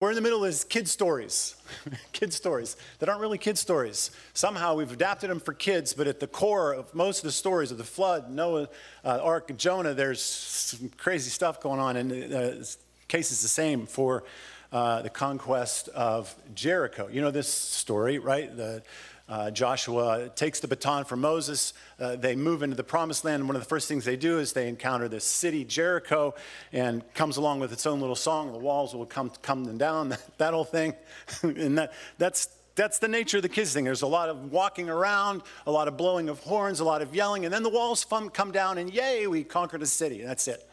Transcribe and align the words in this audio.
We're 0.00 0.08
in 0.08 0.14
the 0.14 0.22
middle 0.22 0.42
of 0.42 0.50
these 0.50 0.64
kid 0.64 0.88
stories, 0.88 1.56
kid 2.14 2.32
stories 2.32 2.78
that 3.00 3.10
aren't 3.10 3.20
really 3.20 3.36
kid 3.36 3.58
stories. 3.58 4.10
Somehow 4.32 4.74
we've 4.74 4.90
adapted 4.90 5.28
them 5.28 5.40
for 5.40 5.52
kids, 5.52 5.92
but 5.92 6.06
at 6.06 6.20
the 6.20 6.26
core 6.26 6.72
of 6.72 6.94
most 6.94 7.18
of 7.18 7.24
the 7.24 7.32
stories 7.32 7.70
of 7.70 7.76
the 7.76 7.84
flood, 7.84 8.30
Noah, 8.30 8.70
uh, 9.04 9.18
Ark, 9.22 9.54
Jonah, 9.58 9.92
there's 9.92 10.22
some 10.22 10.90
crazy 10.96 11.28
stuff 11.28 11.60
going 11.60 11.80
on, 11.80 11.96
and 11.96 12.10
the 12.10 12.76
case 13.08 13.30
is 13.30 13.42
the 13.42 13.48
same 13.48 13.84
for 13.84 14.24
uh, 14.72 15.02
the 15.02 15.10
conquest 15.10 15.90
of 15.90 16.34
Jericho. 16.54 17.06
You 17.08 17.20
know 17.20 17.30
this 17.30 17.48
story, 17.48 18.18
right? 18.18 18.56
The, 18.56 18.82
uh, 19.30 19.48
Joshua 19.48 20.28
takes 20.34 20.58
the 20.58 20.66
baton 20.66 21.04
from 21.04 21.20
Moses. 21.20 21.72
Uh, 22.00 22.16
they 22.16 22.34
move 22.34 22.64
into 22.64 22.74
the 22.74 22.82
promised 22.82 23.24
land. 23.24 23.40
And 23.40 23.48
one 23.48 23.54
of 23.54 23.62
the 23.62 23.68
first 23.68 23.86
things 23.86 24.04
they 24.04 24.16
do 24.16 24.40
is 24.40 24.52
they 24.52 24.68
encounter 24.68 25.06
this 25.06 25.24
city, 25.24 25.64
Jericho, 25.64 26.34
and 26.72 27.04
comes 27.14 27.36
along 27.36 27.60
with 27.60 27.72
its 27.72 27.86
own 27.86 28.00
little 28.00 28.16
song. 28.16 28.52
The 28.52 28.58
walls 28.58 28.92
will 28.92 29.06
come, 29.06 29.30
come 29.40 29.78
down, 29.78 30.08
that, 30.10 30.38
that 30.38 30.52
whole 30.52 30.64
thing. 30.64 30.94
and 31.42 31.78
that, 31.78 31.92
that's, 32.18 32.48
that's 32.74 32.98
the 32.98 33.06
nature 33.06 33.36
of 33.36 33.44
the 33.44 33.48
kids 33.48 33.72
thing. 33.72 33.84
There's 33.84 34.02
a 34.02 34.08
lot 34.08 34.30
of 34.30 34.50
walking 34.50 34.90
around, 34.90 35.42
a 35.64 35.70
lot 35.70 35.86
of 35.86 35.96
blowing 35.96 36.28
of 36.28 36.40
horns, 36.40 36.80
a 36.80 36.84
lot 36.84 37.00
of 37.00 37.14
yelling, 37.14 37.44
and 37.44 37.54
then 37.54 37.62
the 37.62 37.70
walls 37.70 38.04
come 38.04 38.50
down, 38.50 38.78
and 38.78 38.92
yay, 38.92 39.28
we 39.28 39.44
conquered 39.44 39.82
a 39.82 39.86
city. 39.86 40.22
That's 40.22 40.48
it. 40.48 40.68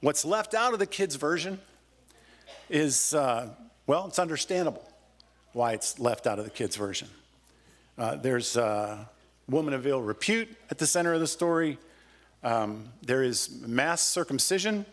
What's 0.00 0.24
left 0.24 0.54
out 0.54 0.74
of 0.74 0.78
the 0.78 0.86
kids' 0.86 1.16
version 1.16 1.58
is, 2.70 3.14
uh, 3.14 3.48
well, 3.88 4.06
it's 4.06 4.20
understandable 4.20 4.88
why 5.52 5.72
it's 5.72 5.98
left 5.98 6.28
out 6.28 6.38
of 6.38 6.44
the 6.44 6.50
kids' 6.50 6.76
version. 6.76 7.08
Uh, 7.98 8.16
there's 8.16 8.56
a 8.56 9.08
woman 9.48 9.74
of 9.74 9.86
ill 9.86 10.00
repute 10.00 10.48
at 10.70 10.78
the 10.78 10.86
center 10.86 11.12
of 11.12 11.20
the 11.20 11.26
story. 11.26 11.76
Um, 12.42 12.88
there 13.02 13.22
is 13.22 13.50
mass 13.66 14.00
circumcision, 14.00 14.86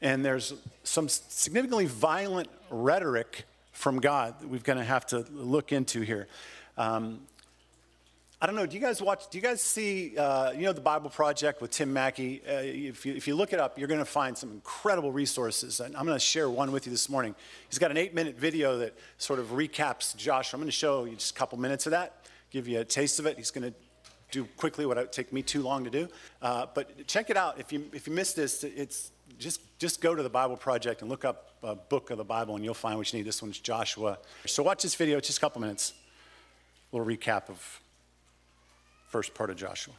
and 0.00 0.24
there's 0.24 0.54
some 0.82 1.08
significantly 1.08 1.84
violent 1.84 2.48
rhetoric 2.70 3.44
from 3.72 4.00
God 4.00 4.40
that 4.40 4.48
we're 4.48 4.60
going 4.60 4.78
to 4.78 4.84
have 4.84 5.06
to 5.08 5.26
look 5.30 5.70
into 5.70 6.00
here. 6.00 6.26
Um, 6.78 7.20
I 8.40 8.46
don't 8.46 8.54
know. 8.54 8.66
Do 8.66 8.76
you 8.76 8.80
guys 8.80 9.02
watch? 9.02 9.28
Do 9.30 9.36
you 9.36 9.42
guys 9.42 9.60
see? 9.60 10.16
Uh, 10.16 10.52
you 10.52 10.62
know 10.62 10.72
the 10.72 10.80
Bible 10.80 11.10
Project 11.10 11.60
with 11.60 11.72
Tim 11.72 11.92
Mackie. 11.92 12.40
Uh, 12.48 12.52
if, 12.62 13.04
you, 13.04 13.12
if 13.14 13.26
you 13.26 13.34
look 13.34 13.52
it 13.52 13.58
up, 13.58 13.76
you're 13.76 13.88
going 13.88 13.98
to 13.98 14.04
find 14.04 14.38
some 14.38 14.52
incredible 14.52 15.10
resources. 15.10 15.80
And 15.80 15.96
I'm 15.96 16.06
going 16.06 16.14
to 16.14 16.24
share 16.24 16.48
one 16.48 16.70
with 16.70 16.86
you 16.86 16.92
this 16.92 17.08
morning. 17.08 17.34
He's 17.68 17.80
got 17.80 17.90
an 17.90 17.96
eight-minute 17.96 18.38
video 18.38 18.78
that 18.78 18.96
sort 19.16 19.40
of 19.40 19.48
recaps 19.48 20.16
Joshua. 20.16 20.56
I'm 20.56 20.60
going 20.60 20.68
to 20.68 20.72
show 20.72 21.04
you 21.04 21.16
just 21.16 21.34
a 21.34 21.38
couple 21.38 21.58
minutes 21.58 21.86
of 21.86 21.90
that, 21.90 22.26
give 22.52 22.68
you 22.68 22.78
a 22.78 22.84
taste 22.84 23.18
of 23.18 23.26
it. 23.26 23.36
He's 23.38 23.50
going 23.50 23.72
to 23.72 23.74
do 24.30 24.44
quickly 24.56 24.86
what 24.86 24.98
would 24.98 25.10
take 25.10 25.32
me 25.32 25.42
too 25.42 25.62
long 25.62 25.82
to 25.82 25.90
do. 25.90 26.06
Uh, 26.40 26.66
but 26.72 27.08
check 27.08 27.30
it 27.30 27.36
out. 27.36 27.58
If 27.58 27.72
you 27.72 27.90
if 27.92 28.06
you 28.06 28.12
missed 28.12 28.36
this, 28.36 28.62
it's 28.62 29.10
just 29.40 29.62
just 29.80 30.00
go 30.00 30.14
to 30.14 30.22
the 30.22 30.30
Bible 30.30 30.56
Project 30.56 31.00
and 31.02 31.10
look 31.10 31.24
up 31.24 31.54
a 31.64 31.74
book 31.74 32.10
of 32.10 32.18
the 32.18 32.24
Bible, 32.24 32.54
and 32.54 32.64
you'll 32.64 32.74
find 32.74 32.98
what 32.98 33.12
you 33.12 33.18
need. 33.18 33.26
This 33.26 33.42
one's 33.42 33.58
Joshua. 33.58 34.16
So 34.46 34.62
watch 34.62 34.84
this 34.84 34.94
video. 34.94 35.18
It's 35.18 35.26
just 35.26 35.38
a 35.38 35.40
couple 35.40 35.60
minutes. 35.60 35.92
A 36.92 36.96
little 36.96 37.12
recap 37.12 37.50
of 37.50 37.80
first 39.08 39.34
part 39.34 39.50
of 39.50 39.56
Joshua. 39.56 39.94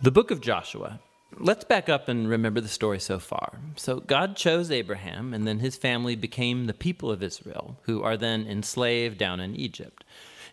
The 0.00 0.12
book 0.12 0.30
of 0.30 0.40
Joshua. 0.40 1.00
Let's 1.36 1.64
back 1.64 1.88
up 1.88 2.08
and 2.08 2.28
remember 2.28 2.60
the 2.60 2.68
story 2.68 3.00
so 3.00 3.18
far. 3.18 3.58
So, 3.76 4.00
God 4.00 4.36
chose 4.36 4.70
Abraham, 4.70 5.34
and 5.34 5.46
then 5.46 5.58
his 5.58 5.76
family 5.76 6.16
became 6.16 6.66
the 6.66 6.74
people 6.74 7.10
of 7.10 7.22
Israel, 7.22 7.76
who 7.82 8.02
are 8.02 8.16
then 8.16 8.46
enslaved 8.46 9.18
down 9.18 9.38
in 9.40 9.54
Egypt. 9.54 10.04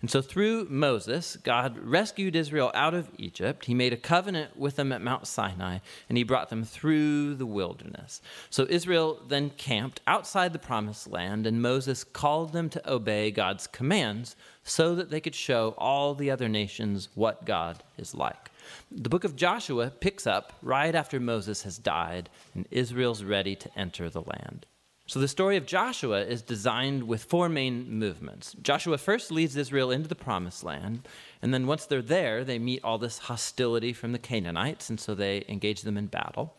And 0.02 0.12
so, 0.12 0.22
through 0.22 0.68
Moses, 0.70 1.38
God 1.38 1.78
rescued 1.78 2.36
Israel 2.36 2.72
out 2.74 2.94
of 2.94 3.10
Egypt. 3.18 3.66
He 3.66 3.74
made 3.74 3.94
a 3.94 3.98
covenant 3.98 4.58
with 4.58 4.76
them 4.76 4.92
at 4.92 5.02
Mount 5.02 5.28
Sinai, 5.28 5.80
and 6.10 6.18
he 6.18 6.24
brought 6.24 6.50
them 6.50 6.64
through 6.64 7.36
the 7.36 7.46
wilderness. 7.46 8.22
So, 8.50 8.68
Israel 8.70 9.22
then 9.28 9.52
camped 9.52 10.02
outside 10.08 10.54
the 10.54 10.60
promised 10.60 11.08
land, 11.08 11.48
and 11.48 11.62
Moses 11.62 12.04
called 12.04 12.52
them 12.52 12.70
to 12.70 12.92
obey 12.92 13.32
God's 13.32 13.68
commands 13.68 14.36
so 14.66 14.96
that 14.96 15.12
they 15.12 15.22
could 15.22 15.36
show 15.36 15.76
all 15.78 16.16
the 16.16 16.32
other 16.32 16.50
nations 16.50 17.08
what 17.14 17.46
God 17.46 17.84
is 17.98 18.16
like. 18.16 18.50
The 18.92 19.10
book 19.10 19.24
of 19.24 19.36
Joshua 19.36 19.92
picks 19.92 20.26
up 20.26 20.54
right 20.62 20.94
after 20.94 21.20
Moses 21.20 21.62
has 21.62 21.78
died, 21.78 22.30
and 22.56 22.68
Israel's 22.72 23.24
ready 23.24 23.56
to 23.56 23.80
enter 23.80 24.10
the 24.10 24.24
land. 24.24 24.66
So 25.08 25.20
the 25.20 25.28
story 25.28 25.56
of 25.56 25.68
Joshua 25.68 26.22
is 26.22 26.42
designed 26.42 27.04
with 27.04 27.24
four 27.24 27.48
main 27.48 27.92
movements. 27.92 28.56
Joshua 28.64 28.98
first 28.98 29.32
leads 29.32 29.56
Israel 29.56 29.92
into 29.92 30.10
the 30.10 30.16
promised 30.16 30.64
land, 30.64 31.08
and 31.44 31.54
then 31.54 31.68
once 31.68 31.86
they're 31.86 32.02
there, 32.02 32.44
they 32.44 32.58
meet 32.58 32.84
all 32.84 32.98
this 32.98 33.20
hostility 33.20 33.94
from 33.94 34.14
the 34.14 34.20
Canaanites, 34.20 34.90
and 34.90 35.00
so 35.00 35.14
they 35.14 35.46
engage 35.48 35.84
them 35.84 35.96
in 35.96 36.08
battle. 36.08 36.56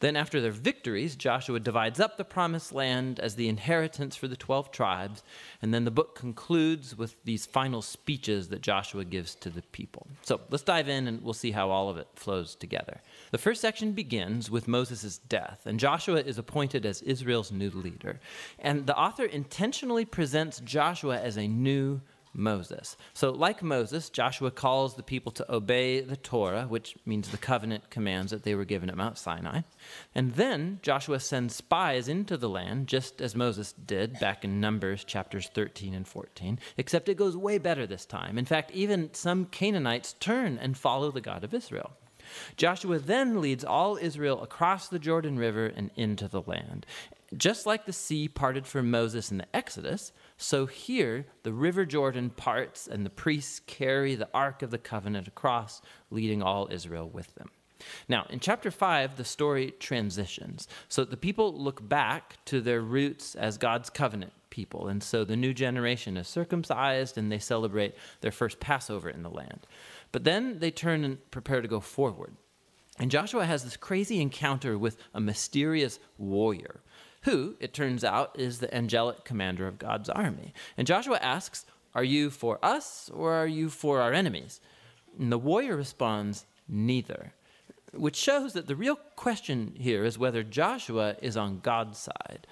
Then, 0.00 0.16
after 0.16 0.40
their 0.40 0.50
victories, 0.50 1.16
Joshua 1.16 1.60
divides 1.60 2.00
up 2.00 2.16
the 2.16 2.24
promised 2.24 2.72
land 2.72 3.20
as 3.20 3.34
the 3.34 3.48
inheritance 3.48 4.16
for 4.16 4.28
the 4.28 4.36
12 4.36 4.70
tribes. 4.70 5.22
And 5.62 5.72
then 5.72 5.84
the 5.84 5.90
book 5.90 6.14
concludes 6.14 6.96
with 6.96 7.16
these 7.24 7.46
final 7.46 7.82
speeches 7.82 8.48
that 8.48 8.62
Joshua 8.62 9.04
gives 9.04 9.34
to 9.36 9.50
the 9.50 9.62
people. 9.62 10.06
So 10.22 10.40
let's 10.50 10.62
dive 10.62 10.88
in 10.88 11.08
and 11.08 11.22
we'll 11.22 11.34
see 11.34 11.52
how 11.52 11.70
all 11.70 11.88
of 11.88 11.96
it 11.96 12.08
flows 12.14 12.54
together. 12.54 13.00
The 13.30 13.38
first 13.38 13.60
section 13.60 13.92
begins 13.92 14.50
with 14.50 14.68
Moses' 14.68 15.18
death, 15.18 15.62
and 15.64 15.78
Joshua 15.78 16.20
is 16.20 16.38
appointed 16.38 16.86
as 16.86 17.02
Israel's 17.02 17.52
new 17.52 17.70
leader. 17.70 18.20
And 18.58 18.86
the 18.86 18.96
author 18.96 19.24
intentionally 19.24 20.04
presents 20.04 20.60
Joshua 20.60 21.20
as 21.20 21.36
a 21.36 21.48
new 21.48 22.00
Moses. 22.34 22.96
So, 23.12 23.30
like 23.30 23.62
Moses, 23.62 24.10
Joshua 24.10 24.50
calls 24.50 24.94
the 24.94 25.02
people 25.02 25.32
to 25.32 25.54
obey 25.54 26.00
the 26.00 26.16
Torah, 26.16 26.66
which 26.66 26.96
means 27.06 27.28
the 27.28 27.36
covenant 27.36 27.90
commands 27.90 28.30
that 28.32 28.42
they 28.42 28.54
were 28.54 28.64
given 28.64 28.90
at 28.90 28.96
Mount 28.96 29.18
Sinai. 29.18 29.62
And 30.14 30.34
then 30.34 30.80
Joshua 30.82 31.20
sends 31.20 31.54
spies 31.54 32.08
into 32.08 32.36
the 32.36 32.48
land, 32.48 32.88
just 32.88 33.20
as 33.20 33.36
Moses 33.36 33.72
did 33.72 34.18
back 34.18 34.44
in 34.44 34.60
Numbers 34.60 35.04
chapters 35.04 35.48
13 35.54 35.94
and 35.94 36.06
14, 36.06 36.58
except 36.76 37.08
it 37.08 37.16
goes 37.16 37.36
way 37.36 37.58
better 37.58 37.86
this 37.86 38.04
time. 38.04 38.36
In 38.38 38.44
fact, 38.44 38.70
even 38.72 39.14
some 39.14 39.46
Canaanites 39.46 40.14
turn 40.14 40.58
and 40.58 40.76
follow 40.76 41.10
the 41.10 41.20
God 41.20 41.44
of 41.44 41.54
Israel. 41.54 41.92
Joshua 42.56 42.98
then 42.98 43.40
leads 43.40 43.64
all 43.64 43.96
Israel 43.96 44.42
across 44.42 44.88
the 44.88 44.98
Jordan 44.98 45.38
River 45.38 45.66
and 45.66 45.90
into 45.96 46.28
the 46.28 46.42
land. 46.42 46.86
Just 47.36 47.66
like 47.66 47.86
the 47.86 47.92
sea 47.92 48.28
parted 48.28 48.66
for 48.66 48.82
Moses 48.82 49.30
in 49.30 49.38
the 49.38 49.56
Exodus, 49.56 50.12
so 50.36 50.66
here 50.66 51.26
the 51.42 51.52
river 51.52 51.84
Jordan 51.84 52.30
parts 52.30 52.86
and 52.86 53.04
the 53.04 53.10
priests 53.10 53.60
carry 53.60 54.14
the 54.14 54.28
Ark 54.34 54.62
of 54.62 54.70
the 54.70 54.78
Covenant 54.78 55.28
across, 55.28 55.80
leading 56.10 56.42
all 56.42 56.68
Israel 56.70 57.08
with 57.08 57.34
them. 57.34 57.50
Now, 58.08 58.26
in 58.30 58.40
chapter 58.40 58.70
5, 58.70 59.16
the 59.16 59.24
story 59.24 59.72
transitions. 59.78 60.68
So 60.88 61.04
the 61.04 61.16
people 61.16 61.54
look 61.54 61.86
back 61.86 62.44
to 62.46 62.60
their 62.60 62.80
roots 62.80 63.34
as 63.34 63.58
God's 63.58 63.90
covenant 63.90 64.32
people. 64.50 64.88
And 64.88 65.02
so 65.02 65.24
the 65.24 65.36
new 65.36 65.52
generation 65.52 66.16
is 66.16 66.28
circumcised 66.28 67.18
and 67.18 67.30
they 67.30 67.38
celebrate 67.38 67.94
their 68.20 68.30
first 68.30 68.60
Passover 68.60 69.10
in 69.10 69.22
the 69.22 69.30
land. 69.30 69.66
But 70.12 70.24
then 70.24 70.60
they 70.60 70.70
turn 70.70 71.04
and 71.04 71.30
prepare 71.30 71.60
to 71.60 71.68
go 71.68 71.80
forward. 71.80 72.36
And 72.98 73.10
Joshua 73.10 73.44
has 73.44 73.64
this 73.64 73.76
crazy 73.76 74.20
encounter 74.20 74.78
with 74.78 74.96
a 75.12 75.20
mysterious 75.20 75.98
warrior 76.16 76.80
who, 77.24 77.56
it 77.58 77.72
turns 77.72 78.04
out, 78.04 78.38
is 78.38 78.58
the 78.58 78.74
angelic 78.74 79.24
commander 79.24 79.66
of 79.66 79.78
God's 79.78 80.08
army. 80.10 80.52
And 80.76 80.86
Joshua 80.86 81.18
asks, 81.22 81.64
Are 81.94 82.04
you 82.04 82.30
for 82.30 82.58
us 82.62 83.10
or 83.12 83.32
are 83.32 83.46
you 83.46 83.70
for 83.70 84.00
our 84.00 84.12
enemies? 84.12 84.60
And 85.18 85.32
the 85.32 85.38
warrior 85.38 85.76
responds, 85.76 86.44
Neither. 86.68 87.32
Which 87.94 88.16
shows 88.16 88.52
that 88.54 88.66
the 88.66 88.76
real 88.76 88.96
question 89.16 89.74
here 89.78 90.04
is 90.04 90.18
whether 90.18 90.42
Joshua 90.42 91.16
is 91.22 91.36
on 91.36 91.60
God's 91.60 91.98
side. 91.98 92.46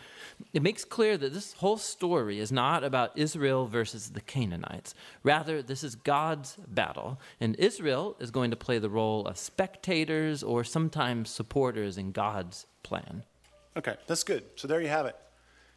It 0.53 0.63
makes 0.63 0.85
clear 0.85 1.19
that 1.19 1.35
this 1.35 1.55
whole 1.55 1.79
story 1.79 2.39
is 2.39 2.53
not 2.53 2.85
about 2.85 3.19
Israel 3.19 3.67
versus 3.67 4.11
the 4.11 4.21
Canaanites. 4.21 4.95
Rather, 5.23 5.61
this 5.61 5.83
is 5.83 5.97
God's 5.97 6.57
battle, 6.69 7.21
and 7.41 7.57
Israel 7.57 8.17
is 8.21 8.31
going 8.31 8.51
to 8.53 8.57
play 8.57 8.79
the 8.79 8.89
role 8.89 9.27
of 9.27 9.37
spectators 9.37 10.43
or 10.43 10.63
sometimes 10.63 11.29
supporters 11.29 11.99
in 11.99 12.13
God's 12.13 12.67
plan. 12.83 13.25
Okay, 13.77 13.97
that's 14.07 14.25
good. 14.25 14.45
So 14.57 14.69
there 14.69 14.81
you 14.81 14.89
have 14.89 15.07
it. 15.07 15.17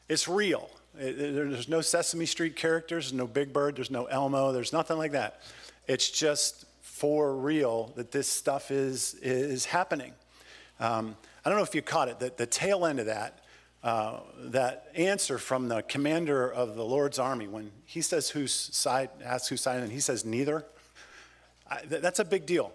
It's 0.09 0.27
real. 0.27 0.69
It, 1.00 1.19
it, 1.19 1.36
there's 1.36 1.69
no 1.69 1.81
Sesame 1.81 2.25
Street 2.25 2.56
characters, 2.56 3.13
no 3.13 3.27
Big 3.27 3.53
Bird, 3.53 3.75
there's 3.75 3.92
no 3.92 4.06
Elmo, 4.06 4.51
there's 4.51 4.74
nothing 4.74 4.97
like 4.97 5.13
that. 5.13 5.42
It's 5.88 6.09
just 6.09 6.65
for 6.81 7.36
real 7.36 7.94
that 7.95 8.12
this 8.12 8.27
stuff 8.27 8.71
is, 8.71 9.15
is 9.21 9.65
happening. 9.65 10.13
Um, 10.80 11.15
I 11.44 11.50
don't 11.50 11.57
know 11.57 11.63
if 11.63 11.75
you 11.75 11.81
caught 11.81 12.07
it, 12.07 12.19
the, 12.19 12.33
the 12.36 12.45
tail 12.45 12.86
end 12.86 13.00
of 13.00 13.06
that, 13.06 13.39
uh, 13.83 14.19
that 14.45 14.89
answer 14.95 15.38
from 15.38 15.68
the 15.68 15.83
commander 15.83 16.51
of 16.51 16.75
the 16.75 16.83
Lord's 16.83 17.19
army 17.19 17.48
when 17.48 17.71
he 17.86 18.01
says 18.01 18.30
whose 18.30 18.53
side, 18.53 19.09
asks 19.24 19.48
whose 19.48 19.62
side, 19.62 19.81
and 19.81 19.91
he 19.91 20.00
says 20.00 20.25
neither. 20.25 20.65
I, 21.69 21.81
th- 21.81 22.01
that's 22.01 22.19
a 22.19 22.25
big 22.25 22.45
deal. 22.45 22.71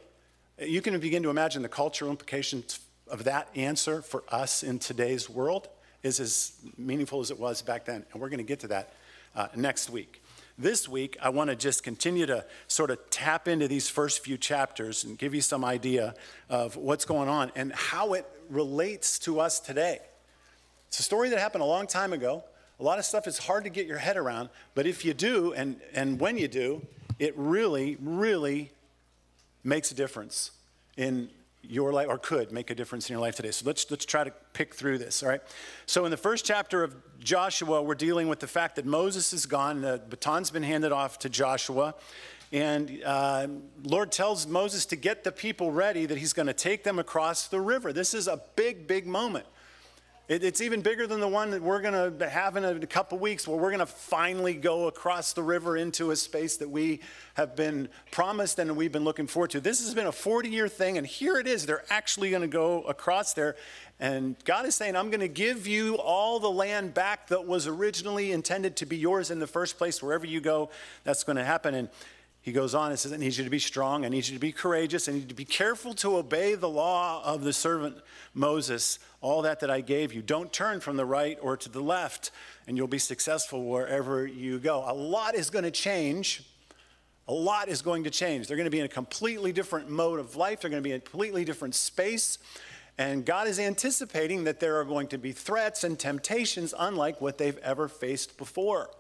You 0.59 0.83
can 0.83 0.99
begin 1.01 1.23
to 1.25 1.31
imagine 1.31 1.63
the 1.63 1.69
cultural 1.69 2.11
implications 2.11 2.81
of 3.11 3.25
that 3.25 3.49
answer 3.55 4.03
for 4.03 4.25
us 4.31 4.63
in 4.63 4.79
today's 4.79 5.29
world 5.29 5.69
is 6.03 6.21
as 6.21 6.53
meaningful 6.79 7.21
as 7.21 7.31
it 7.31 7.39
was 7.39 7.63
back 7.63 7.85
then. 7.85 8.05
And 8.13 8.23
we're 8.23 8.29
going 8.29 8.39
to 8.39 8.45
get 8.45 8.61
to 8.61 8.69
that 8.69 8.93
uh, 9.35 9.49
next 9.55 9.91
week. 9.91 10.23
This 10.59 10.89
week, 10.89 11.17
I 11.23 11.31
want 11.31 11.51
to 11.51 11.57
just 11.57 11.83
continue 11.83 12.27
to 12.27 12.45
sort 12.69 12.91
of 12.91 12.99
tap 13.11 13.49
into 13.49 13.67
these 13.67 13.89
first 13.89 14.23
few 14.23 14.37
chapters 14.37 15.05
and 15.05 15.17
give 15.17 15.35
you 15.35 15.41
some 15.41 15.65
idea 15.65 16.15
of 16.49 16.77
what's 16.77 17.05
going 17.05 17.29
on 17.29 17.51
and 17.57 17.73
how 17.73 18.13
it 18.13 18.27
relates 18.51 19.19
to 19.21 19.41
us 19.41 19.59
today. 19.61 20.01
It's 20.89 21.01
a 21.01 21.03
story 21.03 21.31
that 21.31 21.39
happened 21.39 21.63
a 21.63 21.67
long 21.67 21.87
time 21.87 22.13
ago. 22.13 22.45
A 22.79 22.83
lot 22.83 22.99
of 22.99 23.05
stuff 23.05 23.27
is 23.27 23.39
hard 23.39 23.65
to 23.65 23.71
get 23.71 23.87
your 23.87 23.99
head 23.99 24.17
around, 24.17 24.49
but 24.75 24.87
if 24.87 25.05
you 25.05 25.15
do, 25.15 25.53
and, 25.53 25.81
and 25.95 26.19
when 26.19 26.37
you 26.37 26.49
do, 26.49 26.85
it 27.19 27.35
really, 27.37 27.97
really 28.01 28.71
makes 29.63 29.91
a 29.91 29.95
difference 29.95 30.51
in 30.97 31.31
your 31.63 31.93
life, 31.93 32.09
or 32.09 32.19
could 32.19 32.53
make 32.53 32.71
a 32.71 32.75
difference 32.75 33.09
in 33.09 33.15
your 33.15 33.21
life 33.21 33.37
today. 33.37 33.51
So 33.51 33.67
let's, 33.67 33.91
let's 33.91 34.05
try 34.05 34.25
to 34.25 34.33
pick 34.53 34.75
through 34.75 34.99
this, 34.99 35.23
all 35.23 35.29
right? 35.29 35.43
So 35.87 36.05
in 36.05 36.11
the 36.11 36.17
first 36.17 36.45
chapter 36.45 36.83
of 36.83 36.97
Joshua, 37.21 37.83
we're 37.83 37.95
dealing 37.95 38.29
with 38.29 38.41
the 38.41 38.47
fact 38.47 38.77
that 38.77 38.87
Moses 38.87 39.33
is 39.33 39.47
gone, 39.47 39.83
the 39.83 40.01
baton's 40.09 40.51
been 40.51 40.63
handed 40.63 40.93
off 40.93 41.19
to 41.21 41.29
Joshua. 41.29 41.95
And 42.53 43.03
uh, 43.05 43.47
Lord 43.85 44.11
tells 44.11 44.47
Moses 44.47 44.85
to 44.87 44.97
get 44.97 45.23
the 45.23 45.31
people 45.31 45.71
ready 45.71 46.07
that 46.07 46.19
he's 46.19 46.33
going 46.33 46.49
to 46.49 46.53
take 46.53 46.83
them 46.83 46.99
across 46.99 47.47
the 47.47 47.61
river. 47.61 47.93
This 47.93 48.13
is 48.13 48.27
a 48.27 48.43
big, 48.57 48.89
big 48.89 49.07
moment. 49.07 49.47
It, 50.31 50.45
it's 50.45 50.61
even 50.61 50.81
bigger 50.81 51.09
than 51.09 51.19
the 51.19 51.27
one 51.27 51.51
that 51.51 51.61
we're 51.61 51.81
going 51.81 52.17
to 52.19 52.29
have 52.29 52.57
in 52.57 52.65
a, 52.65 52.87
couple 52.87 53.19
weeks, 53.19 53.49
where 53.49 53.59
we're 53.59 53.71
going 53.71 53.81
to 53.81 53.87
finally 53.87 54.55
go 54.55 54.87
across 54.87 55.33
the 55.33 55.43
river 55.43 55.77
into 55.77 56.13
a 56.13 56.17
space 56.17 56.59
that 56.59 56.71
we 56.71 57.01
have 57.35 57.57
been 57.57 57.89
promised 58.13 58.61
and 58.61 58.77
we've 58.77 58.93
been 58.93 59.03
looking 59.03 59.27
forward 59.27 59.51
to. 59.51 59.61
This 59.61 59.85
has 59.85 59.93
been 59.93 60.07
a 60.07 60.13
40 60.13 60.49
year 60.49 60.69
thing, 60.69 60.99
and 60.99 61.05
here 61.05 61.37
it 61.37 61.49
is. 61.49 61.67
They're 61.67 61.83
actually 61.91 62.31
going 62.31 62.43
to 62.43 62.49
go 62.49 62.83
across 62.83 63.35
there. 63.35 63.57
And 63.99 64.37
God 64.45 64.67
is 64.67 64.77
saying, 64.77 64.95
I'm 64.95 65.11
going 65.11 65.19
to 65.19 65.27
give 65.27 65.67
you 65.67 65.97
all 65.97 66.39
the 66.39 66.51
land 66.51 66.95
back 66.95 67.27
that 67.27 67.49
was 67.49 67.67
originally 67.67 68.31
intended 68.31 68.77
to 68.77 68.87
be 68.87 68.97
yours 68.97 69.33
in 69.33 69.41
the 69.41 69.49
first 69.49 69.79
place. 69.79 70.01
Wherever 70.01 70.27
you 70.27 70.41
go, 70.41 70.71
that's 71.03 71.25
going 71.25 71.39
to 71.39 71.45
happen. 71.45 71.75
And 71.75 71.89
he 72.43 72.53
goes 72.53 72.75
on 72.75 72.91
and 72.91 72.99
says, 72.99 73.13
I 73.13 73.19
need 73.19 73.37
you 73.37 73.45
to 73.45 73.51
be 73.51 73.59
strong. 73.59 74.05
I 74.05 74.09
need 74.09 74.27
you 74.27 74.35
to 74.35 74.41
be 74.41 74.53
courageous. 74.53 75.09
I 75.09 75.13
need 75.13 75.23
you 75.23 75.29
to 75.29 75.35
be 75.35 75.45
careful 75.45 75.93
to 75.95 76.17
obey 76.17 76.55
the 76.55 76.71
law 76.71 77.23
of 77.23 77.45
the 77.45 77.53
servant 77.53 77.99
Moses, 78.33 78.99
all 79.21 79.43
that 79.43 79.61
that 79.61 79.71
I 79.71 79.83
gave 79.83 80.15
you. 80.15 80.23
Don't 80.23 80.51
turn 80.51 80.81
from 80.81 80.97
the 80.97 81.05
right 81.05 81.39
or 81.43 81.57
to 81.59 81.69
the 81.69 81.83
left, 81.83 82.31
and 82.67 82.79
you'll 82.79 82.87
be 82.87 82.99
successful 82.99 83.65
wherever 83.65 84.27
you 84.27 84.59
go. 84.59 84.83
A 84.87 84.95
lot 84.95 85.35
is 85.35 85.51
going 85.51 85.65
to 85.65 85.71
change. 85.71 86.43
A 87.29 87.35
lot 87.35 87.69
is 87.69 87.83
going 87.83 88.05
to 88.05 88.11
change. 88.11 88.49
They're 88.49 88.57
going 88.57 88.65
to 88.65 88.71
be 88.71 88.81
in 88.81 88.87
a 88.87 88.89
completely 88.89 89.53
different 89.53 89.91
mode 89.91 90.19
of 90.19 90.35
life, 90.35 90.63
they're 90.63 90.71
going 90.71 90.83
to 90.83 90.87
be 90.87 90.93
in 90.93 90.99
a 90.99 91.01
completely 91.01 91.45
different 91.45 91.75
space. 91.75 92.39
And 92.97 93.25
God 93.25 93.49
is 93.49 93.59
anticipating 93.59 94.45
that 94.45 94.61
there 94.61 94.79
are 94.81 94.85
going 94.85 95.09
to 95.09 95.19
be 95.19 95.33
threats 95.33 95.85
and 95.85 95.99
temptations 95.99 96.75
unlike 96.79 97.21
what 97.21 97.39
they've 97.39 97.57
ever 97.59 97.87
faced 97.89 98.37
before. 98.37 98.91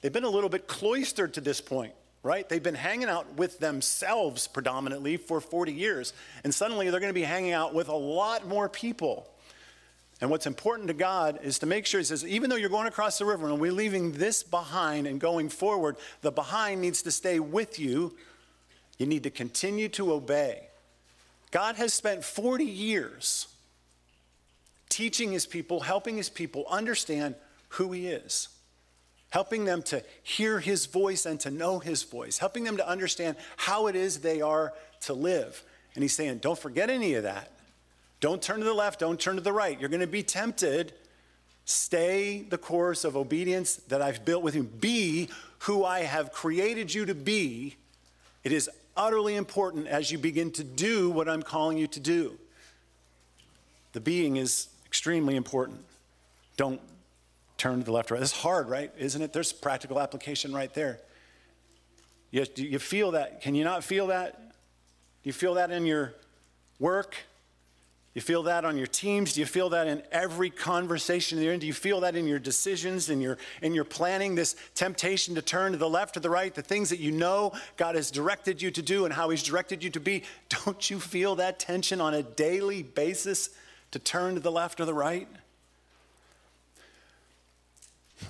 They've 0.00 0.12
been 0.12 0.24
a 0.24 0.30
little 0.30 0.50
bit 0.50 0.68
cloistered 0.68 1.34
to 1.34 1.40
this 1.40 1.60
point 1.60 1.92
right? 2.26 2.48
They've 2.48 2.62
been 2.62 2.74
hanging 2.74 3.08
out 3.08 3.36
with 3.36 3.60
themselves 3.60 4.48
predominantly 4.48 5.16
for 5.16 5.40
40 5.40 5.72
years, 5.72 6.12
and 6.42 6.52
suddenly 6.52 6.90
they're 6.90 7.00
going 7.00 7.10
to 7.10 7.14
be 7.14 7.22
hanging 7.22 7.52
out 7.52 7.72
with 7.72 7.88
a 7.88 7.94
lot 7.94 8.48
more 8.48 8.68
people. 8.68 9.30
And 10.20 10.28
what's 10.28 10.46
important 10.46 10.88
to 10.88 10.94
God 10.94 11.38
is 11.42 11.60
to 11.60 11.66
make 11.66 11.86
sure, 11.86 12.00
He 12.00 12.04
says, 12.04 12.26
even 12.26 12.50
though 12.50 12.56
you're 12.56 12.68
going 12.68 12.88
across 12.88 13.18
the 13.18 13.24
river 13.24 13.48
and 13.48 13.60
we're 13.60 13.70
leaving 13.70 14.12
this 14.12 14.42
behind 14.42 15.06
and 15.06 15.20
going 15.20 15.48
forward, 15.48 15.96
the 16.22 16.32
behind 16.32 16.80
needs 16.80 17.02
to 17.02 17.12
stay 17.12 17.38
with 17.38 17.78
you. 17.78 18.16
You 18.98 19.06
need 19.06 19.22
to 19.22 19.30
continue 19.30 19.88
to 19.90 20.12
obey. 20.12 20.66
God 21.52 21.76
has 21.76 21.94
spent 21.94 22.24
40 22.24 22.64
years 22.64 23.46
teaching 24.88 25.30
His 25.30 25.46
people, 25.46 25.80
helping 25.80 26.16
His 26.16 26.28
people 26.28 26.66
understand 26.68 27.36
who 27.68 27.92
He 27.92 28.08
is 28.08 28.48
helping 29.36 29.66
them 29.66 29.82
to 29.82 30.02
hear 30.22 30.60
his 30.60 30.86
voice 30.86 31.26
and 31.26 31.38
to 31.38 31.50
know 31.50 31.78
his 31.78 32.02
voice, 32.02 32.38
helping 32.38 32.64
them 32.64 32.78
to 32.78 32.88
understand 32.88 33.36
how 33.58 33.86
it 33.86 33.94
is 33.94 34.20
they 34.20 34.40
are 34.40 34.72
to 34.98 35.12
live. 35.12 35.62
And 35.94 36.02
he's 36.02 36.14
saying, 36.14 36.38
don't 36.38 36.58
forget 36.58 36.88
any 36.88 37.12
of 37.12 37.24
that. 37.24 37.52
Don't 38.20 38.40
turn 38.40 38.60
to 38.60 38.64
the 38.64 38.72
left, 38.72 38.98
don't 38.98 39.20
turn 39.20 39.34
to 39.34 39.42
the 39.42 39.52
right. 39.52 39.78
You're 39.78 39.90
going 39.90 40.00
to 40.00 40.06
be 40.06 40.22
tempted. 40.22 40.94
Stay 41.66 42.46
the 42.48 42.56
course 42.56 43.04
of 43.04 43.14
obedience 43.14 43.76
that 43.76 44.00
I've 44.00 44.24
built 44.24 44.42
with 44.42 44.54
you. 44.54 44.62
Be 44.62 45.28
who 45.58 45.84
I 45.84 46.00
have 46.04 46.32
created 46.32 46.94
you 46.94 47.04
to 47.04 47.14
be. 47.14 47.76
It 48.42 48.52
is 48.52 48.70
utterly 48.96 49.34
important 49.34 49.86
as 49.86 50.10
you 50.10 50.16
begin 50.16 50.50
to 50.52 50.64
do 50.64 51.10
what 51.10 51.28
I'm 51.28 51.42
calling 51.42 51.76
you 51.76 51.88
to 51.88 52.00
do. 52.00 52.38
The 53.92 54.00
being 54.00 54.36
is 54.36 54.68
extremely 54.86 55.36
important. 55.36 55.84
Don't 56.56 56.80
turn 57.56 57.78
to 57.78 57.84
the 57.84 57.92
left 57.92 58.10
or 58.10 58.14
right. 58.14 58.22
It's 58.22 58.32
hard, 58.32 58.68
right? 58.68 58.92
Isn't 58.98 59.22
it? 59.22 59.32
There's 59.32 59.52
practical 59.52 60.00
application 60.00 60.54
right 60.54 60.72
there. 60.74 61.00
You, 62.30 62.44
you 62.56 62.78
feel 62.78 63.12
that? 63.12 63.40
Can 63.40 63.54
you 63.54 63.64
not 63.64 63.84
feel 63.84 64.08
that? 64.08 64.38
Do 64.38 65.28
you 65.28 65.32
feel 65.32 65.54
that 65.54 65.70
in 65.70 65.86
your 65.86 66.14
work? 66.78 67.16
You 68.16 68.22
feel 68.22 68.44
that 68.44 68.64
on 68.64 68.78
your 68.78 68.86
teams? 68.86 69.34
Do 69.34 69.40
you 69.40 69.46
feel 69.46 69.68
that 69.70 69.86
in 69.86 70.02
every 70.10 70.48
conversation 70.48 71.38
you're 71.38 71.52
in? 71.52 71.60
Do 71.60 71.66
you 71.66 71.74
feel 71.74 72.00
that 72.00 72.16
in 72.16 72.26
your 72.26 72.38
decisions, 72.38 73.10
in 73.10 73.20
your, 73.20 73.36
in 73.60 73.74
your 73.74 73.84
planning, 73.84 74.34
this 74.34 74.56
temptation 74.74 75.34
to 75.34 75.42
turn 75.42 75.72
to 75.72 75.78
the 75.78 75.88
left 75.88 76.16
or 76.16 76.20
the 76.20 76.30
right, 76.30 76.54
the 76.54 76.62
things 76.62 76.88
that 76.88 76.98
you 76.98 77.12
know 77.12 77.52
God 77.76 77.94
has 77.94 78.10
directed 78.10 78.62
you 78.62 78.70
to 78.70 78.80
do 78.80 79.04
and 79.04 79.12
how 79.12 79.28
He's 79.28 79.42
directed 79.42 79.84
you 79.84 79.90
to 79.90 80.00
be? 80.00 80.22
Don't 80.48 80.88
you 80.88 80.98
feel 80.98 81.36
that 81.36 81.58
tension 81.58 82.00
on 82.00 82.14
a 82.14 82.22
daily 82.22 82.82
basis 82.82 83.50
to 83.90 83.98
turn 83.98 84.32
to 84.34 84.40
the 84.40 84.52
left 84.52 84.80
or 84.80 84.86
the 84.86 84.94
right? 84.94 85.28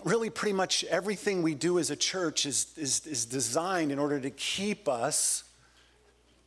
Really 0.05 0.31
pretty 0.31 0.53
much 0.53 0.85
everything 0.85 1.43
we 1.43 1.55
do 1.55 1.79
as 1.79 1.91
a 1.91 1.97
church 1.97 2.47
is, 2.47 2.67
is, 2.77 3.06
is 3.06 3.25
designed 3.25 3.93
in 3.93 3.99
order 3.99 4.21
to 4.21 4.31
keep 4.31 4.88
us 4.88 5.44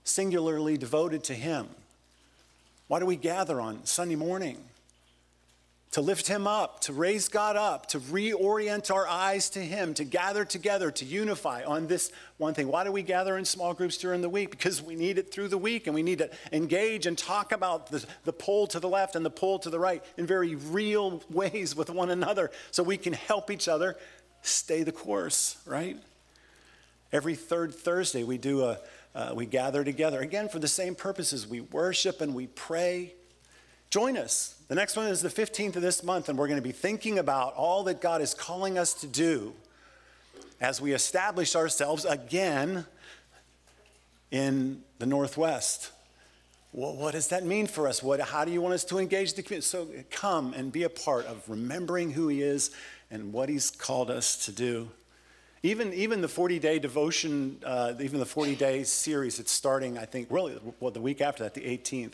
singularly 0.03 0.77
devoted 0.77 1.23
to 1.25 1.33
Him. 1.33 1.67
Why 2.87 2.99
do 2.99 3.05
we 3.05 3.15
gather 3.15 3.61
on 3.61 3.85
Sunday 3.85 4.15
morning? 4.15 4.57
To 5.91 6.01
lift 6.01 6.27
him 6.27 6.45
up, 6.45 6.81
to 6.81 6.93
raise 6.93 7.27
God 7.27 7.55
up, 7.55 7.87
to 7.87 7.99
reorient 7.99 8.93
our 8.93 9.07
eyes 9.07 9.49
to 9.51 9.59
him, 9.59 9.95
to 9.95 10.03
gather 10.03 10.45
together, 10.45 10.91
to 10.91 11.03
unify 11.03 11.63
on 11.63 11.87
this 11.87 12.11
one 12.37 12.53
thing. 12.53 12.67
Why 12.67 12.83
do 12.83 12.91
we 12.91 13.01
gather 13.01 13.37
in 13.39 13.45
small 13.45 13.73
groups 13.73 13.97
during 13.97 14.21
the 14.21 14.29
week? 14.29 14.51
Because 14.51 14.83
we 14.83 14.95
need 14.95 15.17
it 15.17 15.31
through 15.31 15.47
the 15.47 15.57
week 15.57 15.87
and 15.87 15.95
we 15.95 16.03
need 16.03 16.19
to 16.19 16.29
engage 16.51 17.07
and 17.07 17.17
talk 17.17 17.51
about 17.51 17.87
the, 17.87 18.05
the 18.23 18.33
pull 18.33 18.67
to 18.67 18.79
the 18.79 18.87
left 18.87 19.15
and 19.15 19.25
the 19.25 19.31
pull 19.31 19.57
to 19.59 19.71
the 19.71 19.79
right 19.79 20.03
in 20.15 20.27
very 20.27 20.53
real 20.55 21.23
ways 21.29 21.75
with 21.75 21.89
one 21.89 22.11
another 22.11 22.51
so 22.69 22.83
we 22.83 22.97
can 22.97 23.13
help 23.13 23.49
each 23.49 23.67
other 23.67 23.97
stay 24.43 24.83
the 24.83 24.91
course, 24.91 25.57
right? 25.65 25.97
Every 27.11 27.33
third 27.33 27.73
Thursday, 27.73 28.23
we 28.23 28.37
do 28.37 28.63
a, 28.63 28.79
uh, 29.15 29.33
we 29.35 29.47
gather 29.47 29.83
together 29.83 30.19
again 30.19 30.49
for 30.49 30.59
the 30.59 30.67
same 30.67 30.93
purposes. 30.93 31.47
We 31.47 31.61
worship 31.61 32.21
and 32.21 32.35
we 32.35 32.45
pray. 32.45 33.15
Join 33.89 34.17
us. 34.17 34.55
The 34.67 34.75
next 34.75 34.95
one 34.95 35.07
is 35.07 35.21
the 35.21 35.29
15th 35.29 35.75
of 35.75 35.81
this 35.81 36.03
month, 36.03 36.29
and 36.29 36.37
we're 36.37 36.47
going 36.47 36.61
to 36.61 36.67
be 36.67 36.71
thinking 36.71 37.17
about 37.17 37.55
all 37.55 37.83
that 37.85 38.01
God 38.01 38.21
is 38.21 38.35
calling 38.35 38.77
us 38.77 38.93
to 38.95 39.07
do 39.07 39.53
as 40.61 40.79
we 40.79 40.93
establish 40.93 41.55
ourselves 41.55 42.05
again 42.05 42.85
in 44.29 44.83
the 44.99 45.07
Northwest. 45.07 45.91
Well, 46.71 46.95
what 46.95 47.13
does 47.13 47.29
that 47.29 47.43
mean 47.43 47.65
for 47.65 47.87
us? 47.87 48.03
What, 48.03 48.19
how 48.19 48.45
do 48.45 48.51
you 48.51 48.61
want 48.61 48.75
us 48.75 48.83
to 48.85 48.99
engage 48.99 49.33
the 49.33 49.41
community? 49.41 49.65
So 49.65 49.87
come 50.11 50.53
and 50.53 50.71
be 50.71 50.83
a 50.83 50.89
part 50.89 51.25
of 51.25 51.41
remembering 51.49 52.11
who 52.11 52.27
He 52.27 52.43
is 52.43 52.69
and 53.09 53.33
what 53.33 53.49
He's 53.49 53.71
called 53.71 54.11
us 54.11 54.45
to 54.45 54.51
do. 54.51 54.91
Even, 55.63 55.91
even 55.93 56.21
the 56.21 56.27
40 56.27 56.59
day 56.59 56.77
devotion, 56.77 57.57
uh, 57.65 57.93
even 57.99 58.19
the 58.19 58.25
40 58.27 58.55
day 58.55 58.83
series, 58.83 59.39
it's 59.39 59.51
starting, 59.51 59.97
I 59.97 60.05
think, 60.05 60.27
really, 60.29 60.59
well, 60.79 60.91
the 60.91 61.01
week 61.01 61.21
after 61.21 61.41
that, 61.41 61.55
the 61.55 61.61
18th 61.61 62.13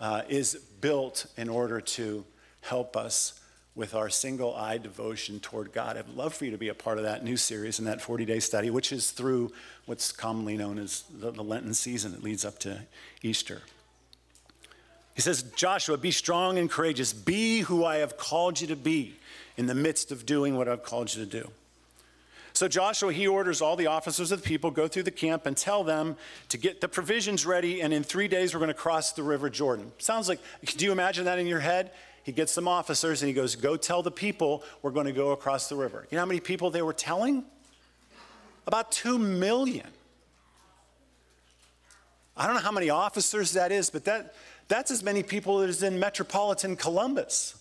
uh, 0.00 0.22
is 0.28 0.54
built 0.80 1.26
in 1.36 1.48
order 1.48 1.80
to 1.80 2.24
help 2.62 2.96
us 2.96 3.40
with 3.74 3.94
our 3.94 4.08
single 4.08 4.54
eye 4.54 4.78
devotion 4.78 5.40
toward 5.40 5.72
God. 5.72 5.96
I'd 5.96 6.08
love 6.08 6.34
for 6.34 6.44
you 6.44 6.52
to 6.52 6.58
be 6.58 6.68
a 6.68 6.74
part 6.74 6.98
of 6.98 7.04
that 7.04 7.24
new 7.24 7.36
series 7.36 7.78
and 7.78 7.88
that 7.88 8.00
40 8.00 8.24
day 8.24 8.38
study, 8.38 8.70
which 8.70 8.92
is 8.92 9.10
through 9.10 9.52
what's 9.86 10.12
commonly 10.12 10.56
known 10.56 10.78
as 10.78 11.04
the, 11.12 11.32
the 11.32 11.42
Lenten 11.42 11.74
season 11.74 12.12
that 12.12 12.22
leads 12.22 12.44
up 12.44 12.58
to 12.60 12.82
Easter. 13.22 13.62
He 15.14 15.22
says, 15.22 15.42
Joshua, 15.56 15.96
be 15.96 16.10
strong 16.10 16.58
and 16.58 16.70
courageous. 16.70 17.12
Be 17.12 17.60
who 17.60 17.84
I 17.84 17.96
have 17.96 18.16
called 18.16 18.60
you 18.60 18.66
to 18.68 18.76
be 18.76 19.16
in 19.56 19.66
the 19.66 19.74
midst 19.74 20.10
of 20.10 20.26
doing 20.26 20.56
what 20.56 20.68
I've 20.68 20.82
called 20.82 21.14
you 21.14 21.24
to 21.24 21.30
do. 21.30 21.50
So 22.54 22.68
Joshua, 22.68 23.12
he 23.12 23.26
orders 23.26 23.60
all 23.60 23.74
the 23.74 23.88
officers 23.88 24.30
of 24.30 24.40
the 24.40 24.46
people 24.46 24.70
go 24.70 24.86
through 24.86 25.02
the 25.02 25.10
camp 25.10 25.44
and 25.44 25.56
tell 25.56 25.82
them 25.82 26.16
to 26.50 26.56
get 26.56 26.80
the 26.80 26.88
provisions 26.88 27.44
ready, 27.44 27.82
and 27.82 27.92
in 27.92 28.04
three 28.04 28.28
days 28.28 28.54
we're 28.54 28.60
going 28.60 28.68
to 28.68 28.74
cross 28.74 29.10
the 29.10 29.24
river 29.24 29.50
Jordan. 29.50 29.90
Sounds 29.98 30.28
like, 30.28 30.38
do 30.64 30.84
you 30.84 30.92
imagine 30.92 31.24
that 31.24 31.40
in 31.40 31.48
your 31.48 31.58
head? 31.58 31.90
He 32.22 32.30
gets 32.30 32.52
some 32.52 32.68
officers 32.68 33.22
and 33.22 33.28
he 33.28 33.34
goes, 33.34 33.56
Go 33.56 33.76
tell 33.76 34.02
the 34.02 34.10
people 34.10 34.62
we're 34.82 34.92
going 34.92 35.06
to 35.06 35.12
go 35.12 35.32
across 35.32 35.68
the 35.68 35.74
river. 35.74 36.06
You 36.10 36.16
know 36.16 36.22
how 36.22 36.26
many 36.26 36.40
people 36.40 36.70
they 36.70 36.80
were 36.80 36.94
telling? 36.94 37.44
About 38.66 38.92
two 38.92 39.18
million. 39.18 39.88
I 42.36 42.46
don't 42.46 42.54
know 42.54 42.62
how 42.62 42.72
many 42.72 42.88
officers 42.88 43.52
that 43.52 43.72
is, 43.72 43.90
but 43.90 44.04
that, 44.06 44.34
that's 44.68 44.90
as 44.90 45.02
many 45.02 45.22
people 45.22 45.60
as 45.60 45.82
in 45.82 45.98
metropolitan 45.98 46.76
Columbus. 46.76 47.56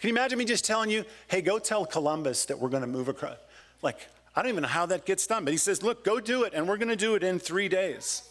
Can 0.00 0.08
you 0.08 0.14
imagine 0.14 0.38
me 0.38 0.44
just 0.44 0.64
telling 0.64 0.90
you, 0.90 1.04
hey, 1.28 1.40
go 1.40 1.58
tell 1.58 1.86
Columbus 1.86 2.46
that 2.46 2.58
we're 2.58 2.70
going 2.70 2.82
to 2.82 2.88
move 2.88 3.08
across? 3.08 3.36
Like, 3.80 3.98
I 4.36 4.42
don't 4.42 4.50
even 4.50 4.62
know 4.62 4.68
how 4.68 4.86
that 4.86 5.04
gets 5.04 5.26
done, 5.26 5.44
but 5.44 5.52
he 5.52 5.58
says, 5.58 5.82
Look, 5.82 6.04
go 6.04 6.20
do 6.20 6.44
it, 6.44 6.54
and 6.54 6.68
we're 6.68 6.76
going 6.76 6.88
to 6.88 6.96
do 6.96 7.14
it 7.14 7.22
in 7.22 7.38
three 7.38 7.68
days. 7.68 8.28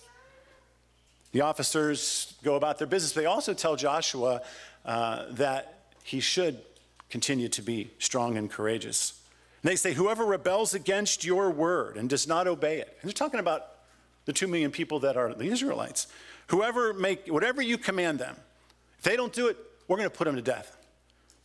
The 1.32 1.42
officers 1.42 2.36
go 2.44 2.56
about 2.56 2.78
their 2.78 2.88
business. 2.88 3.14
They 3.14 3.26
also 3.26 3.54
tell 3.54 3.76
Joshua 3.76 4.42
uh, 4.86 5.26
that 5.32 5.80
he 6.04 6.20
should 6.20 6.60
continue 7.10 7.48
to 7.50 7.62
be 7.62 7.92
strong 8.00 8.38
and 8.38 8.50
courageous. 8.50 9.20
And 9.62 9.72
they 9.72 9.76
say, 9.76 9.94
Whoever 9.94 10.26
rebels 10.26 10.74
against 10.74 11.24
your 11.24 11.50
word 11.50 11.98
and 11.98 12.10
does 12.10 12.28
not 12.28 12.48
obey 12.48 12.80
it. 12.80 12.98
And 13.02 13.10
they're 13.10 13.14
talking 13.14 13.40
about 13.40 13.68
the 14.26 14.34
two 14.34 14.48
million 14.48 14.72
people 14.72 15.00
that 15.00 15.18
are 15.18 15.34
the 15.34 15.46
Israelites. 15.46 16.08
Whoever 16.48 16.94
make 16.94 17.28
whatever 17.28 17.62
you 17.62 17.78
command 17.78 18.20
them, 18.20 18.36
if 18.98 19.06
they 19.06 19.16
don't 19.16 19.34
do 19.34 19.48
it, 19.48 19.58
we're 19.88 19.98
going 19.98 20.10
to 20.10 20.16
put 20.16 20.26
them 20.26 20.36
to 20.36 20.42
death. 20.42 20.78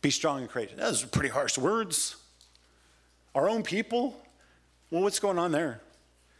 Be 0.01 0.11
strong 0.11 0.41
and 0.41 0.49
courageous. 0.49 0.77
Those 0.77 1.03
are 1.03 1.07
pretty 1.07 1.29
harsh 1.29 1.57
words. 1.57 2.15
Our 3.35 3.49
own 3.49 3.63
people? 3.63 4.15
Well, 4.91 5.03
what's 5.03 5.19
going 5.19 5.37
on 5.37 5.51
there? 5.51 5.81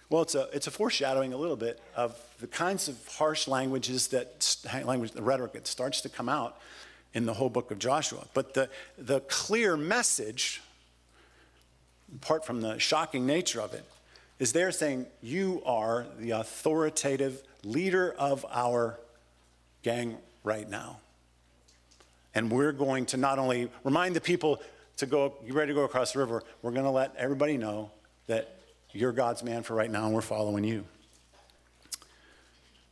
Well, 0.10 0.24
it's 0.24 0.34
a, 0.34 0.50
it's 0.52 0.66
a 0.66 0.72
foreshadowing 0.72 1.34
a 1.34 1.38
little 1.38 1.56
bit 1.56 1.80
of 1.96 2.20
the 2.40 2.48
kinds 2.48 2.88
of 2.88 2.98
harsh 3.08 3.48
languages 3.48 4.08
that, 4.08 4.56
language, 4.84 5.12
the 5.12 5.22
rhetoric 5.22 5.54
that 5.54 5.68
starts 5.68 6.02
to 6.02 6.10
come 6.10 6.28
out 6.28 6.58
in 7.14 7.28
the 7.28 7.34
whole 7.34 7.50
book 7.50 7.70
of 7.70 7.78
Joshua. 7.78 8.26
But 8.34 8.56
the, 8.56 8.70
the 8.98 9.20
clear 9.22 9.78
message, 9.78 10.64
apart 12.16 12.44
from 12.44 12.62
the 12.62 12.80
shocking 12.80 13.28
nature 13.28 13.62
of 13.62 13.76
it, 13.76 13.86
is 14.40 14.52
they're 14.52 14.72
saying, 14.72 15.06
You 15.22 15.62
are 15.64 16.08
the 16.18 16.32
authoritative 16.32 17.44
leader 17.64 18.16
of 18.18 18.48
our 18.50 19.00
gang 19.84 20.18
right 20.44 20.68
now. 20.68 20.98
And 22.34 22.52
we're 22.52 22.72
going 22.72 23.06
to 23.08 23.18
not 23.18 23.38
only 23.38 23.70
remind 23.84 24.16
the 24.16 24.22
people 24.22 24.60
to 24.98 25.06
go, 25.06 25.36
you 25.46 25.54
ready 25.54 25.70
to 25.70 25.76
go 25.76 25.84
across 25.84 26.14
the 26.14 26.20
river, 26.20 26.44
we're 26.64 26.72
going 26.72 26.86
to 26.86 26.90
let 26.90 27.16
everybody 27.16 27.56
know 27.56 27.92
that 28.30 28.60
you're 28.92 29.12
God's 29.12 29.44
man 29.44 29.64
for 29.64 29.74
right 29.74 29.90
now 29.90 30.06
and 30.06 30.14
we're 30.14 30.22
following 30.22 30.64
you. 30.64 30.86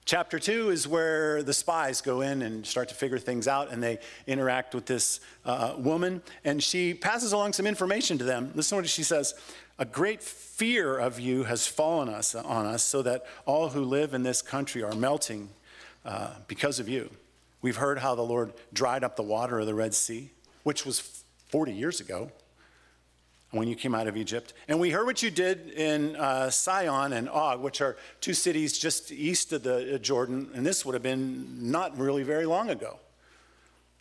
Chapter 0.03 0.39
two 0.39 0.71
is 0.71 0.87
where 0.87 1.43
the 1.43 1.53
spies 1.53 2.01
go 2.01 2.21
in 2.21 2.41
and 2.41 2.65
start 2.65 2.89
to 2.89 2.95
figure 2.95 3.19
things 3.19 3.47
out, 3.47 3.71
and 3.71 3.83
they 3.83 3.99
interact 4.25 4.73
with 4.73 4.85
this 4.85 5.19
uh, 5.45 5.75
woman, 5.77 6.21
and 6.45 6.63
she 6.63 6.93
passes 6.93 7.33
along 7.33 7.53
some 7.53 7.67
information 7.67 8.17
to 8.17 8.23
them. 8.23 8.51
Listen 8.55 8.77
to 8.77 8.83
what 8.83 8.89
she 8.89 9.03
says. 9.03 9.33
A 9.77 9.85
great 9.85 10.23
fear 10.23 10.97
of 10.97 11.19
you 11.19 11.43
has 11.43 11.67
fallen 11.67 12.07
us, 12.07 12.33
on 12.33 12.65
us, 12.65 12.83
so 12.83 13.01
that 13.01 13.25
all 13.45 13.69
who 13.69 13.83
live 13.83 14.13
in 14.13 14.23
this 14.23 14.41
country 14.41 14.81
are 14.81 14.95
melting 14.95 15.49
uh, 16.05 16.35
because 16.47 16.79
of 16.79 16.87
you. 16.87 17.11
We've 17.61 17.75
heard 17.75 17.99
how 17.99 18.15
the 18.15 18.21
Lord 18.21 18.53
dried 18.71 19.03
up 19.03 19.17
the 19.17 19.23
water 19.23 19.59
of 19.59 19.65
the 19.65 19.75
Red 19.75 19.93
Sea, 19.93 20.31
which 20.63 20.85
was 20.85 21.21
40 21.49 21.73
years 21.73 21.99
ago 21.99 22.31
when 23.51 23.67
you 23.67 23.75
came 23.75 23.95
out 23.95 24.07
of 24.07 24.17
Egypt. 24.17 24.53
And 24.67 24.79
we 24.79 24.91
heard 24.91 25.05
what 25.05 25.23
you 25.23 25.31
did 25.31 25.69
in 25.71 26.15
uh, 26.15 26.49
Sihon 26.49 27.13
and 27.13 27.29
Og, 27.29 27.61
which 27.61 27.81
are 27.81 27.95
two 28.19 28.33
cities 28.33 28.77
just 28.77 29.11
east 29.11 29.53
of 29.53 29.63
the 29.63 29.95
uh, 29.95 29.97
Jordan, 29.97 30.49
and 30.53 30.65
this 30.65 30.85
would 30.85 30.93
have 30.93 31.03
been 31.03 31.71
not 31.71 31.97
really 31.97 32.23
very 32.23 32.45
long 32.45 32.69
ago. 32.69 32.99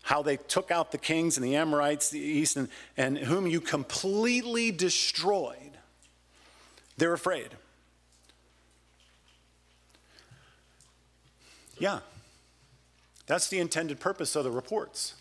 How 0.03 0.23
they 0.23 0.37
took 0.37 0.71
out 0.71 0.93
the 0.93 0.99
kings 0.99 1.37
and 1.37 1.45
the 1.45 1.57
Amorites, 1.57 2.11
the 2.11 2.21
east, 2.21 2.57
and, 2.57 2.69
and 2.97 3.19
whom 3.19 3.47
you 3.47 3.61
completely 3.61 4.71
destroyed. 4.71 5.57
They're 6.97 7.13
afraid. 7.13 7.49
Yeah, 11.79 12.01
that's 13.27 13.49
the 13.49 13.59
intended 13.59 14.01
purpose 14.01 14.35
of 14.35 14.45
the 14.45 14.51
reports. 14.51 15.15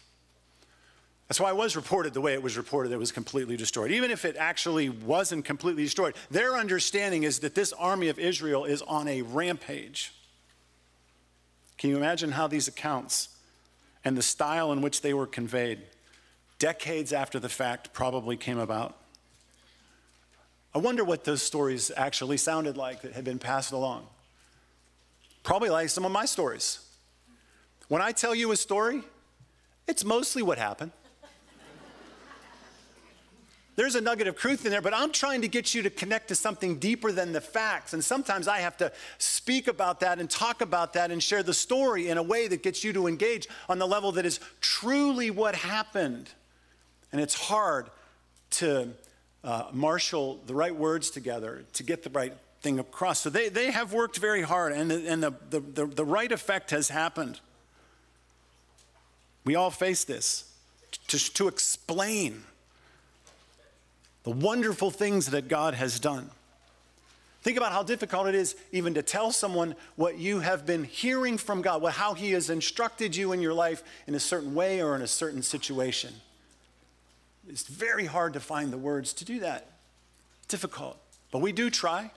That's 1.27 1.39
why 1.39 1.49
it 1.49 1.55
was 1.55 1.75
reported 1.75 2.13
the 2.13 2.21
way 2.21 2.33
it 2.33 2.43
was 2.43 2.55
reported, 2.55 2.91
it 2.91 2.97
was 2.97 3.11
completely 3.11 3.57
destroyed. 3.57 3.91
Even 3.91 4.11
if 4.11 4.25
it 4.25 4.35
actually 4.37 4.89
wasn't 4.89 5.43
completely 5.43 5.83
destroyed, 5.83 6.15
their 6.29 6.55
understanding 6.55 7.23
is 7.23 7.39
that 7.39 7.55
this 7.55 7.73
army 7.73 8.09
of 8.09 8.19
Israel 8.19 8.65
is 8.65 8.81
on 8.83 9.07
a 9.07 9.23
rampage. 9.23 10.13
Can 11.77 11.89
you 11.89 11.97
imagine 11.97 12.31
how 12.31 12.47
these 12.47 12.67
accounts 12.67 13.29
and 14.03 14.15
the 14.15 14.21
style 14.21 14.71
in 14.71 14.81
which 14.81 15.01
they 15.01 15.13
were 15.13 15.25
conveyed, 15.25 15.81
decades 16.59 17.11
after 17.11 17.39
the 17.39 17.49
fact, 17.49 17.91
probably 17.91 18.37
came 18.37 18.59
about? 18.59 18.95
I 20.75 20.77
wonder 20.77 21.03
what 21.03 21.23
those 21.23 21.41
stories 21.41 21.89
actually 21.97 22.37
sounded 22.37 22.77
like 22.77 23.01
that 23.01 23.13
had 23.13 23.23
been 23.23 23.39
passed 23.39 23.71
along. 23.71 24.05
Probably 25.41 25.69
like 25.69 25.89
some 25.89 26.05
of 26.05 26.11
my 26.11 26.25
stories. 26.25 26.79
When 27.87 28.01
I 28.01 28.11
tell 28.11 28.35
you 28.35 28.51
a 28.51 28.55
story, 28.55 29.01
it's 29.87 30.03
mostly 30.03 30.43
what 30.43 30.57
happened. 30.57 30.91
There's 33.75 33.95
a 33.95 34.01
nugget 34.01 34.27
of 34.27 34.37
truth 34.37 34.65
in 34.65 34.71
there, 34.71 34.81
but 34.81 34.93
I'm 34.93 35.11
trying 35.11 35.41
to 35.41 35.49
get 35.49 35.73
you 35.73 35.83
to 35.83 35.89
connect 35.89 36.29
to 36.29 36.35
something 36.35 36.79
deeper 36.79 37.11
than 37.11 37.33
the 37.33 37.41
facts. 37.41 37.93
And 37.93 38.03
sometimes 38.03 38.47
I 38.47 38.59
have 38.59 38.77
to 38.77 38.91
speak 39.17 39.67
about 39.67 39.99
that 39.99 40.19
and 40.19 40.29
talk 40.29 40.61
about 40.61 40.93
that 40.93 41.11
and 41.11 41.21
share 41.21 41.43
the 41.43 41.53
story 41.53 42.07
in 42.07 42.17
a 42.17 42.23
way 42.23 42.47
that 42.47 42.63
gets 42.63 42.85
you 42.85 42.93
to 42.93 43.07
engage 43.07 43.47
on 43.67 43.77
the 43.77 43.87
level 43.87 44.13
that 44.13 44.25
is 44.25 44.39
truly 44.61 45.29
what 45.29 45.55
happened. 45.55 46.29
And 47.11 47.19
it's 47.19 47.33
hard 47.33 47.89
to 48.51 48.91
uh, 49.43 49.65
marshal 49.73 50.39
the 50.47 50.55
right 50.55 50.75
words 50.75 51.09
together 51.09 51.65
to 51.73 51.83
get 51.83 52.03
the 52.03 52.09
right 52.09 52.33
thing 52.61 52.79
across. 52.79 53.19
So 53.19 53.29
they, 53.29 53.49
they 53.49 53.71
have 53.71 53.91
worked 53.91 54.17
very 54.17 54.41
hard, 54.41 54.71
and, 54.71 54.89
the, 54.89 55.07
and 55.07 55.21
the, 55.21 55.33
the, 55.49 55.59
the, 55.59 55.85
the 55.85 56.05
right 56.05 56.31
effect 56.31 56.71
has 56.71 56.89
happened. 56.89 57.41
We 59.43 59.55
all 59.55 59.69
face 59.69 60.05
this 60.05 60.51
to, 61.09 61.33
to 61.33 61.47
explain 61.47 62.43
the 64.25 64.31
wonderful 64.31 64.91
things 64.91 65.27
that 65.27 65.47
God 65.47 65.75
has 65.75 65.99
done. 65.99 66.29
Think 67.43 67.57
about 67.57 67.71
how 67.71 67.83
difficult 67.83 68.27
it 68.27 68.33
is 68.33 68.55
even 68.71 68.95
to 68.95 69.03
tell 69.03 69.31
someone 69.31 69.75
what 69.95 70.17
you 70.17 70.39
have 70.39 70.65
been 70.65 70.83
hearing 70.83 71.37
from 71.37 71.61
God, 71.61 71.85
how 71.91 72.15
He 72.15 72.31
has 72.31 72.49
instructed 72.49 73.15
you 73.15 73.33
in 73.33 73.39
your 73.39 73.53
life 73.53 73.83
in 74.07 74.15
a 74.15 74.19
certain 74.19 74.55
way 74.55 74.81
or 74.81 74.95
in 74.95 75.03
a 75.03 75.07
certain 75.07 75.43
situation. 75.43 76.11
It's 77.47 77.67
very 77.67 78.07
hard 78.07 78.33
to 78.33 78.39
find 78.39 78.73
the 78.73 78.79
words 78.79 79.13
to 79.13 79.25
do 79.25 79.41
that. 79.41 79.69
Difficult. 80.47 80.97
But 81.31 81.39
we 81.39 81.51
do 81.51 81.69
try. 81.69 82.09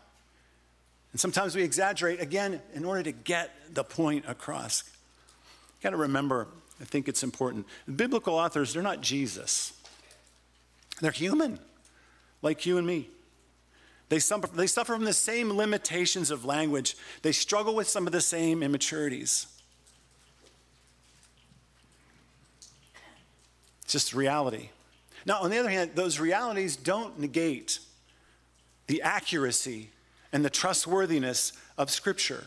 And 1.12 1.20
sometimes 1.20 1.54
we 1.54 1.62
exaggerate, 1.62 2.22
again, 2.22 2.62
in 2.72 2.86
order 2.86 3.02
to 3.02 3.12
get 3.12 3.50
the 3.74 3.84
point 3.84 4.24
across. 4.26 4.84
You 4.86 5.82
got 5.82 5.90
to 5.90 5.98
remember, 5.98 6.48
I 6.80 6.84
think 6.84 7.06
it's 7.06 7.22
important. 7.22 7.66
Biblical 7.94 8.34
authors, 8.34 8.72
they're 8.72 8.82
not 8.82 9.02
Jesus, 9.02 9.74
they're 11.02 11.10
human 11.10 11.58
like 12.42 12.66
you 12.66 12.78
and 12.78 12.86
me. 12.86 13.08
They 14.08 14.18
suffer, 14.18 14.46
they 14.46 14.66
suffer 14.66 14.94
from 14.94 15.04
the 15.04 15.12
same 15.12 15.56
limitations 15.56 16.30
of 16.30 16.44
language. 16.44 16.96
They 17.22 17.32
struggle 17.32 17.74
with 17.74 17.88
some 17.88 18.06
of 18.06 18.12
the 18.12 18.20
same 18.20 18.62
immaturities. 18.62 19.46
It's 23.82 23.92
just 23.92 24.14
reality. 24.14 24.70
Now, 25.26 25.40
on 25.40 25.50
the 25.50 25.58
other 25.58 25.68
hand, 25.68 25.92
those 25.94 26.18
realities 26.18 26.76
don't 26.76 27.18
negate 27.18 27.80
the 28.86 29.02
accuracy 29.02 29.90
and 30.32 30.44
the 30.44 30.50
trustworthiness 30.50 31.52
of 31.76 31.90
Scripture. 31.90 32.44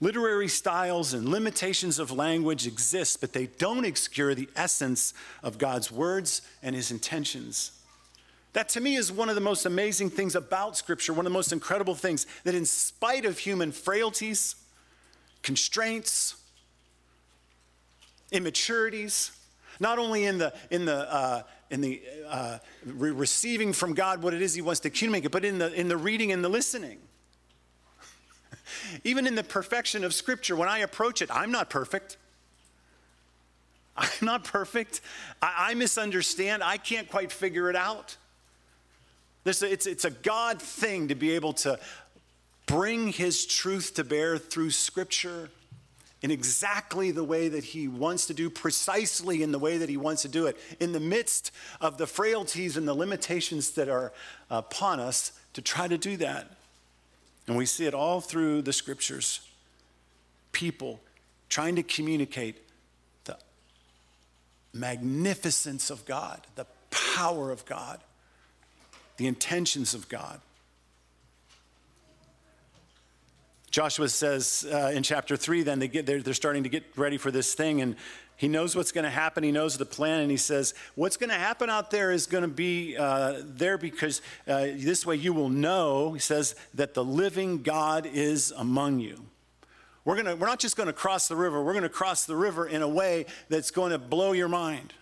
Literary 0.00 0.48
styles 0.48 1.12
and 1.12 1.28
limitations 1.28 1.98
of 1.98 2.10
language 2.10 2.66
exist, 2.66 3.20
but 3.20 3.32
they 3.32 3.46
don't 3.46 3.84
obscure 3.84 4.34
the 4.34 4.48
essence 4.56 5.14
of 5.42 5.58
God's 5.58 5.92
words 5.92 6.42
and 6.62 6.74
His 6.74 6.90
intentions. 6.90 7.72
That 8.52 8.68
to 8.70 8.80
me 8.80 8.96
is 8.96 9.10
one 9.10 9.28
of 9.28 9.34
the 9.34 9.40
most 9.40 9.64
amazing 9.64 10.10
things 10.10 10.34
about 10.34 10.76
Scripture, 10.76 11.12
one 11.12 11.26
of 11.26 11.32
the 11.32 11.34
most 11.34 11.52
incredible 11.52 11.94
things, 11.94 12.26
that 12.44 12.54
in 12.54 12.66
spite 12.66 13.24
of 13.24 13.38
human 13.38 13.72
frailties, 13.72 14.56
constraints, 15.42 16.36
immaturities, 18.30 19.32
not 19.80 19.98
only 19.98 20.26
in 20.26 20.38
the, 20.38 20.52
in 20.70 20.84
the, 20.84 21.12
uh, 21.12 21.42
in 21.70 21.80
the 21.80 22.02
uh, 22.28 22.58
re- 22.84 23.10
receiving 23.10 23.72
from 23.72 23.94
God 23.94 24.22
what 24.22 24.34
it 24.34 24.42
is 24.42 24.54
He 24.54 24.60
wants 24.60 24.80
to 24.80 24.90
communicate, 24.90 25.30
but 25.30 25.44
in 25.44 25.58
the, 25.58 25.72
in 25.72 25.88
the 25.88 25.96
reading 25.96 26.30
and 26.30 26.44
the 26.44 26.50
listening. 26.50 26.98
Even 29.04 29.26
in 29.26 29.34
the 29.34 29.44
perfection 29.44 30.04
of 30.04 30.12
Scripture, 30.12 30.56
when 30.56 30.68
I 30.68 30.78
approach 30.78 31.22
it, 31.22 31.30
I'm 31.32 31.50
not 31.50 31.70
perfect. 31.70 32.18
I'm 33.96 34.10
not 34.20 34.44
perfect. 34.44 35.00
I, 35.40 35.70
I 35.70 35.74
misunderstand. 35.74 36.62
I 36.62 36.76
can't 36.76 37.08
quite 37.08 37.32
figure 37.32 37.70
it 37.70 37.76
out. 37.76 38.18
This, 39.44 39.62
it's, 39.62 39.86
it's 39.86 40.04
a 40.04 40.10
God 40.10 40.62
thing 40.62 41.08
to 41.08 41.14
be 41.14 41.32
able 41.32 41.52
to 41.54 41.78
bring 42.66 43.08
his 43.08 43.44
truth 43.44 43.94
to 43.94 44.04
bear 44.04 44.38
through 44.38 44.70
scripture 44.70 45.50
in 46.22 46.30
exactly 46.30 47.10
the 47.10 47.24
way 47.24 47.48
that 47.48 47.64
he 47.64 47.88
wants 47.88 48.26
to 48.26 48.34
do, 48.34 48.48
precisely 48.48 49.42
in 49.42 49.50
the 49.50 49.58
way 49.58 49.78
that 49.78 49.88
he 49.88 49.96
wants 49.96 50.22
to 50.22 50.28
do 50.28 50.46
it, 50.46 50.56
in 50.78 50.92
the 50.92 51.00
midst 51.00 51.50
of 51.80 51.98
the 51.98 52.06
frailties 52.06 52.76
and 52.76 52.86
the 52.86 52.94
limitations 52.94 53.72
that 53.72 53.88
are 53.88 54.12
upon 54.48 55.00
us 55.00 55.32
to 55.52 55.60
try 55.60 55.88
to 55.88 55.98
do 55.98 56.16
that. 56.16 56.48
And 57.48 57.56
we 57.56 57.66
see 57.66 57.86
it 57.86 57.94
all 57.94 58.20
through 58.20 58.62
the 58.62 58.72
scriptures. 58.72 59.40
People 60.52 61.00
trying 61.48 61.74
to 61.74 61.82
communicate 61.82 62.56
the 63.24 63.36
magnificence 64.72 65.90
of 65.90 66.06
God, 66.06 66.40
the 66.54 66.66
power 66.90 67.50
of 67.50 67.66
God 67.66 67.98
the 69.22 69.28
intentions 69.28 69.94
of 69.94 70.08
God. 70.08 70.40
Joshua 73.70 74.08
says 74.08 74.66
uh, 74.68 74.90
in 74.92 75.04
chapter 75.04 75.36
three, 75.36 75.62
then 75.62 75.78
they 75.78 75.86
get, 75.86 76.06
they're, 76.06 76.20
they're 76.20 76.34
starting 76.34 76.64
to 76.64 76.68
get 76.68 76.82
ready 76.96 77.18
for 77.18 77.30
this 77.30 77.54
thing, 77.54 77.80
and 77.80 77.94
he 78.36 78.48
knows 78.48 78.74
what's 78.74 78.90
going 78.90 79.04
to 79.04 79.10
happen. 79.10 79.44
He 79.44 79.52
knows 79.52 79.78
the 79.78 79.86
plan, 79.86 80.22
and 80.22 80.30
he 80.30 80.36
says, 80.36 80.74
What's 80.96 81.16
going 81.16 81.30
to 81.30 81.36
happen 81.36 81.70
out 81.70 81.92
there 81.92 82.10
is 82.10 82.26
going 82.26 82.42
to 82.42 82.48
be 82.48 82.96
uh, 82.96 83.42
there 83.44 83.78
because 83.78 84.22
uh, 84.48 84.66
this 84.74 85.06
way 85.06 85.14
you 85.14 85.32
will 85.32 85.48
know, 85.48 86.14
he 86.14 86.18
says, 86.18 86.56
that 86.74 86.94
the 86.94 87.04
living 87.04 87.62
God 87.62 88.04
is 88.04 88.52
among 88.56 88.98
you. 88.98 89.24
We're, 90.04 90.16
gonna, 90.16 90.34
we're 90.34 90.48
not 90.48 90.58
just 90.58 90.76
going 90.76 90.88
to 90.88 90.92
cross 90.92 91.28
the 91.28 91.36
river, 91.36 91.62
we're 91.62 91.74
going 91.74 91.84
to 91.84 91.88
cross 91.88 92.24
the 92.24 92.34
river 92.34 92.66
in 92.66 92.82
a 92.82 92.88
way 92.88 93.26
that's 93.48 93.70
going 93.70 93.92
to 93.92 93.98
blow 93.98 94.32
your 94.32 94.48
mind. 94.48 94.92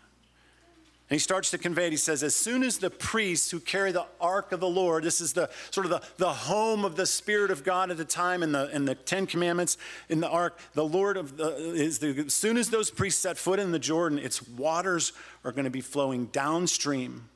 And 1.10 1.16
he 1.16 1.18
starts 1.18 1.50
to 1.50 1.58
convey 1.58 1.88
it. 1.88 1.90
He 1.90 1.96
says, 1.96 2.22
as 2.22 2.36
soon 2.36 2.62
as 2.62 2.78
the 2.78 2.88
priests 2.88 3.50
who 3.50 3.58
carry 3.58 3.90
the 3.90 4.06
ark 4.20 4.52
of 4.52 4.60
the 4.60 4.68
Lord, 4.68 5.02
this 5.02 5.20
is 5.20 5.32
the 5.32 5.50
sort 5.72 5.84
of 5.84 5.90
the, 5.90 6.02
the 6.18 6.32
home 6.32 6.84
of 6.84 6.94
the 6.94 7.04
Spirit 7.04 7.50
of 7.50 7.64
God 7.64 7.90
at 7.90 7.96
the 7.96 8.04
time 8.04 8.44
in 8.44 8.52
the, 8.52 8.70
in 8.72 8.84
the 8.84 8.94
Ten 8.94 9.26
Commandments 9.26 9.76
in 10.08 10.20
the 10.20 10.28
ark, 10.28 10.56
the 10.74 10.84
Lord 10.84 11.16
of 11.16 11.36
the, 11.36 11.48
is 11.72 11.98
the, 11.98 12.26
as 12.26 12.32
soon 12.32 12.56
as 12.56 12.70
those 12.70 12.92
priests 12.92 13.20
set 13.20 13.36
foot 13.36 13.58
in 13.58 13.72
the 13.72 13.78
Jordan, 13.80 14.20
its 14.20 14.46
waters 14.50 15.12
are 15.44 15.50
going 15.50 15.64
to 15.64 15.70
be 15.70 15.80
flowing 15.80 16.26
downstream, 16.26 17.28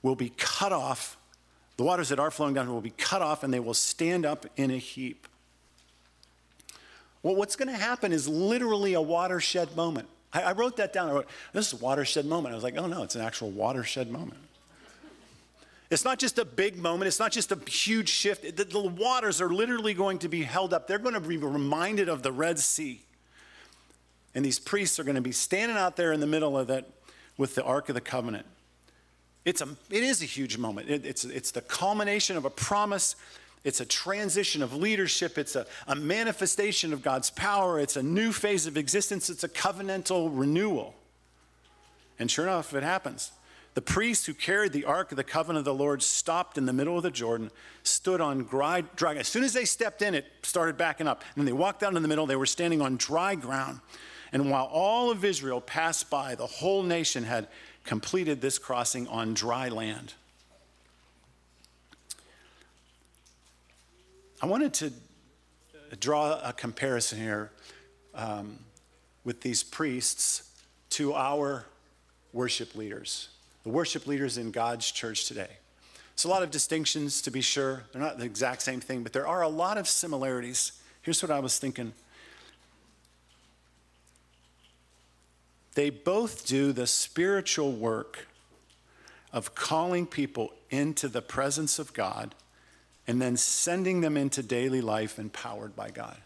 will 0.00 0.16
be 0.16 0.32
cut 0.38 0.72
off. 0.72 1.18
The 1.76 1.84
waters 1.84 2.08
that 2.08 2.18
are 2.18 2.30
flowing 2.30 2.54
down 2.54 2.72
will 2.72 2.80
be 2.80 2.94
cut 2.96 3.20
off 3.20 3.44
and 3.44 3.52
they 3.52 3.60
will 3.60 3.74
stand 3.74 4.24
up 4.24 4.46
in 4.56 4.70
a 4.70 4.78
heap. 4.78 5.28
Well, 7.22 7.36
what's 7.36 7.54
going 7.54 7.68
to 7.68 7.76
happen 7.78 8.12
is 8.12 8.26
literally 8.26 8.94
a 8.94 9.02
watershed 9.02 9.76
moment. 9.76 10.08
I, 10.32 10.42
I 10.42 10.52
wrote 10.52 10.76
that 10.76 10.92
down. 10.92 11.08
I 11.08 11.12
wrote, 11.12 11.28
this 11.52 11.72
is 11.72 11.80
a 11.80 11.82
watershed 11.82 12.26
moment. 12.26 12.52
I 12.52 12.54
was 12.54 12.64
like, 12.64 12.76
oh 12.76 12.86
no, 12.86 13.02
it's 13.02 13.14
an 13.14 13.22
actual 13.22 13.50
watershed 13.50 14.10
moment. 14.10 14.40
It's 15.90 16.06
not 16.06 16.18
just 16.18 16.38
a 16.38 16.46
big 16.46 16.78
moment. 16.78 17.06
It's 17.06 17.18
not 17.18 17.32
just 17.32 17.52
a 17.52 17.58
huge 17.68 18.08
shift. 18.08 18.56
The, 18.56 18.64
the, 18.64 18.80
waters 18.80 19.42
are 19.42 19.50
literally 19.50 19.92
going 19.92 20.20
to 20.20 20.28
be 20.28 20.42
held 20.42 20.72
up. 20.72 20.86
They're 20.86 20.98
going 20.98 21.14
to 21.14 21.20
be 21.20 21.36
reminded 21.36 22.08
of 22.08 22.22
the 22.22 22.32
Red 22.32 22.58
Sea. 22.58 23.02
And 24.34 24.42
these 24.42 24.58
priests 24.58 24.98
are 24.98 25.04
going 25.04 25.16
to 25.16 25.20
be 25.20 25.32
standing 25.32 25.76
out 25.76 25.96
there 25.96 26.12
in 26.12 26.20
the 26.20 26.26
middle 26.26 26.56
of 26.56 26.70
it 26.70 26.90
with 27.36 27.54
the 27.54 27.62
Ark 27.62 27.90
of 27.90 27.94
the 27.94 28.00
Covenant. 28.00 28.46
It's 29.44 29.60
a, 29.60 29.68
it 29.90 30.02
is 30.02 30.22
a 30.22 30.24
huge 30.24 30.56
moment. 30.56 30.88
It, 30.88 31.04
it's, 31.04 31.24
it's 31.26 31.50
the 31.50 31.60
culmination 31.60 32.38
of 32.38 32.46
a 32.46 32.50
promise 32.50 33.14
it's 33.64 33.80
a 33.80 33.84
transition 33.86 34.62
of 34.62 34.74
leadership. 34.74 35.38
It's 35.38 35.54
a, 35.54 35.66
a 35.86 35.94
manifestation 35.94 36.92
of 36.92 37.02
God's 37.02 37.30
power. 37.30 37.78
It's 37.78 37.96
a 37.96 38.02
new 38.02 38.32
phase 38.32 38.66
of 38.66 38.76
existence. 38.76 39.30
It's 39.30 39.44
a 39.44 39.48
covenantal 39.48 40.30
renewal. 40.32 40.94
And 42.18 42.30
sure 42.30 42.46
enough, 42.46 42.74
it 42.74 42.82
happens. 42.82 43.32
The 43.74 43.82
priests 43.82 44.26
who 44.26 44.34
carried 44.34 44.72
the 44.72 44.84
Ark 44.84 45.12
of 45.12 45.16
the 45.16 45.24
Covenant 45.24 45.60
of 45.60 45.64
the 45.64 45.74
Lord 45.74 46.02
stopped 46.02 46.58
in 46.58 46.66
the 46.66 46.72
middle 46.74 46.96
of 46.96 47.02
the 47.02 47.10
Jordan, 47.10 47.50
stood 47.84 48.20
on 48.20 48.44
dry, 48.44 48.82
dry 48.96 49.14
As 49.14 49.28
soon 49.28 49.44
as 49.44 49.54
they 49.54 49.64
stepped 49.64 50.02
in, 50.02 50.14
it 50.14 50.26
started 50.42 50.76
backing 50.76 51.08
up. 51.08 51.24
And 51.36 51.48
they 51.48 51.52
walked 51.52 51.82
out 51.82 51.94
in 51.96 52.02
the 52.02 52.08
middle, 52.08 52.26
they 52.26 52.36
were 52.36 52.46
standing 52.46 52.82
on 52.82 52.96
dry 52.96 53.34
ground. 53.34 53.80
And 54.32 54.50
while 54.50 54.66
all 54.66 55.10
of 55.10 55.24
Israel 55.24 55.60
passed 55.60 56.10
by, 56.10 56.34
the 56.34 56.46
whole 56.46 56.82
nation 56.82 57.24
had 57.24 57.48
completed 57.84 58.40
this 58.40 58.58
crossing 58.58 59.06
on 59.08 59.34
dry 59.34 59.68
land. 59.68 60.14
I 64.42 64.46
wanted 64.46 64.74
to 64.74 64.92
draw 66.00 66.40
a 66.42 66.52
comparison 66.52 67.20
here 67.20 67.52
um, 68.12 68.58
with 69.22 69.40
these 69.40 69.62
priests 69.62 70.50
to 70.90 71.14
our 71.14 71.64
worship 72.32 72.74
leaders, 72.74 73.28
the 73.62 73.68
worship 73.68 74.08
leaders 74.08 74.38
in 74.38 74.50
God's 74.50 74.90
church 74.90 75.28
today. 75.28 75.50
It's 76.14 76.24
a 76.24 76.28
lot 76.28 76.42
of 76.42 76.50
distinctions, 76.50 77.22
to 77.22 77.30
be 77.30 77.40
sure. 77.40 77.84
They're 77.92 78.02
not 78.02 78.18
the 78.18 78.24
exact 78.24 78.62
same 78.62 78.80
thing, 78.80 79.04
but 79.04 79.12
there 79.12 79.28
are 79.28 79.42
a 79.42 79.48
lot 79.48 79.78
of 79.78 79.86
similarities. 79.86 80.72
Here's 81.02 81.22
what 81.22 81.30
I 81.30 81.38
was 81.38 81.60
thinking 81.60 81.92
they 85.76 85.88
both 85.88 86.48
do 86.48 86.72
the 86.72 86.88
spiritual 86.88 87.70
work 87.70 88.26
of 89.32 89.54
calling 89.54 90.04
people 90.04 90.52
into 90.68 91.06
the 91.06 91.22
presence 91.22 91.78
of 91.78 91.94
God 91.94 92.34
and 93.06 93.20
then 93.20 93.36
sending 93.36 94.00
them 94.00 94.16
into 94.16 94.42
daily 94.42 94.80
life 94.80 95.18
empowered 95.18 95.74
by 95.74 95.90
God. 95.90 96.16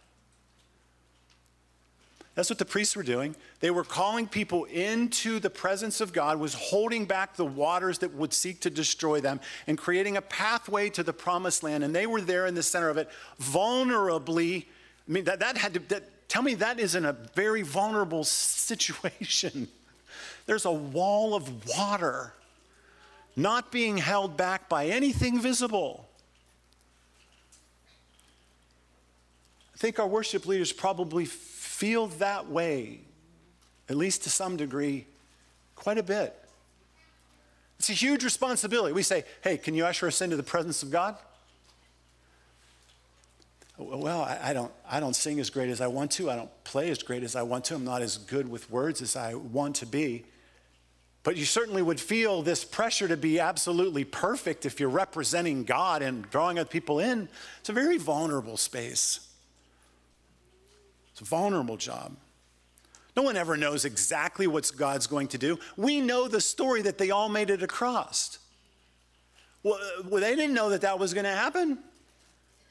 That's 2.37 2.51
what 2.51 2.59
the 2.59 2.67
priests 2.67 2.95
were 2.95 3.03
doing. 3.03 3.35
They 3.61 3.71
were 3.71 3.83
calling 3.83 4.29
people 4.29 4.65
into 4.65 5.41
the 5.41 5.49
presence 5.49 6.03
of 6.03 6.13
God, 6.13 6.39
was 6.39 6.53
holding 6.53 7.07
back 7.07 7.35
the 7.35 7.47
waters 7.47 8.01
that 8.01 8.13
would 8.13 8.35
seek 8.35 8.61
to 8.61 8.71
destroy 8.71 9.21
them 9.21 9.41
and 9.67 9.79
creating 9.79 10.19
a 10.19 10.23
pathway 10.23 10.91
to 10.91 11.03
the 11.03 11.15
promised 11.15 11.63
land. 11.63 11.83
And 11.83 11.97
they 11.97 12.07
were 12.07 12.21
there 12.21 12.45
in 12.47 12.55
the 12.55 12.63
center 12.63 12.91
of 12.91 12.99
it, 12.99 13.09
vulnerably. 13.41 14.67
I 15.09 15.13
mean, 15.13 15.25
that, 15.25 15.41
that 15.41 15.57
had 15.57 15.75
to, 15.75 15.81
that, 15.89 16.29
tell 16.29 16.43
me 16.43 16.55
that 16.57 16.79
isn't 16.79 17.07
a 17.07 17.15
very 17.35 17.63
vulnerable 17.63 18.25
situation. 18.25 19.69
There's 20.45 20.67
a 20.67 20.73
wall 20.73 21.35
of 21.35 21.67
water 21.67 22.35
not 23.35 23.73
being 23.73 23.97
held 23.97 24.37
back 24.37 24.69
by 24.69 24.89
anything 24.89 25.41
visible. 25.41 26.06
I 29.77 29.79
think 29.79 29.99
our 29.99 30.07
worship 30.07 30.47
leaders 30.47 30.73
probably 30.73 31.27
feel 31.27 32.07
that 32.07 32.49
way, 32.49 33.01
at 33.91 33.97
least 33.97 34.23
to 34.23 34.31
some 34.31 34.57
degree, 34.57 35.07
quite 35.75 35.99
a 35.99 36.03
bit. 36.03 36.35
It's 37.79 37.91
a 37.91 37.93
huge 37.93 38.25
responsibility. 38.25 38.95
We 38.95 39.03
say, 39.03 39.25
hey, 39.43 39.59
can 39.59 39.75
you 39.75 39.85
usher 39.85 40.07
us 40.07 40.23
into 40.23 40.35
the 40.35 40.43
presence 40.43 40.83
of 40.83 40.91
God? 40.91 41.19
Well, 43.77 44.23
I, 44.23 44.55
don't, 44.55 44.73
I 44.89 44.99
don't 44.99 45.15
sing 45.15 45.39
as 45.41 45.51
great 45.51 45.69
as 45.69 45.83
I 45.83 45.89
want 45.89 46.11
to. 46.13 46.31
I 46.31 46.37
don't 46.37 46.65
play 46.65 46.91
as 46.91 47.03
great 47.03 47.23
as 47.23 47.37
I 47.37 47.43
want 47.43 47.67
to. 47.67 47.75
I'm 47.75 47.85
not 47.85 48.01
as 48.01 48.17
good 48.17 48.51
with 48.51 48.71
words 48.71 49.03
as 49.03 49.15
I 49.15 49.35
want 49.35 49.77
to 49.77 49.87
be. 49.87 50.25
But 51.23 51.37
you 51.37 51.45
certainly 51.45 51.83
would 51.83 52.01
feel 52.01 52.41
this 52.41 52.65
pressure 52.65 53.09
to 53.09 53.17
be 53.19 53.41
absolutely 53.41 54.05
perfect 54.05 54.65
if 54.65 54.81
you're 54.81 54.89
representing 54.89 55.65
God 55.65 56.01
and 56.01 56.31
drawing 56.31 56.59
other 56.59 56.67
people 56.67 56.99
in. 56.99 57.29
It's 57.61 57.69
a 57.69 57.75
very 57.75 57.99
vulnerable 57.99 58.57
space. 58.57 59.21
It's 61.17 61.23
a 61.23 61.25
vulnerable 61.25 61.79
job. 61.79 62.15
No 63.17 63.23
one 63.23 63.39
ever 63.39 63.57
knows 63.57 63.87
exactly 63.87 64.47
what 64.47 64.71
God's 64.77 65.07
going 65.07 65.29
to 65.29 65.39
do. 65.39 65.59
We 65.75 66.03
know 66.03 66.29
the 66.29 66.43
story 66.43 66.83
that 66.83 66.99
they 66.99 67.11
all 67.11 67.31
made 67.31 67.49
it 67.49 67.63
across. 67.63 68.39
Well, 69.63 69.81
they 70.11 70.37
didn't 70.37 70.53
know 70.53 70.69
that 70.69 70.83
that 70.83 70.99
was 70.99 71.15
going 71.15 71.25
to 71.25 71.31
happen. 71.31 71.79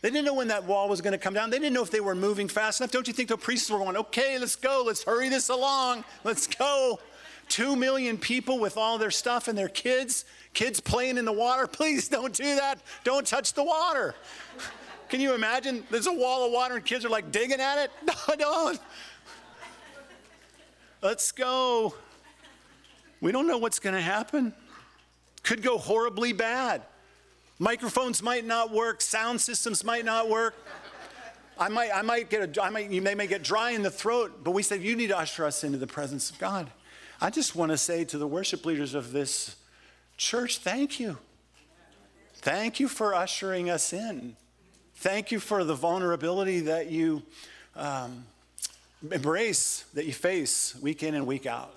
They 0.04 0.12
didn't 0.12 0.26
know 0.26 0.36
when 0.36 0.50
that 0.50 0.66
wall 0.66 0.88
was 0.88 1.02
going 1.02 1.14
to 1.14 1.18
come 1.18 1.34
down. 1.34 1.50
They 1.50 1.58
didn't 1.58 1.74
know 1.74 1.82
if 1.82 1.90
they 1.90 2.02
were 2.02 2.14
moving 2.14 2.48
fast 2.48 2.80
enough. 2.80 2.92
Don't 2.92 3.08
you 3.08 3.14
think 3.14 3.30
the 3.30 3.38
priests 3.38 3.68
were 3.72 3.80
going, 3.80 3.98
okay, 3.98 4.38
let's 4.38 4.56
go, 4.56 4.84
let's 4.86 5.04
hurry 5.04 5.30
this 5.30 5.50
along, 5.50 6.06
let's 6.24 6.46
go. 6.46 7.00
Two 7.50 7.76
million 7.76 8.20
people 8.20 8.60
with 8.60 8.78
all 8.78 9.00
their 9.00 9.10
stuff 9.10 9.48
and 9.48 9.58
their 9.58 9.70
kids, 9.70 10.24
kids 10.54 10.80
playing 10.80 11.18
in 11.18 11.26
the 11.26 11.34
water. 11.34 11.66
Please 11.66 12.08
don't 12.08 12.34
do 12.34 12.56
that. 12.58 12.78
Don't 13.04 13.26
touch 13.26 13.54
the 13.54 13.64
water. 13.64 14.14
Can 15.10 15.22
you 15.22 15.34
imagine? 15.34 15.84
There's 15.90 16.08
a 16.08 16.14
wall 16.14 16.46
of 16.46 16.52
water 16.52 16.76
and 16.76 16.86
kids 16.86 17.06
are 17.06 17.10
like 17.10 17.32
digging 17.32 17.60
at 17.60 17.86
it. 17.86 17.92
No, 18.28 18.36
don't. 18.36 18.80
Let's 21.02 21.32
go. 21.32 21.94
We 23.22 23.32
don't 23.32 23.48
know 23.48 23.58
what's 23.58 23.80
going 23.80 23.96
to 23.96 24.02
happen. 24.02 24.54
Could 25.44 25.62
go 25.62 25.78
horribly 25.78 26.34
bad. 26.34 26.82
Microphones 27.60 28.22
might 28.22 28.46
not 28.46 28.72
work, 28.72 29.02
sound 29.02 29.40
systems 29.40 29.84
might 29.84 30.04
not 30.04 30.30
work. 30.30 30.56
I 31.58 31.70
might, 31.70 31.92
I 31.94 32.02
might 32.02 32.30
get 32.30 32.58
a, 32.58 32.64
I 32.64 32.70
might, 32.70 32.90
you 32.90 33.02
may, 33.02 33.16
may 33.16 33.28
get 33.28 33.44
dry 33.44 33.72
in 33.72 33.82
the 33.82 33.92
throat, 33.92 34.44
but 34.44 34.52
we 34.52 34.62
said, 34.62 34.82
you 34.82 34.96
need 34.96 35.08
to 35.08 35.18
usher 35.18 35.46
us 35.46 35.64
into 35.64 35.78
the 35.78 35.88
presence 35.88 36.30
of 36.30 36.38
God. 36.38 36.70
I 37.22 37.30
just 37.30 37.56
want 37.56 37.72
to 37.72 37.78
say 37.78 38.04
to 38.06 38.18
the 38.18 38.28
worship 38.28 38.66
leaders 38.66 38.94
of 38.94 39.14
this 39.14 39.56
church, 40.18 40.58
thank 40.58 41.00
you. 41.00 41.18
Thank 42.34 42.80
you 42.80 42.90
for 42.90 43.16
ushering 43.16 43.70
us 43.70 43.94
in. 43.94 44.36
Thank 45.06 45.32
you 45.32 45.40
for 45.40 45.64
the 45.64 45.76
vulnerability 45.76 46.62
that 46.62 46.90
you 46.90 47.22
um, 47.76 48.26
embrace, 49.12 49.86
that 49.94 50.08
you 50.08 50.14
face 50.14 50.76
week 50.82 51.04
in 51.04 51.14
and 51.14 51.28
week 51.28 51.46
out. 51.46 51.76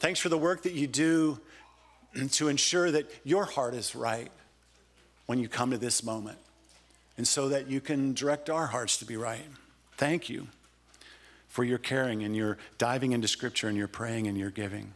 Thanks 0.00 0.20
for 0.20 0.28
the 0.28 0.36
work 0.36 0.64
that 0.64 0.74
you 0.74 0.86
do 0.86 1.40
to 2.32 2.48
ensure 2.48 2.90
that 2.90 3.10
your 3.24 3.46
heart 3.46 3.72
is 3.72 3.94
right 3.96 4.30
when 5.24 5.38
you 5.38 5.48
come 5.48 5.70
to 5.70 5.78
this 5.78 6.04
moment, 6.04 6.36
and 7.16 7.26
so 7.26 7.48
that 7.48 7.68
you 7.68 7.80
can 7.80 8.12
direct 8.12 8.50
our 8.50 8.66
hearts 8.66 8.98
to 8.98 9.06
be 9.06 9.16
right. 9.16 9.40
Thank 9.96 10.28
you 10.28 10.48
for 11.48 11.64
your 11.64 11.78
caring 11.78 12.22
and 12.22 12.36
your 12.36 12.58
diving 12.76 13.12
into 13.12 13.28
Scripture 13.28 13.68
and 13.68 13.78
your 13.78 13.88
praying 13.88 14.26
and 14.26 14.36
your 14.36 14.50
giving. 14.50 14.92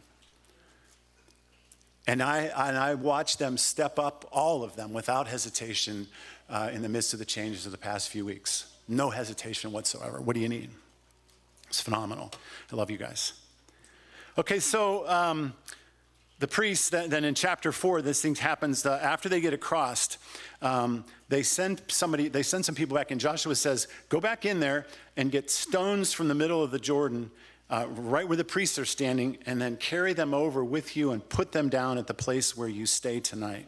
And 2.07 2.21
I, 2.21 2.51
and 2.55 2.77
I 2.77 2.93
watched 2.93 3.39
them 3.39 3.57
step 3.57 3.97
up, 3.97 4.29
all 4.31 4.63
of 4.63 4.75
them, 4.75 4.93
without 4.93 5.27
hesitation, 5.27 6.05
uh, 6.49 6.69
in 6.73 6.81
the 6.81 6.89
midst 6.89 7.13
of 7.13 7.19
the 7.19 7.25
changes 7.25 7.65
of 7.65 7.71
the 7.71 7.77
past 7.77 8.09
few 8.09 8.25
weeks. 8.25 8.71
No 8.87 9.09
hesitation 9.09 9.71
whatsoever. 9.71 10.21
What 10.21 10.35
do 10.35 10.39
you 10.39 10.49
need? 10.49 10.69
It's 11.67 11.81
phenomenal. 11.81 12.31
I 12.71 12.75
love 12.75 12.91
you 12.91 12.97
guys. 12.97 13.33
Okay, 14.37 14.59
so 14.59 15.07
um, 15.09 15.53
the 16.39 16.47
priests, 16.47 16.89
then, 16.89 17.23
in 17.23 17.33
chapter 17.33 17.71
four, 17.71 18.01
this 18.01 18.21
thing 18.21 18.35
happens 18.35 18.85
uh, 18.85 18.99
after 19.01 19.29
they 19.29 19.39
get 19.39 19.53
across. 19.53 20.17
Um, 20.61 21.05
they 21.29 21.41
send 21.41 21.81
somebody, 21.87 22.27
they 22.27 22.43
send 22.43 22.65
some 22.65 22.75
people 22.75 22.95
back, 22.95 23.11
and 23.11 23.19
Joshua 23.19 23.55
says, 23.55 23.87
Go 24.09 24.19
back 24.19 24.45
in 24.45 24.59
there 24.59 24.85
and 25.15 25.31
get 25.31 25.49
stones 25.49 26.11
from 26.11 26.27
the 26.27 26.35
middle 26.35 26.61
of 26.61 26.71
the 26.71 26.79
Jordan, 26.79 27.31
uh, 27.69 27.87
right 27.89 28.27
where 28.27 28.37
the 28.37 28.43
priests 28.43 28.77
are 28.77 28.85
standing, 28.85 29.37
and 29.45 29.61
then 29.61 29.77
carry 29.77 30.13
them 30.13 30.33
over 30.33 30.63
with 30.63 30.97
you 30.97 31.11
and 31.11 31.27
put 31.29 31.53
them 31.53 31.69
down 31.69 31.97
at 31.97 32.07
the 32.07 32.13
place 32.13 32.55
where 32.55 32.67
you 32.67 32.85
stay 32.85 33.21
tonight. 33.21 33.67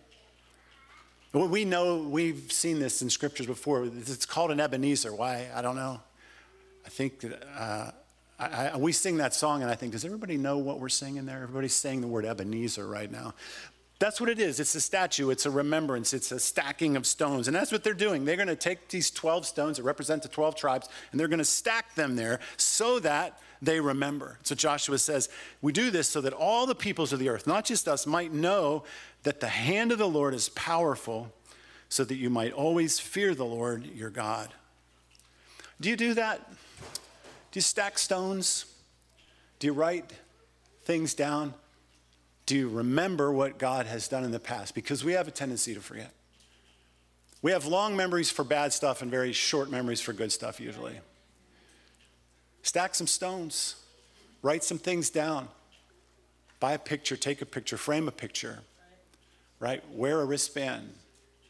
Well, 1.37 1.49
we 1.49 1.65
know, 1.65 1.97
we've 1.99 2.51
seen 2.51 2.79
this 2.79 3.03
in 3.03 3.11
scriptures 3.11 3.45
before. 3.45 3.83
It's 3.85 4.25
called 4.25 4.49
an 4.49 4.59
Ebenezer. 4.59 5.13
Why? 5.13 5.47
I 5.53 5.61
don't 5.61 5.75
know. 5.75 5.99
I 6.83 6.89
think 6.89 7.19
that. 7.19 7.43
Uh, 7.55 7.91
I, 8.39 8.69
I, 8.69 8.77
we 8.77 8.91
sing 8.91 9.17
that 9.17 9.35
song, 9.35 9.61
and 9.61 9.69
I 9.69 9.75
think, 9.75 9.91
does 9.91 10.03
everybody 10.03 10.37
know 10.37 10.57
what 10.57 10.79
we're 10.79 10.89
singing 10.89 11.27
there? 11.27 11.43
Everybody's 11.43 11.75
saying 11.75 12.01
the 12.01 12.07
word 12.07 12.25
Ebenezer 12.25 12.87
right 12.87 13.11
now. 13.11 13.35
That's 13.99 14.19
what 14.19 14.31
it 14.31 14.39
is. 14.39 14.59
It's 14.59 14.73
a 14.73 14.81
statue, 14.81 15.29
it's 15.29 15.45
a 15.45 15.51
remembrance, 15.51 16.11
it's 16.11 16.31
a 16.31 16.39
stacking 16.39 16.95
of 16.95 17.05
stones. 17.05 17.47
And 17.47 17.55
that's 17.55 17.71
what 17.71 17.83
they're 17.83 17.93
doing. 17.93 18.25
They're 18.25 18.35
going 18.35 18.47
to 18.47 18.55
take 18.55 18.87
these 18.89 19.11
12 19.11 19.45
stones 19.45 19.77
that 19.77 19.83
represent 19.83 20.23
the 20.23 20.29
12 20.29 20.55
tribes, 20.55 20.89
and 21.11 21.19
they're 21.19 21.27
going 21.27 21.37
to 21.37 21.45
stack 21.45 21.93
them 21.93 22.15
there 22.15 22.39
so 22.57 22.99
that 22.99 23.39
they 23.61 23.79
remember. 23.79 24.37
So 24.43 24.55
Joshua 24.55 24.97
says, 24.97 25.29
We 25.61 25.71
do 25.71 25.91
this 25.91 26.07
so 26.07 26.21
that 26.21 26.33
all 26.33 26.65
the 26.65 26.75
peoples 26.75 27.13
of 27.13 27.19
the 27.19 27.29
earth, 27.29 27.47
not 27.47 27.65
just 27.65 27.87
us, 27.87 28.05
might 28.05 28.33
know 28.33 28.83
that 29.27 29.41
the 29.41 29.47
hand 29.49 29.91
of 29.91 29.97
the 29.97 30.07
Lord 30.07 30.33
is 30.33 30.47
powerful, 30.47 31.33
so 31.89 32.05
that 32.05 32.15
you 32.15 32.29
might 32.29 32.53
always 32.53 32.97
fear 32.97 33.35
the 33.35 33.43
Lord 33.43 33.85
your 33.85 34.09
God. 34.09 34.53
Do 35.81 35.89
you 35.89 35.97
do 35.97 36.13
that? 36.13 36.49
Do 36.49 37.57
you 37.57 37.61
stack 37.61 37.99
stones? 37.99 38.63
Do 39.59 39.67
you 39.67 39.73
write 39.73 40.13
things 40.85 41.13
down? 41.13 41.55
Do 42.45 42.55
you 42.55 42.69
remember 42.69 43.29
what 43.29 43.57
God 43.57 43.85
has 43.85 44.07
done 44.07 44.23
in 44.23 44.31
the 44.31 44.39
past? 44.39 44.73
Because 44.73 45.03
we 45.03 45.11
have 45.11 45.27
a 45.27 45.31
tendency 45.31 45.73
to 45.73 45.81
forget. 45.81 46.13
We 47.41 47.51
have 47.51 47.65
long 47.65 47.97
memories 47.97 48.31
for 48.31 48.45
bad 48.45 48.71
stuff 48.71 49.01
and 49.01 49.11
very 49.11 49.33
short 49.33 49.69
memories 49.69 49.99
for 49.99 50.13
good 50.13 50.31
stuff, 50.31 50.61
usually. 50.61 51.01
Stack 52.61 52.95
some 52.95 53.07
stones, 53.07 53.75
write 54.41 54.63
some 54.63 54.77
things 54.77 55.09
down, 55.09 55.49
buy 56.61 56.71
a 56.71 56.79
picture, 56.79 57.17
take 57.17 57.41
a 57.41 57.45
picture, 57.45 57.75
frame 57.75 58.07
a 58.07 58.11
picture, 58.11 58.59
right? 59.59 59.83
Wear 59.91 60.21
a 60.21 60.25
wristband, 60.25 60.93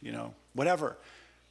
you 0.02 0.12
know, 0.12 0.34
whatever. 0.54 0.98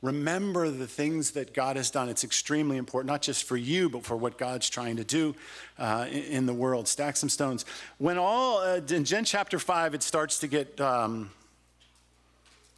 Remember 0.02 0.70
the 0.70 0.86
things 0.86 1.32
that 1.32 1.54
God 1.54 1.76
has 1.76 1.90
done. 1.90 2.08
It's 2.08 2.22
extremely 2.22 2.76
important, 2.76 3.10
not 3.10 3.22
just 3.22 3.44
for 3.44 3.56
you, 3.56 3.88
but 3.88 4.04
for 4.04 4.16
what 4.16 4.36
God's 4.36 4.68
trying 4.68 4.96
to 4.96 5.04
do 5.04 5.34
uh, 5.78 6.06
in, 6.10 6.22
in, 6.22 6.46
the 6.46 6.52
world. 6.54 6.86
Stack 6.86 7.16
some 7.16 7.30
stones. 7.30 7.64
When 7.98 8.18
all, 8.18 8.58
uh, 8.58 8.80
in 8.88 9.04
Gen 9.04 9.24
chapter 9.24 9.58
5, 9.58 9.94
it 9.94 10.02
starts 10.02 10.38
to 10.40 10.48
get 10.48 10.80
um, 10.80 11.30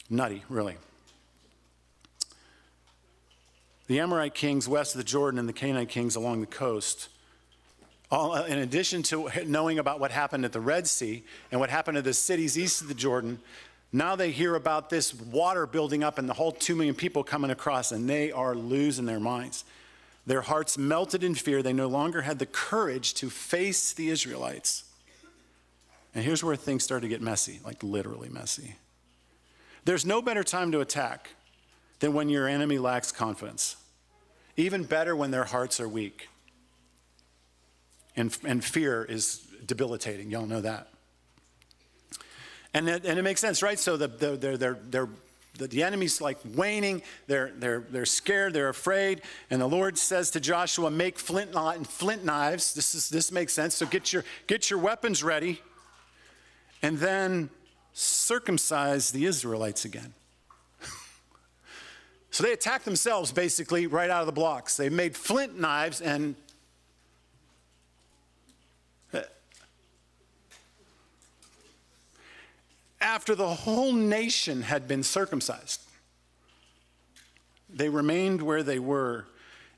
nutty, 0.09 0.45
really. 0.49 0.77
The 3.89 4.01
Amorite 4.01 4.35
kings 4.35 4.69
west 4.69 4.95
of 4.95 4.99
the 4.99 5.05
Jordan 5.05 5.41
and 5.41 5.49
the 5.49 5.53
Canaanite 5.53 5.89
kings 5.89 6.15
along 6.15 6.41
the 6.41 6.47
coast. 6.47 7.09
All, 8.11 8.33
uh, 8.33 8.45
in 8.45 8.59
addition 8.59 9.03
to 9.05 9.29
knowing 9.47 9.79
about 9.79 9.99
what 9.99 10.11
happened 10.11 10.45
at 10.45 10.53
the 10.53 10.61
Red 10.61 10.87
Sea 10.87 11.25
and 11.51 11.61
what 11.61 11.69
happened 11.69 11.97
to 11.97 12.03
the 12.03 12.15
cities 12.15 12.57
east 12.57 12.81
of 12.81 12.89
the 12.89 12.95
Jordan, 12.95 13.39
now 13.93 14.17
they 14.17 14.31
hear 14.31 14.55
about 14.55 14.91
this 14.91 15.15
water 15.15 15.67
building 15.67 16.05
up 16.05 16.19
and 16.19 16.29
the 16.29 16.35
whole 16.35 16.53
2 16.53 16.75
million 16.75 16.95
people 16.95 17.25
coming 17.25 17.51
across, 17.51 17.91
and 17.91 18.09
they 18.09 18.31
are 18.31 18.55
losing 18.55 19.07
their 19.07 19.21
minds. 19.21 19.65
Their 20.27 20.43
hearts 20.43 20.77
melted 20.77 21.25
in 21.25 21.35
fear. 21.35 21.63
They 21.63 21.73
no 21.73 21.87
longer 21.87 22.21
had 22.21 22.39
the 22.39 22.47
courage 22.47 23.15
to 23.15 23.31
face 23.31 23.95
the 23.95 24.11
Israelites. 24.11 24.85
And 26.15 26.23
here's 26.23 26.45
where 26.45 26.55
things 26.55 26.85
start 26.85 27.03
to 27.03 27.09
get 27.09 27.23
messy, 27.23 27.61
like 27.65 27.83
literally 27.83 28.29
messy. 28.29 28.77
There's 29.87 30.05
no 30.05 30.21
better 30.21 30.45
time 30.45 30.71
to 30.73 30.81
attack 30.81 31.31
than 32.01 32.13
when 32.13 32.29
your 32.29 32.47
enemy 32.47 32.79
lacks 32.79 33.11
confidence. 33.11 33.77
Even 34.57 34.85
better 34.85 35.17
when 35.17 35.31
their 35.31 35.45
hearts 35.45 35.81
are 35.81 35.89
weak. 35.89 36.29
And, 38.17 38.37
and 38.45 38.63
fear 38.63 39.03
is 39.05 39.47
debilitating. 39.65 40.31
Y'all 40.31 40.47
know 40.47 40.61
that. 40.61 40.89
And 42.75 42.89
it, 42.89 43.05
and 43.05 43.19
it 43.19 43.23
makes 43.23 43.41
sense, 43.41 43.63
right? 43.63 43.79
So 43.79 43.97
the, 43.97 44.09
the, 44.09 44.37
they're, 44.37 44.57
they're, 44.57 44.79
they're, 44.91 45.09
the, 45.59 45.83
enemy's 45.83 46.21
like 46.21 46.39
waning. 46.55 47.03
They're, 47.27 47.53
they're, 47.57 47.85
they're 47.91 48.07
scared. 48.07 48.53
They're 48.53 48.69
afraid. 48.69 49.23
And 49.51 49.61
the 49.61 49.67
Lord 49.67 49.99
says 49.99 50.31
to 50.33 50.41
Joshua, 50.41 50.91
make 50.91 51.19
flint, 51.19 51.55
flint 51.87 52.25
knives. 52.25 52.75
This, 52.75 52.95
is, 52.95 53.09
this 53.09 53.33
makes 53.33 53.53
sense. 53.53 53.75
So 53.75 53.87
get 53.87 54.13
your, 54.13 54.25
get 54.47 54.71
your 54.71 54.79
weapons 54.79 55.23
ready. 55.23 55.61
And 56.83 56.99
then 56.99 57.51
circumcise 57.93 59.11
the 59.11 59.25
Israelites 59.25 59.85
again. 59.85 60.15
so 62.31 62.45
they 62.45 62.53
attack 62.53 62.85
themselves 62.85 63.33
basically 63.33 63.89
right 63.89 64.11
out 64.11 64.21
of 64.21 64.27
the 64.27 64.33
blocks. 64.33 64.77
They 64.77 64.89
made 64.89 65.17
flint 65.17 65.59
knives 65.59 66.01
and 66.01 66.37
after 73.01 73.35
the 73.35 73.49
whole 73.49 73.93
nation 73.93 74.63
had 74.63 74.89
been 74.89 75.03
circumcised. 75.03 75.81
They 77.71 77.89
remained 77.89 78.43
where 78.43 78.63
they 78.63 78.79
were 78.79 79.27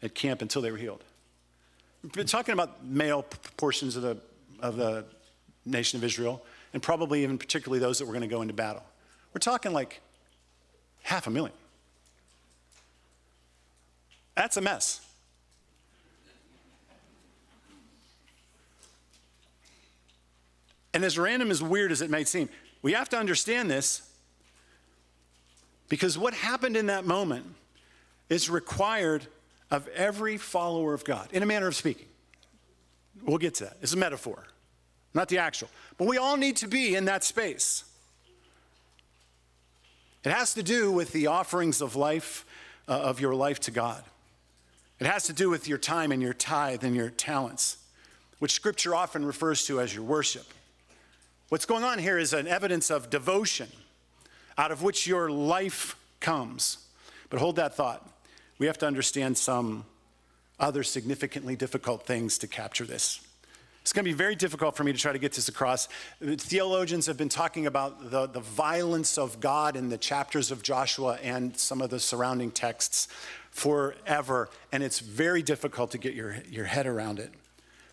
at 0.02 0.14
camp 0.14 0.42
until 0.42 0.62
they 0.62 0.70
were 0.70 0.78
healed. 0.78 1.04
We've 2.02 2.12
been 2.12 2.26
talking 2.26 2.52
about 2.52 2.84
male 2.84 3.24
portions 3.56 3.96
of 3.96 4.02
the, 4.02 4.16
of 4.60 4.76
the 4.76 5.04
nation 5.66 5.98
of 5.98 6.04
Israel, 6.04 6.42
and 6.72 6.82
probably 6.82 7.22
even 7.22 7.36
particularly 7.36 7.78
those 7.78 7.98
that 7.98 8.06
were 8.06 8.12
going 8.12 8.22
to 8.22 8.28
go 8.28 8.42
into 8.42 8.54
battle. 8.54 8.82
We're 9.34 9.40
talking 9.40 9.72
like 9.72 10.00
half 11.02 11.26
a 11.26 11.30
million. 11.30 11.52
That's 14.34 14.56
a 14.56 14.60
mess. 14.60 15.06
And 20.92 21.04
as 21.04 21.18
random 21.18 21.50
as 21.50 21.62
weird 21.62 21.92
as 21.92 22.02
it 22.02 22.10
may 22.10 22.24
seem, 22.24 22.48
we 22.82 22.92
have 22.92 23.08
to 23.10 23.18
understand 23.18 23.70
this 23.70 24.02
because 25.88 26.16
what 26.16 26.34
happened 26.34 26.76
in 26.76 26.86
that 26.86 27.04
moment 27.04 27.44
is 28.28 28.48
required 28.48 29.26
of 29.70 29.86
every 29.88 30.36
follower 30.36 30.94
of 30.94 31.04
God, 31.04 31.28
in 31.32 31.42
a 31.42 31.46
manner 31.46 31.66
of 31.66 31.76
speaking. 31.76 32.06
We'll 33.22 33.38
get 33.38 33.54
to 33.56 33.64
that. 33.64 33.76
It's 33.82 33.92
a 33.92 33.98
metaphor, 33.98 34.44
not 35.14 35.28
the 35.28 35.38
actual. 35.38 35.68
But 35.98 36.06
we 36.06 36.16
all 36.16 36.36
need 36.36 36.56
to 36.56 36.68
be 36.68 36.94
in 36.94 37.04
that 37.04 37.24
space. 37.24 37.84
It 40.24 40.32
has 40.32 40.54
to 40.54 40.62
do 40.62 40.92
with 40.92 41.12
the 41.12 41.26
offerings 41.26 41.80
of 41.80 41.96
life, 41.96 42.44
uh, 42.88 42.92
of 42.92 43.20
your 43.20 43.34
life 43.34 43.60
to 43.60 43.70
God. 43.70 44.02
It 44.98 45.06
has 45.06 45.24
to 45.24 45.32
do 45.32 45.48
with 45.48 45.66
your 45.66 45.78
time 45.78 46.12
and 46.12 46.22
your 46.22 46.34
tithe 46.34 46.84
and 46.84 46.94
your 46.94 47.10
talents, 47.10 47.78
which 48.38 48.52
scripture 48.52 48.94
often 48.94 49.24
refers 49.24 49.66
to 49.66 49.80
as 49.80 49.94
your 49.94 50.04
worship. 50.04 50.46
What's 51.50 51.66
going 51.66 51.82
on 51.82 51.98
here 51.98 52.16
is 52.16 52.32
an 52.32 52.46
evidence 52.46 52.92
of 52.92 53.10
devotion 53.10 53.66
out 54.56 54.70
of 54.70 54.84
which 54.84 55.08
your 55.08 55.28
life 55.28 55.96
comes. 56.20 56.78
But 57.28 57.40
hold 57.40 57.56
that 57.56 57.74
thought. 57.74 58.08
We 58.60 58.66
have 58.66 58.78
to 58.78 58.86
understand 58.86 59.36
some 59.36 59.84
other 60.60 60.84
significantly 60.84 61.56
difficult 61.56 62.06
things 62.06 62.38
to 62.38 62.46
capture 62.46 62.84
this. 62.84 63.20
It's 63.82 63.92
going 63.92 64.04
to 64.04 64.08
be 64.08 64.16
very 64.16 64.36
difficult 64.36 64.76
for 64.76 64.84
me 64.84 64.92
to 64.92 64.98
try 64.98 65.10
to 65.12 65.18
get 65.18 65.32
this 65.32 65.48
across. 65.48 65.88
Theologians 66.22 67.06
have 67.06 67.16
been 67.16 67.28
talking 67.28 67.66
about 67.66 68.12
the, 68.12 68.28
the 68.28 68.38
violence 68.38 69.18
of 69.18 69.40
God 69.40 69.74
in 69.74 69.88
the 69.88 69.98
chapters 69.98 70.52
of 70.52 70.62
Joshua 70.62 71.18
and 71.20 71.56
some 71.56 71.82
of 71.82 71.90
the 71.90 71.98
surrounding 71.98 72.52
texts 72.52 73.08
forever, 73.50 74.50
and 74.70 74.84
it's 74.84 75.00
very 75.00 75.42
difficult 75.42 75.90
to 75.90 75.98
get 75.98 76.14
your, 76.14 76.36
your 76.48 76.66
head 76.66 76.86
around 76.86 77.18
it. 77.18 77.32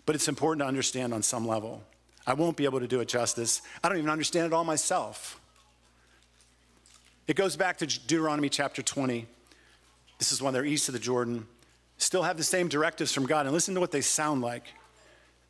But 0.06 0.14
it's 0.14 0.28
important 0.28 0.62
to 0.62 0.68
understand 0.68 1.12
on 1.12 1.24
some 1.24 1.48
level. 1.48 1.82
I 2.28 2.34
won't 2.34 2.58
be 2.58 2.66
able 2.66 2.82
to 2.82 2.88
do 2.88 3.00
it 3.00 3.08
justice. 3.08 3.62
I 3.82 3.88
don't 3.88 3.98
even 3.98 4.10
understand 4.10 4.46
it 4.46 4.54
all 4.54 4.66
myself. 4.66 5.40
It 7.26 7.38
goes 7.38 7.56
back 7.56 7.78
to 7.78 7.88
Deuteronomy 7.88 8.50
chapter 8.50 8.82
20. 8.82 9.26
This 10.20 10.34
is 10.34 10.42
when 10.42 10.54
they're 10.54 10.66
east 10.66 10.90
of 10.90 10.94
the 10.94 11.00
Jordan. 11.00 11.48
Still 11.98 12.24
have 12.24 12.38
the 12.38 12.44
same 12.44 12.68
directives 12.68 13.14
from 13.14 13.26
God. 13.26 13.46
And 13.46 13.54
listen 13.54 13.74
to 13.76 13.80
what 13.80 13.92
they 13.92 14.02
sound 14.02 14.42
like. 14.42 14.64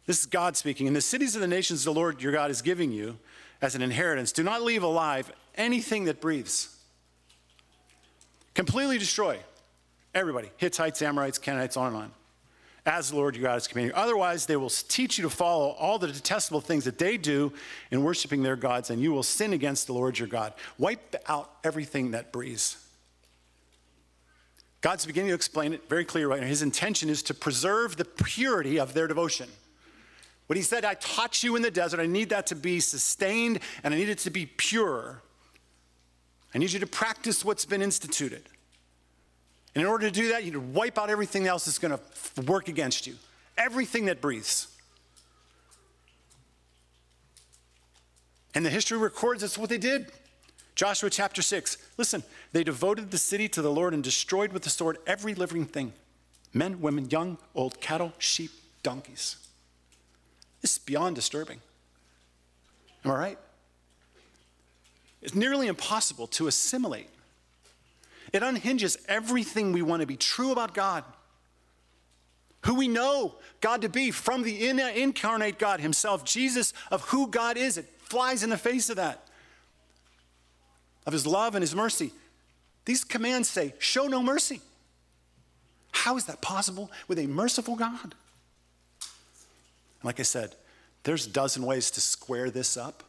This 0.05 0.19
is 0.19 0.27
God 0.27 0.55
speaking. 0.55 0.85
In 0.85 0.93
the 0.93 1.01
cities 1.01 1.35
of 1.35 1.41
the 1.41 1.47
nations 1.47 1.83
the 1.83 1.91
Lord 1.91 2.21
your 2.21 2.31
God 2.31 2.51
is 2.51 2.61
giving 2.61 2.91
you 2.91 3.17
as 3.59 3.73
an 3.73 3.81
inheritance, 3.81 4.31
do 4.31 4.43
not 4.43 4.61
leave 4.61 4.83
alive 4.83 5.31
anything 5.55 6.05
that 6.05 6.21
breathes. 6.21 6.75
Completely 8.53 8.97
destroy 8.97 9.39
everybody 10.13 10.51
Hittites, 10.57 11.01
Amorites, 11.01 11.39
Canaanites, 11.39 11.75
on 11.75 11.87
and 11.87 11.95
on 11.95 12.11
as 12.87 13.09
the 13.09 13.17
Lord 13.17 13.35
your 13.35 13.43
God 13.43 13.57
is 13.57 13.67
commanding 13.67 13.93
you. 13.93 14.01
Otherwise, 14.01 14.45
they 14.45 14.55
will 14.55 14.69
teach 14.69 15.17
you 15.17 15.23
to 15.23 15.29
follow 15.29 15.71
all 15.71 15.99
the 15.99 16.07
detestable 16.07 16.61
things 16.61 16.85
that 16.85 16.97
they 16.97 17.17
do 17.17 17.51
in 17.91 18.01
worshiping 18.01 18.41
their 18.41 18.55
gods, 18.55 18.89
and 18.89 19.01
you 19.01 19.11
will 19.11 19.23
sin 19.23 19.51
against 19.51 19.87
the 19.87 19.93
Lord 19.93 20.17
your 20.17 20.29
God. 20.29 20.53
Wipe 20.77 21.15
out 21.27 21.51
everything 21.65 22.11
that 22.11 22.31
breathes. 22.31 22.77
God's 24.79 25.05
beginning 25.05 25.29
to 25.29 25.35
explain 25.35 25.73
it 25.73 25.89
very 25.89 26.05
clear 26.05 26.29
right 26.29 26.39
now. 26.39 26.47
His 26.47 26.61
intention 26.61 27.09
is 27.09 27.21
to 27.23 27.33
preserve 27.33 27.97
the 27.97 28.05
purity 28.05 28.79
of 28.79 28.93
their 28.93 29.07
devotion. 29.07 29.49
When 30.45 30.55
he 30.55 30.63
said, 30.63 30.85
I 30.85 30.93
taught 30.93 31.43
you 31.43 31.57
in 31.57 31.61
the 31.61 31.71
desert, 31.71 31.99
I 31.99 32.05
need 32.05 32.29
that 32.29 32.47
to 32.47 32.55
be 32.55 32.79
sustained 32.79 33.59
and 33.83 33.93
I 33.93 33.97
need 33.97 34.07
it 34.07 34.19
to 34.19 34.29
be 34.29 34.45
pure. 34.45 35.21
I 36.55 36.57
need 36.57 36.71
you 36.71 36.79
to 36.79 36.87
practice 36.87 37.43
what's 37.43 37.65
been 37.65 37.81
instituted. 37.81 38.43
And 39.75 39.83
in 39.83 39.87
order 39.87 40.07
to 40.07 40.11
do 40.11 40.29
that, 40.29 40.43
you 40.43 40.51
need 40.51 40.53
to 40.53 40.59
wipe 40.59 40.97
out 40.97 41.09
everything 41.09 41.47
else 41.47 41.65
that's 41.65 41.79
going 41.79 41.97
to 41.97 42.41
work 42.43 42.67
against 42.67 43.05
you, 43.05 43.15
everything 43.57 44.05
that 44.05 44.21
breathes. 44.21 44.67
And 48.55 48.65
the 48.65 48.69
history 48.69 48.97
records 48.97 49.41
that's 49.41 49.57
what 49.57 49.69
they 49.69 49.77
did. 49.77 50.11
Joshua 50.73 51.09
chapter 51.09 51.41
6. 51.41 51.77
Listen, 51.97 52.23
they 52.53 52.63
devoted 52.63 53.11
the 53.11 53.17
city 53.17 53.47
to 53.49 53.61
the 53.61 53.71
Lord 53.71 53.93
and 53.93 54.03
destroyed 54.03 54.51
with 54.51 54.63
the 54.63 54.69
sword 54.69 54.97
every 55.05 55.33
living 55.35 55.65
thing 55.65 55.93
men, 56.53 56.81
women, 56.81 57.09
young, 57.09 57.37
old, 57.53 57.79
cattle, 57.81 58.13
sheep, 58.17 58.51
donkeys. 58.81 59.35
This 60.61 60.73
is 60.73 60.77
beyond 60.79 61.15
disturbing. 61.15 61.61
Am 63.05 63.11
I 63.11 63.15
right? 63.15 63.39
It's 65.21 65.35
nearly 65.35 65.67
impossible 65.67 66.27
to 66.27 66.47
assimilate. 66.47 67.09
It 68.37 68.43
unhinges 68.43 68.99
everything 69.07 69.71
we 69.71 69.81
want 69.81 70.01
to 70.01 70.05
be 70.05 70.15
true 70.15 70.51
about 70.51 70.75
God, 70.75 71.03
who 72.65 72.75
we 72.75 72.87
know 72.87 73.33
God 73.61 73.81
to 73.81 73.89
be 73.89 74.11
from 74.11 74.43
the 74.43 74.69
incarnate 74.69 75.57
God 75.57 75.79
Himself, 75.79 76.23
Jesus, 76.23 76.71
of 76.91 77.01
who 77.05 77.29
God 77.29 77.57
is. 77.57 77.79
It 77.79 77.89
flies 77.97 78.43
in 78.43 78.51
the 78.51 78.57
face 78.57 78.91
of 78.91 78.97
that, 78.97 79.27
of 81.07 81.13
His 81.13 81.25
love 81.25 81.55
and 81.55 81.63
His 81.63 81.75
mercy. 81.75 82.11
These 82.85 83.03
commands 83.03 83.49
say, 83.49 83.73
show 83.79 84.05
no 84.05 84.21
mercy. 84.21 84.61
How 85.91 86.15
is 86.15 86.25
that 86.25 86.39
possible 86.39 86.91
with 87.07 87.17
a 87.17 87.25
merciful 87.25 87.75
God? 87.75 88.13
Like 90.03 90.19
I 90.19 90.23
said, 90.23 90.53
there's 91.01 91.25
a 91.25 91.31
dozen 91.31 91.63
ways 91.63 91.89
to 91.89 92.01
square 92.01 92.51
this 92.51 92.77
up 92.77 93.01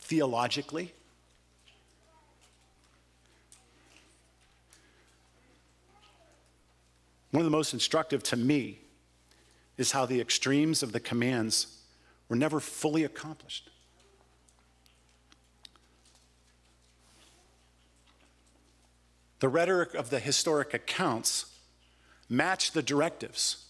theologically. 0.00 0.94
One 7.30 7.40
of 7.40 7.44
the 7.44 7.56
most 7.56 7.74
instructive 7.74 8.22
to 8.24 8.36
me 8.36 8.80
is 9.76 9.92
how 9.92 10.06
the 10.06 10.20
extremes 10.20 10.82
of 10.82 10.92
the 10.92 11.00
commands 11.00 11.78
were 12.28 12.36
never 12.36 12.60
fully 12.60 13.04
accomplished. 13.04 13.70
The 19.40 19.48
rhetoric 19.48 19.94
of 19.94 20.10
the 20.10 20.18
historic 20.18 20.74
accounts 20.74 21.46
match 22.28 22.72
the 22.72 22.82
directives. 22.82 23.66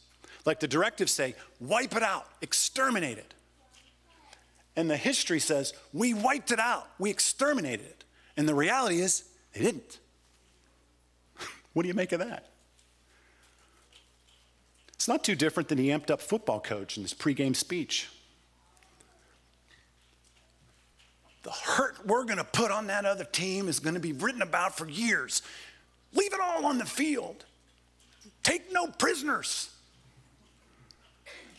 Like 0.47 0.61
the 0.61 0.68
directives 0.68 1.12
say, 1.12 1.35
wipe 1.61 1.94
it 1.94 2.03
out, 2.03 2.27
exterminate 2.40 3.18
it. 3.18 3.35
And 4.77 4.88
the 4.88 4.97
history 4.97 5.40
says, 5.40 5.75
we 5.92 6.14
wiped 6.14 6.53
it 6.53 6.61
out, 6.61 6.88
we 6.99 7.11
exterminated 7.11 7.85
it. 7.85 8.05
And 8.37 8.49
the 8.49 8.55
reality 8.55 9.01
is, 9.01 9.25
they 9.53 9.61
didn't. 9.61 9.99
what 11.73 11.83
do 11.83 11.88
you 11.88 11.94
make 11.94 12.12
of 12.12 12.21
that? 12.21 12.49
It's 14.98 15.06
not 15.06 15.22
too 15.22 15.37
different 15.37 15.68
than 15.68 15.78
the 15.78 15.90
amped 15.90 16.11
up 16.11 16.20
football 16.20 16.58
coach 16.58 16.96
in 16.96 17.04
his 17.04 17.14
pregame 17.14 17.54
speech. 17.54 18.08
The 21.44 21.52
hurt 21.52 22.04
we're 22.04 22.24
going 22.24 22.38
to 22.38 22.44
put 22.44 22.72
on 22.72 22.88
that 22.88 23.04
other 23.04 23.22
team 23.22 23.68
is 23.68 23.78
going 23.78 23.94
to 23.94 24.00
be 24.00 24.12
written 24.12 24.42
about 24.42 24.76
for 24.76 24.88
years. 24.88 25.42
Leave 26.14 26.34
it 26.34 26.40
all 26.40 26.66
on 26.66 26.78
the 26.78 26.84
field. 26.84 27.44
Take 28.42 28.72
no 28.72 28.88
prisoners. 28.88 29.70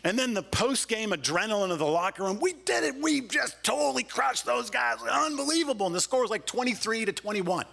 And 0.04 0.18
then 0.18 0.34
the 0.34 0.42
post 0.42 0.88
game 0.88 1.12
adrenaline 1.12 1.70
of 1.70 1.78
the 1.78 1.86
locker 1.86 2.24
room. 2.24 2.40
We 2.40 2.52
did 2.52 2.84
it. 2.84 2.94
We 3.00 3.22
just 3.22 3.64
totally 3.64 4.02
crushed 4.02 4.44
those 4.44 4.68
guys. 4.68 4.98
Unbelievable. 5.10 5.86
And 5.86 5.94
the 5.94 6.00
score 6.00 6.20
was 6.20 6.30
like 6.30 6.44
23 6.44 7.06
to 7.06 7.12
21. 7.12 7.64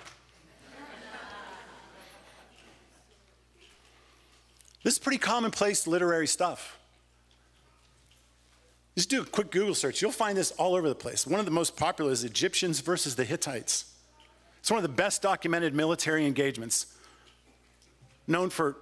This 4.87 4.93
is 4.93 4.99
pretty 4.99 5.17
commonplace 5.17 5.85
literary 5.85 6.27
stuff. 6.27 6.79
Just 8.95 9.09
do 9.09 9.21
a 9.21 9.25
quick 9.25 9.51
Google 9.51 9.75
search. 9.75 10.01
You'll 10.01 10.13
find 10.13 10.37
this 10.37 10.51
all 10.51 10.75
over 10.75 10.87
the 10.87 10.95
place. 10.95 11.27
One 11.27 11.41
of 11.41 11.45
the 11.45 11.51
most 11.51 11.75
popular 11.75 12.09
is 12.09 12.23
Egyptians 12.23 12.79
versus 12.79 13.13
the 13.13 13.25
Hittites. 13.25 13.93
It's 14.59 14.71
one 14.71 14.77
of 14.77 14.83
the 14.83 14.95
best 14.95 15.21
documented 15.21 15.75
military 15.75 16.25
engagements, 16.25 16.85
known 18.27 18.49
for 18.49 18.77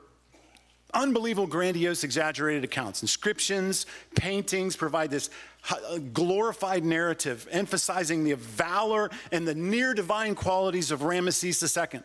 unbelievable, 0.93 1.47
grandiose, 1.47 2.03
exaggerated 2.03 2.63
accounts. 2.63 3.01
Inscriptions, 3.01 3.87
paintings 4.13 4.75
provide 4.75 5.09
this 5.09 5.31
uh, 5.71 5.97
glorified 6.13 6.85
narrative 6.85 7.47
emphasizing 7.49 8.23
the 8.23 8.33
valor 8.33 9.09
and 9.31 9.47
the 9.47 9.55
near 9.55 9.95
divine 9.95 10.35
qualities 10.35 10.91
of 10.91 10.99
Ramesses 10.99 11.93
II. 11.93 12.01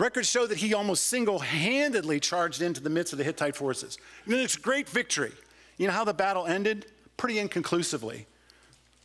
Records 0.00 0.30
show 0.30 0.46
that 0.46 0.56
he 0.56 0.72
almost 0.72 1.08
single 1.08 1.40
handedly 1.40 2.20
charged 2.20 2.62
into 2.62 2.80
the 2.80 2.88
midst 2.88 3.12
of 3.12 3.18
the 3.18 3.24
Hittite 3.24 3.54
forces. 3.54 3.98
And 4.24 4.34
it's 4.34 4.56
a 4.56 4.60
great 4.60 4.88
victory. 4.88 5.32
You 5.76 5.88
know 5.88 5.92
how 5.92 6.04
the 6.04 6.14
battle 6.14 6.46
ended? 6.46 6.86
Pretty 7.18 7.38
inconclusively. 7.38 8.26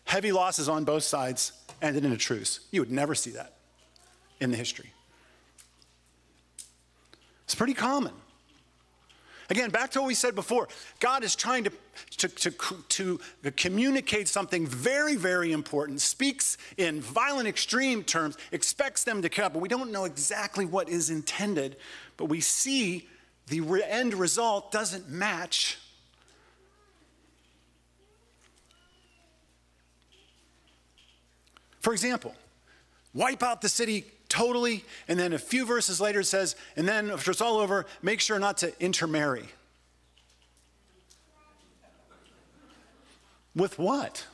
Heavy 0.06 0.32
losses 0.32 0.70
on 0.70 0.86
both 0.86 1.04
sides 1.04 1.52
ended 1.82 2.06
in 2.06 2.14
a 2.14 2.18
truce. 2.18 2.62
You 2.72 2.80
would 2.80 2.92
never 2.92 3.14
see 3.14 3.32
that 3.32 3.56
in 4.40 4.52
the 4.52 4.58
history. 4.58 4.94
It's 7.44 7.56
pretty 7.56 7.74
common. 7.74 8.14
Again, 9.50 9.70
back 9.70 9.92
to 9.92 10.02
what 10.02 10.08
we 10.08 10.16
said 10.16 10.36
before 10.36 10.68
God 11.00 11.24
is 11.24 11.36
trying 11.36 11.66
to, 11.66 11.72
to, 12.18 12.28
to, 12.28 13.20
to, 13.42 13.52
communicate 13.52 14.28
something 14.28 14.66
very, 14.66 15.16
very 15.16 15.52
important, 15.52 16.02
speaks 16.02 16.58
in 16.78 17.00
violent, 17.02 17.48
extreme 17.48 18.04
terms, 18.04 18.38
expects 18.52 19.04
them 19.04 19.22
to 19.22 19.30
care, 19.30 19.50
but 19.50 19.62
we 19.62 19.70
don't 19.70 19.92
know 19.92 20.06
exactly 20.06 20.66
what 20.66 20.90
is 20.90 21.10
intended. 21.10 21.78
But 22.18 22.26
we 22.26 22.42
see 22.42 23.08
the 23.48 23.84
end 23.88 24.14
result 24.16 24.72
doesn't 24.72 25.10
match 25.10 25.78
For 31.86 31.94
example, 31.94 32.34
wipe 33.14 33.44
out 33.44 33.62
the 33.62 33.70
city 33.70 34.06
totally, 34.30 34.84
and 35.08 35.20
then 35.20 35.34
a 35.34 35.40
few 35.40 35.66
verses 35.66 36.02
later 36.02 36.22
it 36.22 36.26
says, 36.26 36.56
and 36.76 36.88
then 36.88 37.12
after 37.12 37.32
it's 37.32 37.42
all 37.42 37.58
over, 37.58 37.86
make 38.02 38.20
sure 38.20 38.40
not 38.40 38.58
to 38.58 38.74
intermarry. 38.82 39.46
With 43.56 43.80
what? 43.80 44.26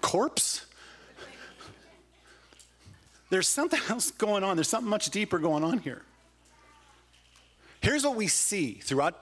Corpse? 0.00 0.64
There's 3.30 3.48
something 3.48 3.80
else 3.88 4.10
going 4.10 4.42
on. 4.42 4.56
There's 4.56 4.68
something 4.68 4.88
much 4.88 5.10
deeper 5.10 5.38
going 5.38 5.62
on 5.62 5.78
here. 5.78 6.02
Here's 7.80 8.04
what 8.04 8.16
we 8.16 8.26
see 8.26 8.74
throughout, 8.74 9.18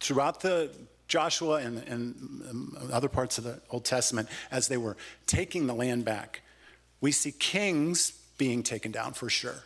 throughout 0.00 0.40
the 0.40 0.70
Joshua 1.08 1.56
and, 1.56 1.78
and 1.88 2.14
um, 2.50 2.90
other 2.92 3.08
parts 3.08 3.38
of 3.38 3.44
the 3.44 3.60
Old 3.70 3.84
Testament 3.84 4.28
as 4.50 4.68
they 4.68 4.76
were 4.76 4.96
taking 5.26 5.66
the 5.66 5.74
land 5.74 6.04
back. 6.04 6.42
We 7.00 7.12
see 7.12 7.32
kings 7.32 8.12
being 8.38 8.62
taken 8.62 8.90
down 8.92 9.12
for 9.12 9.28
sure, 9.28 9.64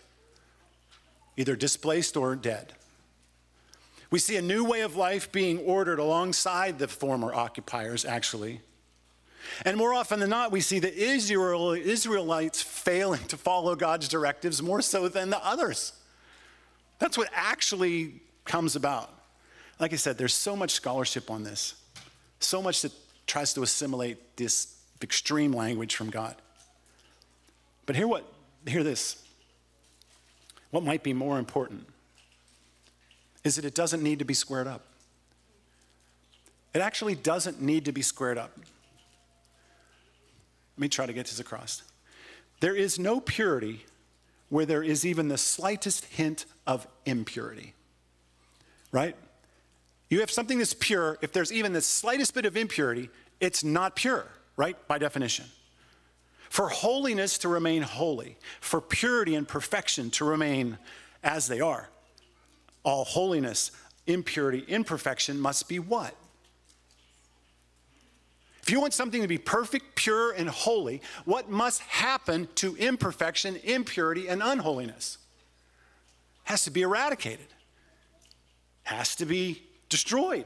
either 1.36 1.54
displaced 1.54 2.16
or 2.16 2.34
dead. 2.34 2.72
We 4.10 4.18
see 4.18 4.36
a 4.36 4.42
new 4.42 4.64
way 4.64 4.80
of 4.80 4.96
life 4.96 5.32
being 5.32 5.58
ordered 5.60 5.98
alongside 5.98 6.78
the 6.78 6.88
former 6.88 7.32
occupiers, 7.32 8.04
actually. 8.04 8.60
And 9.64 9.76
more 9.76 9.94
often 9.94 10.20
than 10.20 10.30
not, 10.30 10.52
we 10.52 10.60
see 10.60 10.78
the 10.78 10.94
Israel, 10.94 11.72
Israelites 11.72 12.60
failing 12.60 13.24
to 13.28 13.36
follow 13.36 13.74
God's 13.74 14.08
directives 14.08 14.62
more 14.62 14.82
so 14.82 15.08
than 15.08 15.30
the 15.30 15.44
others. 15.44 15.92
That's 16.98 17.16
what 17.18 17.28
actually 17.34 18.20
comes 18.44 18.76
about. 18.76 19.12
Like 19.80 19.92
I 19.92 19.96
said, 19.96 20.18
there's 20.18 20.34
so 20.34 20.54
much 20.54 20.70
scholarship 20.72 21.30
on 21.30 21.42
this, 21.42 21.74
so 22.38 22.62
much 22.62 22.82
that 22.82 22.92
tries 23.26 23.54
to 23.54 23.62
assimilate 23.62 24.36
this 24.36 24.76
extreme 25.02 25.52
language 25.52 25.96
from 25.96 26.10
God. 26.10 26.36
But 27.86 27.96
hear 27.96 28.06
what, 28.06 28.31
hear 28.66 28.82
this. 28.82 29.22
What 30.70 30.82
might 30.82 31.02
be 31.02 31.12
more 31.12 31.38
important 31.38 31.86
is 33.44 33.56
that 33.56 33.64
it 33.64 33.74
doesn't 33.74 34.02
need 34.02 34.20
to 34.20 34.24
be 34.24 34.34
squared 34.34 34.66
up. 34.66 34.86
It 36.74 36.80
actually 36.80 37.14
doesn't 37.14 37.60
need 37.60 37.84
to 37.84 37.92
be 37.92 38.02
squared 38.02 38.38
up. 38.38 38.52
Let 40.76 40.80
me 40.80 40.88
try 40.88 41.06
to 41.06 41.12
get 41.12 41.26
this 41.26 41.38
across. 41.38 41.82
There 42.60 42.74
is 42.74 42.98
no 42.98 43.20
purity 43.20 43.84
where 44.48 44.64
there 44.64 44.82
is 44.82 45.04
even 45.04 45.28
the 45.28 45.38
slightest 45.38 46.04
hint 46.06 46.46
of 46.66 46.86
impurity. 47.04 47.74
Right? 48.90 49.16
You 50.08 50.20
have 50.20 50.30
something 50.30 50.58
that's 50.58 50.74
pure, 50.74 51.18
if 51.20 51.32
there's 51.32 51.52
even 51.52 51.72
the 51.72 51.80
slightest 51.80 52.34
bit 52.34 52.44
of 52.46 52.56
impurity, 52.56 53.10
it's 53.40 53.64
not 53.64 53.96
pure, 53.96 54.26
right? 54.56 54.76
By 54.86 54.98
definition 54.98 55.46
for 56.52 56.68
holiness 56.68 57.38
to 57.38 57.48
remain 57.48 57.80
holy, 57.80 58.36
for 58.60 58.78
purity 58.78 59.36
and 59.36 59.48
perfection 59.48 60.10
to 60.10 60.22
remain 60.22 60.76
as 61.24 61.46
they 61.46 61.62
are. 61.62 61.88
All 62.82 63.06
holiness, 63.06 63.70
impurity, 64.06 64.62
imperfection 64.68 65.40
must 65.40 65.66
be 65.66 65.78
what? 65.78 66.14
If 68.62 68.68
you 68.70 68.82
want 68.82 68.92
something 68.92 69.22
to 69.22 69.28
be 69.28 69.38
perfect, 69.38 69.94
pure, 69.94 70.32
and 70.32 70.46
holy, 70.46 71.00
what 71.24 71.48
must 71.48 71.80
happen 71.80 72.46
to 72.56 72.76
imperfection, 72.76 73.56
impurity, 73.64 74.28
and 74.28 74.42
unholiness? 74.42 75.16
Has 76.44 76.64
to 76.64 76.70
be 76.70 76.82
eradicated, 76.82 77.48
has 78.82 79.16
to 79.16 79.24
be 79.24 79.62
destroyed. 79.88 80.44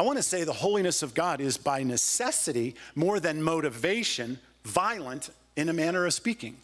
I 0.00 0.02
want 0.02 0.16
to 0.16 0.22
say 0.22 0.44
the 0.44 0.54
holiness 0.54 1.02
of 1.02 1.12
God 1.12 1.42
is 1.42 1.58
by 1.58 1.82
necessity 1.82 2.74
more 2.94 3.20
than 3.20 3.42
motivation, 3.42 4.38
violent 4.64 5.28
in 5.56 5.68
a 5.68 5.74
manner 5.74 6.06
of 6.06 6.14
speaking. 6.14 6.56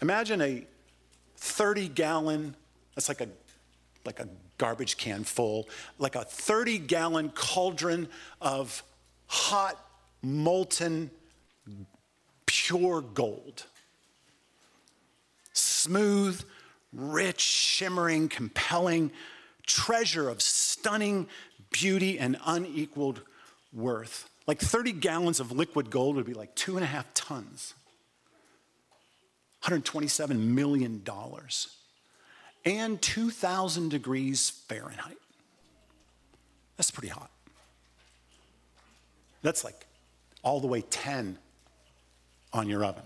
Imagine 0.00 0.40
a 0.40 0.64
30 1.38 1.88
gallon, 1.88 2.54
that's 2.94 3.08
like 3.08 3.20
a, 3.20 3.26
like 4.04 4.20
a 4.20 4.28
garbage 4.58 4.96
can 4.96 5.24
full, 5.24 5.68
like 5.98 6.14
a 6.14 6.22
30 6.22 6.78
gallon 6.78 7.30
cauldron 7.30 8.06
of 8.40 8.84
hot, 9.26 9.84
molten, 10.22 11.10
pure 12.46 13.00
gold. 13.00 13.64
Smooth, 15.52 16.40
rich, 16.92 17.40
shimmering, 17.40 18.28
compelling 18.28 19.10
treasure 19.72 20.28
of 20.28 20.42
stunning 20.42 21.26
beauty 21.70 22.18
and 22.18 22.38
unequaled 22.44 23.22
worth. 23.72 24.28
Like 24.46 24.60
30 24.60 24.92
gallons 24.92 25.40
of 25.40 25.50
liquid 25.52 25.90
gold 25.90 26.16
would 26.16 26.26
be 26.26 26.34
like 26.34 26.54
two 26.54 26.76
and 26.76 26.84
a 26.84 26.86
half 26.86 27.12
tons. 27.14 27.74
$127 29.62 30.36
million. 30.38 31.02
And 32.64 33.00
2,000 33.00 33.88
degrees 33.88 34.50
Fahrenheit. 34.50 35.16
That's 36.76 36.90
pretty 36.90 37.08
hot. 37.08 37.30
That's 39.42 39.64
like 39.64 39.86
all 40.42 40.60
the 40.60 40.66
way 40.66 40.82
10 40.82 41.38
on 42.52 42.68
your 42.68 42.84
oven. 42.84 43.04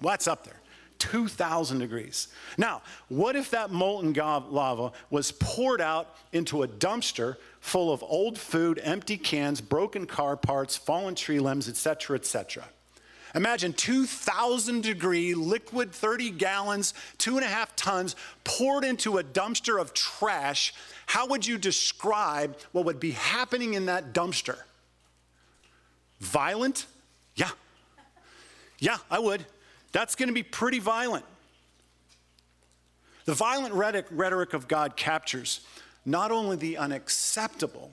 Well, 0.00 0.12
that's 0.12 0.26
up 0.26 0.44
there. 0.44 0.60
2,000 1.10 1.78
degrees. 1.78 2.28
Now, 2.56 2.82
what 3.08 3.36
if 3.36 3.50
that 3.50 3.70
molten 3.70 4.12
lava 4.14 4.92
was 5.10 5.32
poured 5.32 5.80
out 5.80 6.16
into 6.32 6.62
a 6.62 6.68
dumpster 6.68 7.36
full 7.60 7.92
of 7.92 8.02
old 8.02 8.38
food, 8.38 8.80
empty 8.82 9.16
cans, 9.16 9.60
broken 9.60 10.06
car 10.06 10.36
parts, 10.36 10.76
fallen 10.76 11.14
tree 11.14 11.40
limbs, 11.40 11.68
etc., 11.68 12.16
etc.? 12.16 12.64
Imagine 13.34 13.72
2,000 13.72 14.82
degree 14.82 15.34
liquid, 15.34 15.92
30 15.92 16.30
gallons, 16.30 16.94
two 17.18 17.36
and 17.36 17.44
a 17.44 17.48
half 17.48 17.74
tons, 17.74 18.14
poured 18.44 18.84
into 18.84 19.18
a 19.18 19.24
dumpster 19.24 19.80
of 19.80 19.92
trash. 19.92 20.72
How 21.06 21.26
would 21.26 21.44
you 21.44 21.58
describe 21.58 22.56
what 22.72 22.84
would 22.84 23.00
be 23.00 23.10
happening 23.10 23.74
in 23.74 23.86
that 23.86 24.14
dumpster? 24.14 24.58
Violent? 26.20 26.86
Yeah. 27.34 27.50
Yeah, 28.78 28.98
I 29.10 29.18
would. 29.18 29.44
That's 29.94 30.16
going 30.16 30.28
to 30.28 30.34
be 30.34 30.42
pretty 30.42 30.80
violent. 30.80 31.24
The 33.26 33.32
violent 33.32 33.74
rhetoric 33.74 34.52
of 34.52 34.66
God 34.66 34.96
captures 34.96 35.60
not 36.04 36.32
only 36.32 36.56
the 36.56 36.76
unacceptable, 36.76 37.92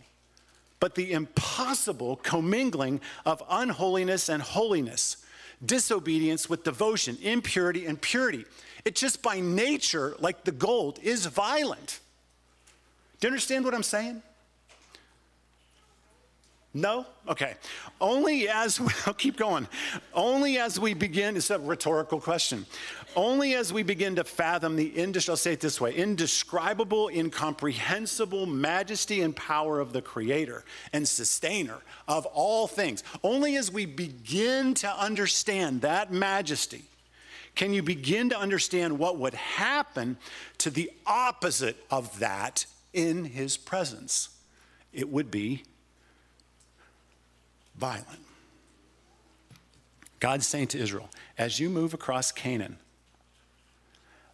but 0.79 0.95
the 0.95 1.13
impossible 1.13 2.15
commingling 2.15 3.01
of 3.23 3.43
unholiness 3.47 4.29
and 4.29 4.41
holiness, 4.41 5.17
disobedience 5.63 6.49
with 6.49 6.63
devotion, 6.63 7.19
impurity 7.21 7.85
and 7.85 8.01
purity. 8.01 8.45
It 8.83 8.95
just 8.95 9.21
by 9.21 9.39
nature, 9.39 10.15
like 10.17 10.43
the 10.43 10.51
gold, 10.51 10.97
is 11.03 11.27
violent. 11.27 11.99
Do 13.19 13.27
you 13.27 13.31
understand 13.31 13.63
what 13.63 13.75
I'm 13.75 13.83
saying? 13.83 14.23
No? 16.73 17.05
Okay. 17.27 17.55
Only 17.99 18.47
as 18.47 18.79
we, 18.79 18.87
I'll 19.05 19.13
keep 19.13 19.35
going. 19.35 19.67
Only 20.13 20.57
as 20.57 20.79
we 20.79 20.93
begin, 20.93 21.35
it's 21.35 21.49
a 21.49 21.59
rhetorical 21.59 22.21
question. 22.21 22.65
Only 23.15 23.55
as 23.55 23.73
we 23.73 23.83
begin 23.83 24.15
to 24.15 24.23
fathom 24.23 24.77
the, 24.77 24.93
I'll 25.27 25.35
say 25.35 25.53
it 25.53 25.59
this 25.59 25.81
way, 25.81 25.93
indescribable, 25.93 27.09
incomprehensible 27.09 28.45
majesty 28.45 29.21
and 29.21 29.35
power 29.35 29.81
of 29.81 29.91
the 29.91 30.01
Creator 30.01 30.63
and 30.93 31.05
Sustainer 31.05 31.79
of 32.07 32.25
all 32.27 32.67
things. 32.67 33.03
Only 33.21 33.57
as 33.57 33.69
we 33.69 33.85
begin 33.85 34.73
to 34.75 34.89
understand 34.97 35.81
that 35.81 36.11
majesty 36.13 36.83
can 37.53 37.73
you 37.73 37.83
begin 37.83 38.29
to 38.29 38.39
understand 38.39 38.97
what 38.97 39.17
would 39.17 39.33
happen 39.33 40.17
to 40.57 40.69
the 40.69 40.89
opposite 41.05 41.75
of 41.91 42.19
that 42.19 42.65
in 42.93 43.25
His 43.25 43.57
presence. 43.57 44.29
It 44.93 45.09
would 45.09 45.29
be 45.29 45.63
violent. 47.81 48.19
God's 50.19 50.45
saying 50.45 50.67
to 50.67 50.77
Israel, 50.77 51.09
as 51.35 51.59
you 51.59 51.67
move 51.67 51.95
across 51.95 52.31
Canaan, 52.31 52.77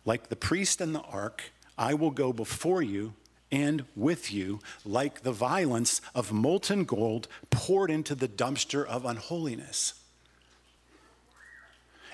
like 0.04 0.28
the 0.28 0.36
priest 0.36 0.82
and 0.82 0.94
the 0.94 1.02
ark, 1.02 1.44
I 1.78 1.94
will 1.94 2.12
go 2.12 2.34
before 2.34 2.82
you 2.82 3.14
and 3.50 3.86
with 3.96 4.34
you, 4.34 4.60
like 4.84 5.24
the 5.24 5.32
violence 5.32 6.02
of 6.14 6.34
molten 6.34 6.84
gold 6.84 7.30
poured 7.50 7.90
into 7.90 8.16
the 8.16 8.28
dumpster 8.28 8.86
of 8.86 9.06
unholiness. 9.06 9.94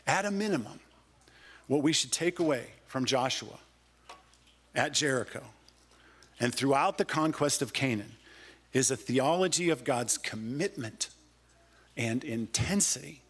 At 0.06 0.26
a 0.26 0.32
minimum, 0.32 0.82
what 1.66 1.82
we 1.82 1.94
should 1.94 2.12
take 2.12 2.38
away 2.38 2.68
from 2.86 3.06
Joshua 3.06 3.58
at 4.76 4.94
Jericho 4.94 5.42
and 6.40 6.54
throughout 6.54 7.00
the 7.00 7.06
conquest 7.06 7.64
of 7.64 7.74
Canaan 7.74 8.18
is 8.74 8.92
a 8.92 8.98
theology 8.98 9.70
of 9.70 9.84
God's 9.84 10.18
commitment 10.18 11.10
and 11.96 12.24
intensity 12.24 13.22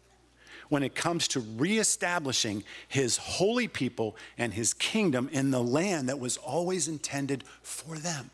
when 0.68 0.82
it 0.82 0.94
comes 0.94 1.28
to 1.28 1.40
reestablishing 1.40 2.64
his 2.88 3.16
holy 3.16 3.68
people 3.68 4.16
and 4.38 4.54
his 4.54 4.74
kingdom 4.74 5.28
in 5.32 5.50
the 5.50 5.62
land 5.62 6.08
that 6.08 6.18
was 6.18 6.36
always 6.36 6.88
intended 6.88 7.44
for 7.62 7.96
them. 7.98 8.30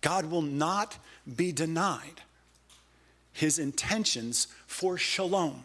God 0.00 0.26
will 0.26 0.42
not 0.42 0.98
be 1.36 1.52
denied 1.52 2.22
his 3.32 3.58
intentions 3.58 4.48
for 4.66 4.98
shalom. 4.98 5.64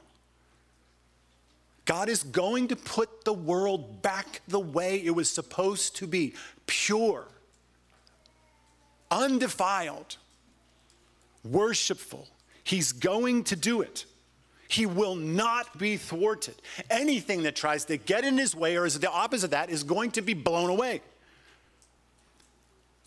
God 1.85 2.09
is 2.09 2.23
going 2.23 2.67
to 2.67 2.75
put 2.75 3.23
the 3.23 3.33
world 3.33 4.01
back 4.01 4.41
the 4.47 4.59
way 4.59 5.01
it 5.03 5.11
was 5.11 5.29
supposed 5.29 5.95
to 5.97 6.07
be 6.07 6.33
pure, 6.65 7.25
undefiled, 9.09 10.17
worshipful, 11.43 12.27
He's 12.67 12.91
going 12.91 13.45
to 13.45 13.55
do 13.55 13.79
it. 13.79 14.03
He 14.67 14.85
will 14.85 15.15
not 15.15 15.79
be 15.79 15.95
thwarted. 15.95 16.55
Anything 16.89 17.43
that 17.43 17.55
tries 17.55 17.85
to 17.85 17.95
get 17.95 18.25
in 18.25 18.37
his 18.37 18.53
way 18.53 18.75
or 18.75 18.85
is 18.85 18.99
the 18.99 19.09
opposite 19.09 19.45
of 19.45 19.51
that 19.51 19.69
is 19.69 19.83
going 19.83 20.11
to 20.11 20.21
be 20.21 20.33
blown 20.33 20.69
away. 20.69 20.99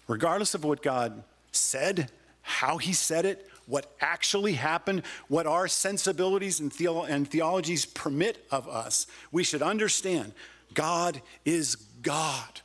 Regardless 0.09 0.55
of 0.55 0.65
what 0.65 0.81
God 0.83 1.23
said, 1.53 2.11
how 2.41 2.79
he 2.79 2.95
said 2.95 3.27
it, 3.27 3.51
what 3.67 3.95
actually 4.01 4.55
happened, 4.55 5.03
what 5.29 5.47
our 5.47 5.69
sensibilities 5.69 6.59
and, 6.61 6.73
and 6.81 7.29
theologies 7.29 7.85
permit 7.85 8.43
of 8.51 8.67
us, 8.67 9.07
we 9.31 9.45
should 9.45 9.61
understand 9.61 10.33
God 10.73 11.21
is 11.45 11.77
God. 12.01 12.63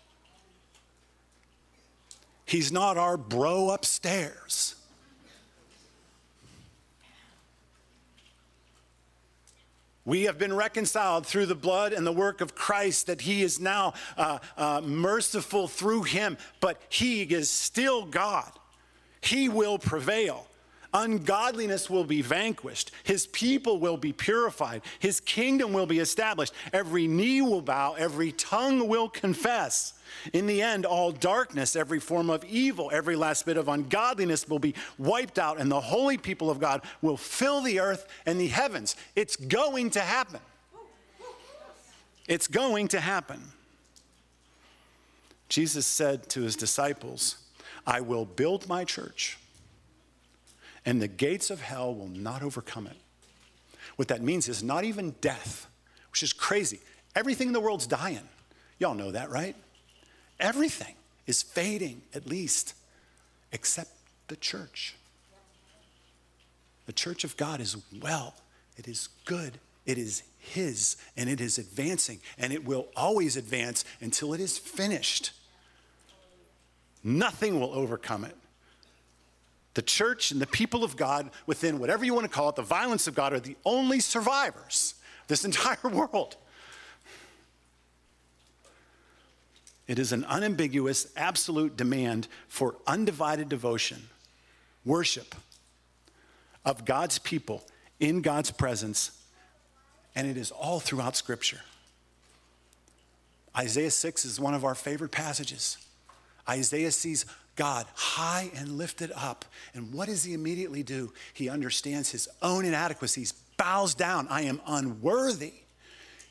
He's 2.45 2.71
not 2.71 2.97
our 2.97 3.17
bro 3.17 3.71
upstairs. 3.71 4.74
We 10.05 10.23
have 10.23 10.37
been 10.37 10.55
reconciled 10.55 11.25
through 11.25 11.47
the 11.47 11.55
blood 11.55 11.91
and 11.91 12.05
the 12.05 12.11
work 12.11 12.39
of 12.39 12.53
Christ, 12.53 13.07
that 13.07 13.21
He 13.21 13.41
is 13.41 13.59
now 13.59 13.93
uh, 14.15 14.37
uh, 14.55 14.81
merciful 14.81 15.67
through 15.67 16.03
Him, 16.03 16.37
but 16.59 16.79
He 16.89 17.23
is 17.23 17.49
still 17.49 18.05
God. 18.05 18.51
He 19.21 19.49
will 19.49 19.79
prevail. 19.79 20.47
Ungodliness 20.95 21.89
will 21.89 22.05
be 22.05 22.21
vanquished. 22.21 22.89
His 23.03 23.27
people 23.27 23.79
will 23.79 23.97
be 23.97 24.13
purified. 24.13 24.81
His 24.97 25.19
kingdom 25.19 25.73
will 25.73 25.85
be 25.85 25.99
established. 25.99 26.53
Every 26.71 27.05
knee 27.05 27.41
will 27.41 27.61
bow, 27.61 27.95
every 27.95 28.31
tongue 28.31 28.87
will 28.87 29.09
confess. 29.09 29.91
In 30.31 30.47
the 30.47 30.61
end, 30.61 30.85
all 30.85 31.11
darkness, 31.11 31.75
every 31.75 31.99
form 31.99 32.29
of 32.29 32.45
evil, 32.45 32.89
every 32.93 33.17
last 33.17 33.45
bit 33.45 33.57
of 33.57 33.67
ungodliness 33.67 34.47
will 34.47 34.59
be 34.59 34.73
wiped 34.97 35.37
out, 35.37 35.59
and 35.59 35.69
the 35.69 35.81
holy 35.81 36.17
people 36.17 36.49
of 36.49 36.61
God 36.61 36.81
will 37.01 37.17
fill 37.17 37.59
the 37.59 37.81
earth 37.81 38.07
and 38.25 38.39
the 38.39 38.47
heavens. 38.47 38.95
It's 39.17 39.35
going 39.35 39.89
to 39.91 39.99
happen. 39.99 40.39
It's 42.25 42.47
going 42.47 42.87
to 42.89 43.01
happen. 43.01 43.41
Jesus 45.49 45.85
said 45.85 46.29
to 46.29 46.43
his 46.43 46.55
disciples, 46.55 47.37
I 47.85 47.99
will 47.99 48.23
build 48.23 48.69
my 48.69 48.85
church, 48.85 49.37
and 50.85 51.01
the 51.01 51.07
gates 51.07 51.49
of 51.49 51.61
hell 51.61 51.93
will 51.93 52.07
not 52.07 52.43
overcome 52.43 52.87
it. 52.87 52.97
What 53.95 54.07
that 54.09 54.21
means 54.21 54.47
is 54.47 54.61
not 54.61 54.83
even 54.83 55.15
death, 55.21 55.67
which 56.11 56.23
is 56.23 56.33
crazy. 56.33 56.79
Everything 57.15 57.47
in 57.47 57.53
the 57.53 57.59
world's 57.59 57.87
dying. 57.87 58.27
Y'all 58.77 58.93
know 58.93 59.11
that, 59.11 59.29
right? 59.29 59.55
Everything 60.39 60.95
is 61.27 61.41
fading, 61.41 62.01
at 62.13 62.27
least 62.27 62.73
except 63.51 63.91
the 64.27 64.35
church. 64.35 64.95
The 66.85 66.93
church 66.93 67.23
of 67.23 67.35
God 67.37 67.61
is 67.61 67.77
well, 68.01 68.35
it 68.77 68.87
is 68.87 69.09
good, 69.23 69.59
it 69.85 69.97
is 69.97 70.23
His, 70.37 70.97
and 71.15 71.29
it 71.29 71.41
is 71.41 71.57
advancing, 71.57 72.19
and 72.37 72.53
it 72.53 72.65
will 72.65 72.87
always 72.95 73.37
advance 73.37 73.85
until 74.01 74.33
it 74.33 74.39
is 74.39 74.57
finished. 74.57 75.31
Nothing 77.03 77.59
will 77.59 77.73
overcome 77.73 78.25
it. 78.25 78.35
The 79.75 79.81
church 79.81 80.31
and 80.31 80.41
the 80.41 80.47
people 80.47 80.83
of 80.83 80.97
God, 80.97 81.29
within 81.45 81.79
whatever 81.79 82.03
you 82.03 82.13
want 82.13 82.25
to 82.25 82.31
call 82.31 82.49
it, 82.49 82.55
the 82.55 82.63
violence 82.63 83.07
of 83.07 83.15
God, 83.15 83.33
are 83.33 83.39
the 83.39 83.57
only 83.63 83.99
survivors 83.99 84.95
this 85.27 85.45
entire 85.45 85.77
world. 85.89 86.35
It 89.87 89.99
is 89.99 90.11
an 90.11 90.23
unambiguous, 90.25 91.07
absolute 91.15 91.77
demand 91.77 92.27
for 92.47 92.75
undivided 92.87 93.49
devotion, 93.49 94.09
worship 94.83 95.35
of 96.63 96.85
God's 96.85 97.19
people 97.19 97.63
in 97.99 98.21
God's 98.21 98.49
presence, 98.49 99.11
and 100.15 100.27
it 100.27 100.37
is 100.37 100.49
all 100.49 100.79
throughout 100.79 101.15
Scripture. 101.15 101.61
Isaiah 103.55 103.91
6 103.91 104.25
is 104.25 104.39
one 104.39 104.53
of 104.53 104.65
our 104.65 104.75
favorite 104.75 105.11
passages. 105.11 105.77
Isaiah 106.49 106.91
sees 106.91 107.25
God 107.55 107.85
high 107.95 108.51
and 108.55 108.77
lifted 108.77 109.11
up. 109.15 109.45
And 109.73 109.93
what 109.93 110.07
does 110.07 110.23
he 110.23 110.33
immediately 110.33 110.83
do? 110.83 111.13
He 111.33 111.49
understands 111.49 112.11
his 112.11 112.27
own 112.41 112.65
inadequacies, 112.65 113.33
bows 113.57 113.95
down. 113.95 114.27
I 114.29 114.41
am 114.41 114.61
unworthy. 114.67 115.53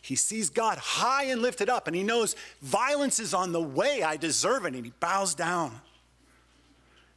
He 0.03 0.17
sees 0.17 0.51
God 0.51 0.77
high 0.77 1.25
and 1.25 1.41
lifted 1.41 1.71
up, 1.71 1.87
and 1.87 1.97
he 1.97 2.03
knows 2.03 2.37
violence 2.61 3.19
is 3.19 3.33
on 3.33 3.53
the 3.53 3.63
way. 3.63 4.03
I 4.03 4.19
deserve 4.19 4.67
it, 4.67 4.75
and 4.75 4.85
he 4.85 4.93
bows 5.01 5.35
down. 5.35 5.81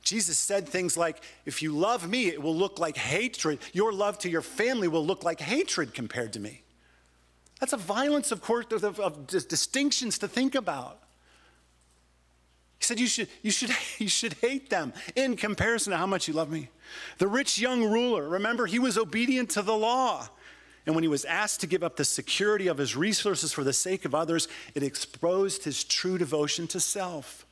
Jesus 0.03 0.37
said 0.37 0.69
things 0.69 0.95
like, 0.95 1.21
If 1.45 1.61
you 1.61 1.73
love 1.73 2.07
me, 2.07 2.27
it 2.27 2.41
will 2.41 2.55
look 2.55 2.79
like 2.79 2.95
hatred. 2.95 3.59
Your 3.73 3.91
love 3.91 4.17
to 4.19 4.29
your 4.29 4.41
family 4.41 4.87
will 4.87 5.05
look 5.05 5.25
like 5.25 5.41
hatred 5.41 5.93
compared 5.93 6.31
to 6.33 6.39
me. 6.39 6.61
That's 7.59 7.73
a 7.73 7.77
violence, 7.77 8.31
of 8.31 8.41
course, 8.41 8.67
of, 8.71 8.83
of, 8.85 8.99
of 9.01 9.27
distinctions 9.27 10.17
to 10.19 10.29
think 10.29 10.55
about. 10.55 10.99
He 12.79 12.85
said, 12.85 12.99
you 12.99 13.07
should, 13.07 13.27
you, 13.41 13.51
should, 13.51 13.71
you 13.97 14.07
should 14.07 14.33
hate 14.33 14.69
them 14.69 14.93
in 15.15 15.35
comparison 15.35 15.91
to 15.91 15.97
how 15.97 16.07
much 16.07 16.27
you 16.27 16.33
love 16.33 16.49
me. 16.49 16.69
The 17.17 17.27
rich 17.27 17.59
young 17.59 17.83
ruler, 17.83 18.27
remember, 18.27 18.65
he 18.65 18.79
was 18.79 18.97
obedient 18.97 19.49
to 19.51 19.61
the 19.61 19.75
law. 19.75 20.27
And 20.85 20.95
when 20.95 21.03
he 21.03 21.09
was 21.09 21.25
asked 21.25 21.59
to 21.61 21.67
give 21.67 21.83
up 21.83 21.97
the 21.97 22.05
security 22.05 22.67
of 22.67 22.77
his 22.77 22.95
resources 22.95 23.51
for 23.51 23.65
the 23.65 23.73
sake 23.73 24.05
of 24.05 24.15
others, 24.15 24.47
it 24.73 24.83
exposed 24.83 25.65
his 25.65 25.83
true 25.83 26.17
devotion 26.17 26.65
to 26.67 26.79
self. 26.79 27.45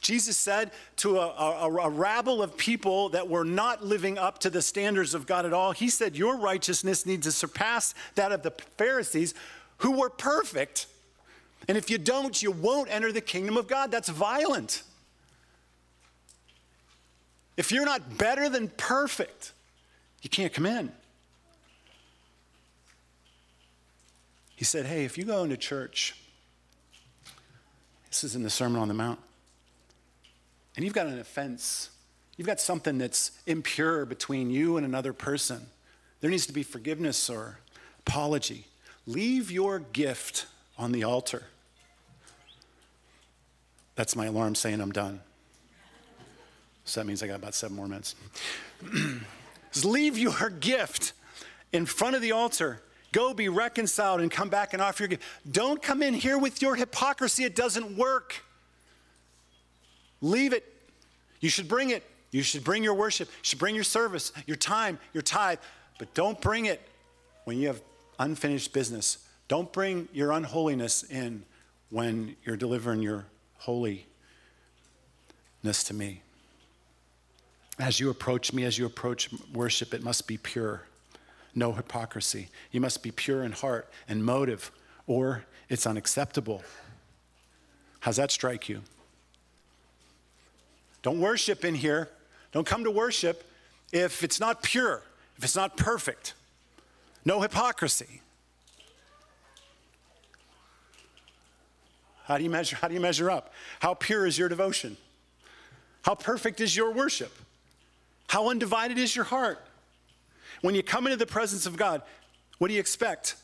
Jesus 0.00 0.38
said 0.38 0.70
to 0.96 1.18
a, 1.18 1.26
a, 1.26 1.68
a, 1.84 1.90
rabble 1.90 2.42
of 2.42 2.56
people 2.56 3.10
that 3.10 3.28
were 3.28 3.44
not 3.44 3.84
living 3.84 4.16
up 4.16 4.38
to 4.38 4.48
the 4.48 4.62
standards 4.62 5.12
of 5.12 5.26
God 5.26 5.44
at 5.44 5.52
all, 5.52 5.72
He 5.72 5.90
said, 5.90 6.16
Your 6.16 6.38
righteousness 6.38 7.04
needs 7.04 7.26
to 7.26 7.32
surpass 7.32 7.94
that 8.14 8.32
of 8.32 8.42
the 8.42 8.52
Pharisees 8.78 9.34
who 9.78 9.98
were 9.98 10.10
perfect. 10.10 10.86
And 11.68 11.76
if 11.76 11.90
you 11.90 11.98
don't, 11.98 12.42
you 12.42 12.50
won't 12.50 12.90
enter 12.90 13.12
the 13.12 13.20
kingdom 13.20 13.56
of 13.56 13.68
God. 13.68 13.90
That's 13.90 14.08
violent. 14.08 14.82
If 17.56 17.70
you're 17.70 17.84
not 17.84 18.16
better 18.16 18.48
than 18.48 18.68
perfect, 18.68 19.52
you 20.22 20.30
can't 20.30 20.52
come 20.52 20.66
in. 20.66 20.92
He 24.56 24.64
said, 24.64 24.86
Hey, 24.86 25.04
if 25.04 25.16
you 25.16 25.24
go 25.24 25.42
into 25.42 25.56
church, 25.56 26.16
this 28.08 28.24
is 28.24 28.34
in 28.34 28.42
the 28.42 28.50
Sermon 28.50 28.80
on 28.80 28.88
the 28.88 28.94
Mount, 28.94 29.18
and 30.76 30.84
you've 30.84 30.94
got 30.94 31.06
an 31.06 31.18
offense, 31.18 31.90
you've 32.36 32.46
got 32.46 32.60
something 32.60 32.98
that's 32.98 33.32
impure 33.46 34.04
between 34.04 34.50
you 34.50 34.76
and 34.76 34.86
another 34.86 35.12
person, 35.12 35.66
there 36.20 36.30
needs 36.30 36.46
to 36.46 36.52
be 36.52 36.62
forgiveness 36.62 37.30
or 37.30 37.58
apology. 38.00 38.66
Leave 39.06 39.50
your 39.50 39.78
gift 39.78 40.46
on 40.80 40.92
the 40.92 41.04
altar. 41.04 41.42
That's 43.96 44.16
my 44.16 44.26
alarm 44.26 44.54
saying 44.54 44.80
I'm 44.80 44.92
done. 44.92 45.20
So 46.86 47.00
that 47.00 47.06
means 47.06 47.22
I 47.22 47.26
got 47.26 47.36
about 47.36 47.54
seven 47.54 47.76
more 47.76 47.86
minutes. 47.86 48.14
leave 49.84 50.16
your 50.16 50.48
gift 50.48 51.12
in 51.72 51.84
front 51.84 52.16
of 52.16 52.22
the 52.22 52.32
altar. 52.32 52.80
Go 53.12 53.34
be 53.34 53.50
reconciled 53.50 54.22
and 54.22 54.30
come 54.30 54.48
back 54.48 54.72
and 54.72 54.80
offer 54.80 55.02
your 55.02 55.08
gift. 55.08 55.22
Don't 55.52 55.82
come 55.82 56.02
in 56.02 56.14
here 56.14 56.38
with 56.38 56.62
your 56.62 56.76
hypocrisy. 56.76 57.44
It 57.44 57.54
doesn't 57.54 57.98
work. 57.98 58.42
Leave 60.22 60.54
it. 60.54 60.64
You 61.40 61.50
should 61.50 61.68
bring 61.68 61.90
it. 61.90 62.04
You 62.30 62.42
should 62.42 62.64
bring 62.64 62.82
your 62.82 62.94
worship. 62.94 63.28
You 63.28 63.42
should 63.42 63.58
bring 63.58 63.74
your 63.74 63.84
service, 63.84 64.32
your 64.46 64.56
time, 64.56 64.98
your 65.12 65.22
tithe. 65.22 65.58
But 65.98 66.14
don't 66.14 66.40
bring 66.40 66.66
it 66.66 66.80
when 67.44 67.58
you 67.58 67.66
have 67.66 67.82
unfinished 68.18 68.72
business. 68.72 69.18
Don't 69.50 69.72
bring 69.72 70.08
your 70.12 70.30
unholiness 70.30 71.02
in 71.02 71.42
when 71.88 72.36
you're 72.44 72.56
delivering 72.56 73.02
your 73.02 73.26
holiness 73.58 74.04
to 75.64 75.92
me. 75.92 76.22
As 77.76 77.98
you 77.98 78.10
approach 78.10 78.52
me, 78.52 78.62
as 78.62 78.78
you 78.78 78.86
approach 78.86 79.28
worship, 79.52 79.92
it 79.92 80.04
must 80.04 80.28
be 80.28 80.36
pure, 80.36 80.82
no 81.52 81.72
hypocrisy. 81.72 82.48
You 82.70 82.80
must 82.80 83.02
be 83.02 83.10
pure 83.10 83.42
in 83.42 83.50
heart 83.50 83.90
and 84.08 84.24
motive, 84.24 84.70
or 85.08 85.44
it's 85.68 85.84
unacceptable. 85.84 86.62
How's 87.98 88.18
that 88.18 88.30
strike 88.30 88.68
you? 88.68 88.82
Don't 91.02 91.18
worship 91.18 91.64
in 91.64 91.74
here. 91.74 92.08
Don't 92.52 92.68
come 92.68 92.84
to 92.84 92.90
worship 92.92 93.42
if 93.92 94.22
it's 94.22 94.38
not 94.38 94.62
pure, 94.62 95.02
if 95.36 95.42
it's 95.42 95.56
not 95.56 95.76
perfect. 95.76 96.34
No 97.24 97.40
hypocrisy. 97.40 98.20
How 102.30 102.38
do 102.38 102.44
you 102.44 102.50
measure, 102.50 102.76
how 102.76 102.86
do 102.86 102.94
you 102.94 103.00
measure 103.00 103.28
up? 103.28 103.52
How 103.80 103.92
pure 103.92 104.24
is 104.24 104.38
your 104.38 104.48
devotion? 104.48 104.96
How 106.02 106.14
perfect 106.14 106.60
is 106.60 106.76
your 106.76 106.92
worship? 106.92 107.32
How 108.28 108.50
undivided 108.50 108.98
is 108.98 109.16
your 109.16 109.24
heart? 109.24 109.58
When 110.60 110.76
you 110.76 110.84
come 110.84 111.08
into 111.08 111.16
the 111.16 111.26
presence 111.26 111.66
of 111.66 111.76
God, 111.76 112.02
what 112.58 112.68
do 112.68 112.74
you 112.74 112.78
expect? 112.78 113.34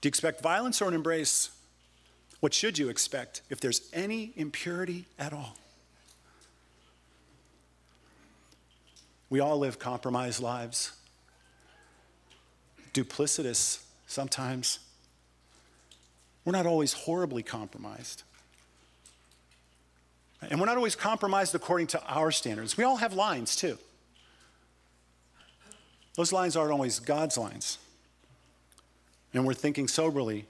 Do 0.00 0.06
you 0.06 0.08
expect 0.08 0.40
violence 0.40 0.80
or 0.80 0.88
an 0.88 0.94
embrace? 0.94 1.50
What 2.40 2.54
should 2.54 2.78
you 2.78 2.88
expect 2.88 3.42
if 3.50 3.60
there's 3.60 3.82
any 3.92 4.32
impurity 4.34 5.04
at 5.18 5.34
all? 5.34 5.58
We 9.28 9.40
all 9.40 9.58
live 9.58 9.78
compromised 9.78 10.40
lives, 10.40 10.92
duplicitous 12.94 13.82
sometimes. 14.06 14.78
We're 16.44 16.52
not 16.52 16.66
always 16.66 16.92
horribly 16.92 17.42
compromised. 17.42 18.24
And 20.42 20.58
we're 20.58 20.66
not 20.66 20.76
always 20.76 20.96
compromised 20.96 21.54
according 21.54 21.86
to 21.88 22.02
our 22.04 22.32
standards. 22.32 22.76
We 22.76 22.84
all 22.84 22.96
have 22.96 23.12
lines 23.12 23.54
too. 23.54 23.78
Those 26.16 26.32
lines 26.32 26.56
aren't 26.56 26.72
always 26.72 26.98
God's 26.98 27.38
lines. 27.38 27.78
And 29.32 29.46
we're 29.46 29.54
thinking 29.54 29.88
soberly. 29.88 30.46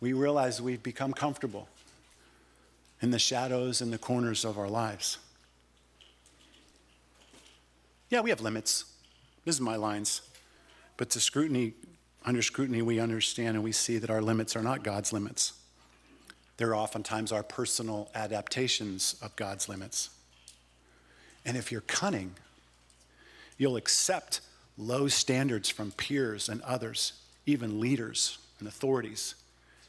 We 0.00 0.12
realize 0.12 0.62
we've 0.62 0.82
become 0.82 1.12
comfortable 1.12 1.68
in 3.02 3.10
the 3.10 3.18
shadows 3.18 3.80
and 3.80 3.92
the 3.92 3.98
corners 3.98 4.44
of 4.44 4.58
our 4.58 4.68
lives. 4.68 5.18
Yeah, 8.08 8.20
we 8.20 8.30
have 8.30 8.40
limits. 8.40 8.84
This 9.44 9.56
is 9.56 9.60
my 9.60 9.76
lines. 9.76 10.22
But 10.96 11.10
to 11.10 11.20
scrutiny, 11.20 11.74
under 12.28 12.42
scrutiny, 12.42 12.82
we 12.82 13.00
understand 13.00 13.56
and 13.56 13.64
we 13.64 13.72
see 13.72 13.96
that 13.96 14.10
our 14.10 14.20
limits 14.20 14.54
are 14.54 14.62
not 14.62 14.84
God's 14.84 15.14
limits. 15.14 15.54
They're 16.58 16.74
oftentimes 16.74 17.32
our 17.32 17.42
personal 17.42 18.10
adaptations 18.14 19.16
of 19.22 19.34
God's 19.34 19.66
limits. 19.66 20.10
And 21.46 21.56
if 21.56 21.72
you're 21.72 21.80
cunning, 21.80 22.34
you'll 23.56 23.76
accept 23.76 24.42
low 24.76 25.08
standards 25.08 25.70
from 25.70 25.90
peers 25.92 26.50
and 26.50 26.60
others, 26.60 27.14
even 27.46 27.80
leaders 27.80 28.36
and 28.58 28.68
authorities, 28.68 29.34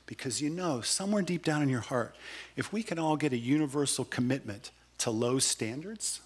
because 0.06 0.42
you 0.42 0.50
know 0.50 0.80
somewhere 0.80 1.22
deep 1.22 1.44
down 1.44 1.62
in 1.62 1.68
your 1.68 1.82
heart, 1.82 2.16
if 2.56 2.72
we 2.72 2.84
can 2.84 2.98
all 2.98 3.18
get 3.18 3.34
a 3.34 3.38
universal 3.38 4.06
commitment 4.06 4.72
to 5.00 5.12
low 5.12 5.40
standards, 5.40 6.22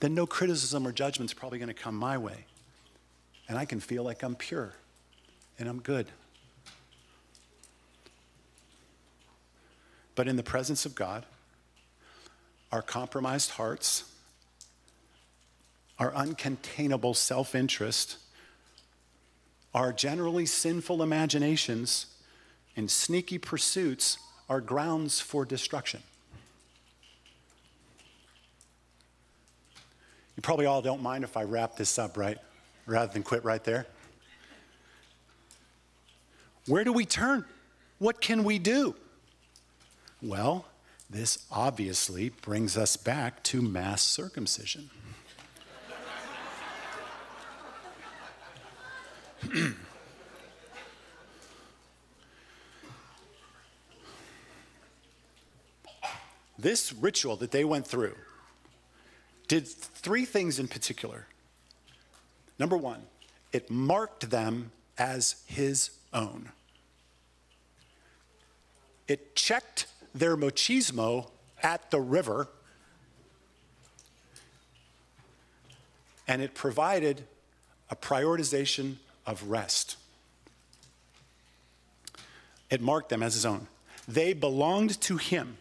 then 0.00 0.14
no 0.14 0.26
criticism 0.26 0.86
or 0.86 0.92
judgment 0.92 1.30
is 1.30 1.34
probably 1.34 1.58
going 1.58 1.68
to 1.68 1.74
come 1.74 1.94
my 1.94 2.16
way. 2.16 2.46
And 3.46 3.58
I 3.58 3.66
can 3.66 3.78
feel 3.78 4.02
like 4.02 4.22
I'm 4.22 4.34
pure 4.34 4.72
and 5.58 5.68
I'm 5.68 5.80
good. 5.80 6.06
But 10.14 10.28
in 10.28 10.36
the 10.36 10.42
presence 10.42 10.86
of 10.86 10.94
God, 10.94 11.24
our 12.72 12.82
compromised 12.82 13.52
hearts, 13.52 14.04
our 15.98 16.10
uncontainable 16.12 17.14
self 17.14 17.54
interest, 17.54 18.16
our 19.74 19.92
generally 19.92 20.46
sinful 20.46 21.02
imaginations, 21.02 22.06
and 22.76 22.90
sneaky 22.90 23.38
pursuits 23.38 24.18
are 24.48 24.60
grounds 24.60 25.20
for 25.20 25.44
destruction. 25.44 26.02
You 30.36 30.42
probably 30.42 30.66
all 30.66 30.82
don't 30.82 31.02
mind 31.02 31.24
if 31.24 31.36
I 31.36 31.44
wrap 31.44 31.76
this 31.76 31.98
up, 31.98 32.16
right? 32.16 32.38
Rather 32.84 33.12
than 33.12 33.22
quit 33.22 33.44
right 33.44 33.62
there. 33.64 33.86
Where 36.66 36.84
do 36.84 36.92
we 36.92 37.06
turn? 37.06 37.44
What 37.98 38.20
can 38.20 38.44
we 38.44 38.58
do? 38.58 38.96
Well, 40.20 40.66
this 41.08 41.46
obviously 41.50 42.30
brings 42.30 42.76
us 42.76 42.96
back 42.96 43.42
to 43.44 43.62
mass 43.62 44.02
circumcision. 44.02 44.90
this 56.58 56.92
ritual 56.92 57.36
that 57.36 57.52
they 57.52 57.64
went 57.64 57.86
through 57.86 58.16
did 59.46 59.68
three 59.68 60.24
things 60.24 60.58
in 60.58 60.66
particular. 60.66 61.28
Number 62.58 62.76
one, 62.76 63.02
it 63.52 63.70
marked 63.70 64.30
them 64.30 64.72
as 64.98 65.44
his 65.46 65.90
own. 66.12 66.50
It 69.08 69.36
checked 69.36 69.86
their 70.14 70.36
machismo 70.36 71.30
at 71.62 71.90
the 71.90 72.00
river, 72.00 72.48
and 76.26 76.42
it 76.42 76.54
provided 76.54 77.24
a 77.90 77.96
prioritization 77.96 78.96
of 79.26 79.44
rest. 79.48 79.96
It 82.68 82.80
marked 82.80 83.10
them 83.10 83.22
as 83.22 83.34
his 83.34 83.46
own. 83.46 83.68
They 84.08 84.32
belonged 84.32 85.00
to 85.02 85.16
him. 85.16 85.58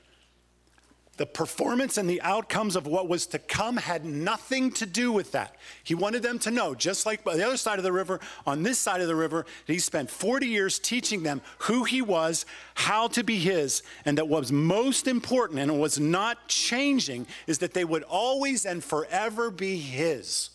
The 1.17 1.25
performance 1.25 1.97
and 1.97 2.09
the 2.09 2.21
outcomes 2.21 2.75
of 2.75 2.87
what 2.87 3.07
was 3.07 3.25
to 3.27 3.39
come 3.39 3.77
had 3.77 4.03
nothing 4.03 4.71
to 4.71 4.85
do 4.85 5.13
with 5.13 5.31
that. 5.31 5.55
He 5.81 5.95
wanted 5.95 6.23
them 6.23 6.39
to 6.39 6.51
know, 6.51 6.75
just 6.75 7.05
like 7.05 7.23
by 7.23 7.37
the 7.37 7.45
other 7.45 7.55
side 7.55 7.77
of 7.77 7.83
the 7.83 7.93
river, 7.93 8.19
on 8.45 8.63
this 8.63 8.79
side 8.79 8.99
of 8.99 9.07
the 9.07 9.15
river, 9.15 9.45
he 9.65 9.79
spent 9.79 10.09
40 10.09 10.47
years 10.47 10.77
teaching 10.77 11.23
them 11.23 11.41
who 11.59 11.85
he 11.85 12.01
was, 12.01 12.45
how 12.73 13.07
to 13.09 13.23
be 13.23 13.37
his, 13.37 13.81
and 14.03 14.17
that 14.17 14.27
what 14.27 14.41
was 14.41 14.51
most 14.51 15.07
important 15.07 15.59
and 15.61 15.79
was 15.79 15.97
not 15.97 16.49
changing 16.49 17.27
is 17.47 17.59
that 17.59 17.73
they 17.73 17.85
would 17.85 18.03
always 18.03 18.65
and 18.65 18.83
forever 18.83 19.49
be 19.49 19.77
his. 19.77 20.49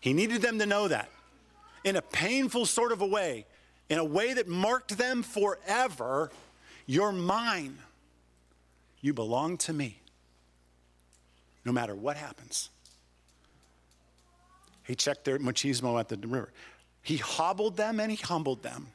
He 0.00 0.14
needed 0.14 0.40
them 0.40 0.58
to 0.58 0.64
know 0.64 0.88
that 0.88 1.10
in 1.84 1.96
a 1.96 2.02
painful 2.02 2.66
sort 2.66 2.92
of 2.92 3.02
a 3.02 3.06
way, 3.06 3.44
in 3.88 3.98
a 3.98 4.04
way 4.04 4.32
that 4.34 4.48
marked 4.48 4.96
them 4.96 5.22
forever. 5.22 6.30
You're 6.86 7.12
mine. 7.12 7.78
You 9.00 9.14
belong 9.14 9.56
to 9.58 9.72
me, 9.72 10.00
no 11.64 11.72
matter 11.72 11.94
what 11.94 12.16
happens. 12.16 12.70
He 14.84 14.94
checked 14.94 15.24
their 15.24 15.38
machismo 15.38 16.00
at 16.00 16.08
the 16.08 16.16
river. 16.16 16.50
He 17.02 17.18
hobbled 17.18 17.76
them 17.76 18.00
and 18.00 18.10
he 18.10 18.16
humbled 18.16 18.62
them. 18.62 18.88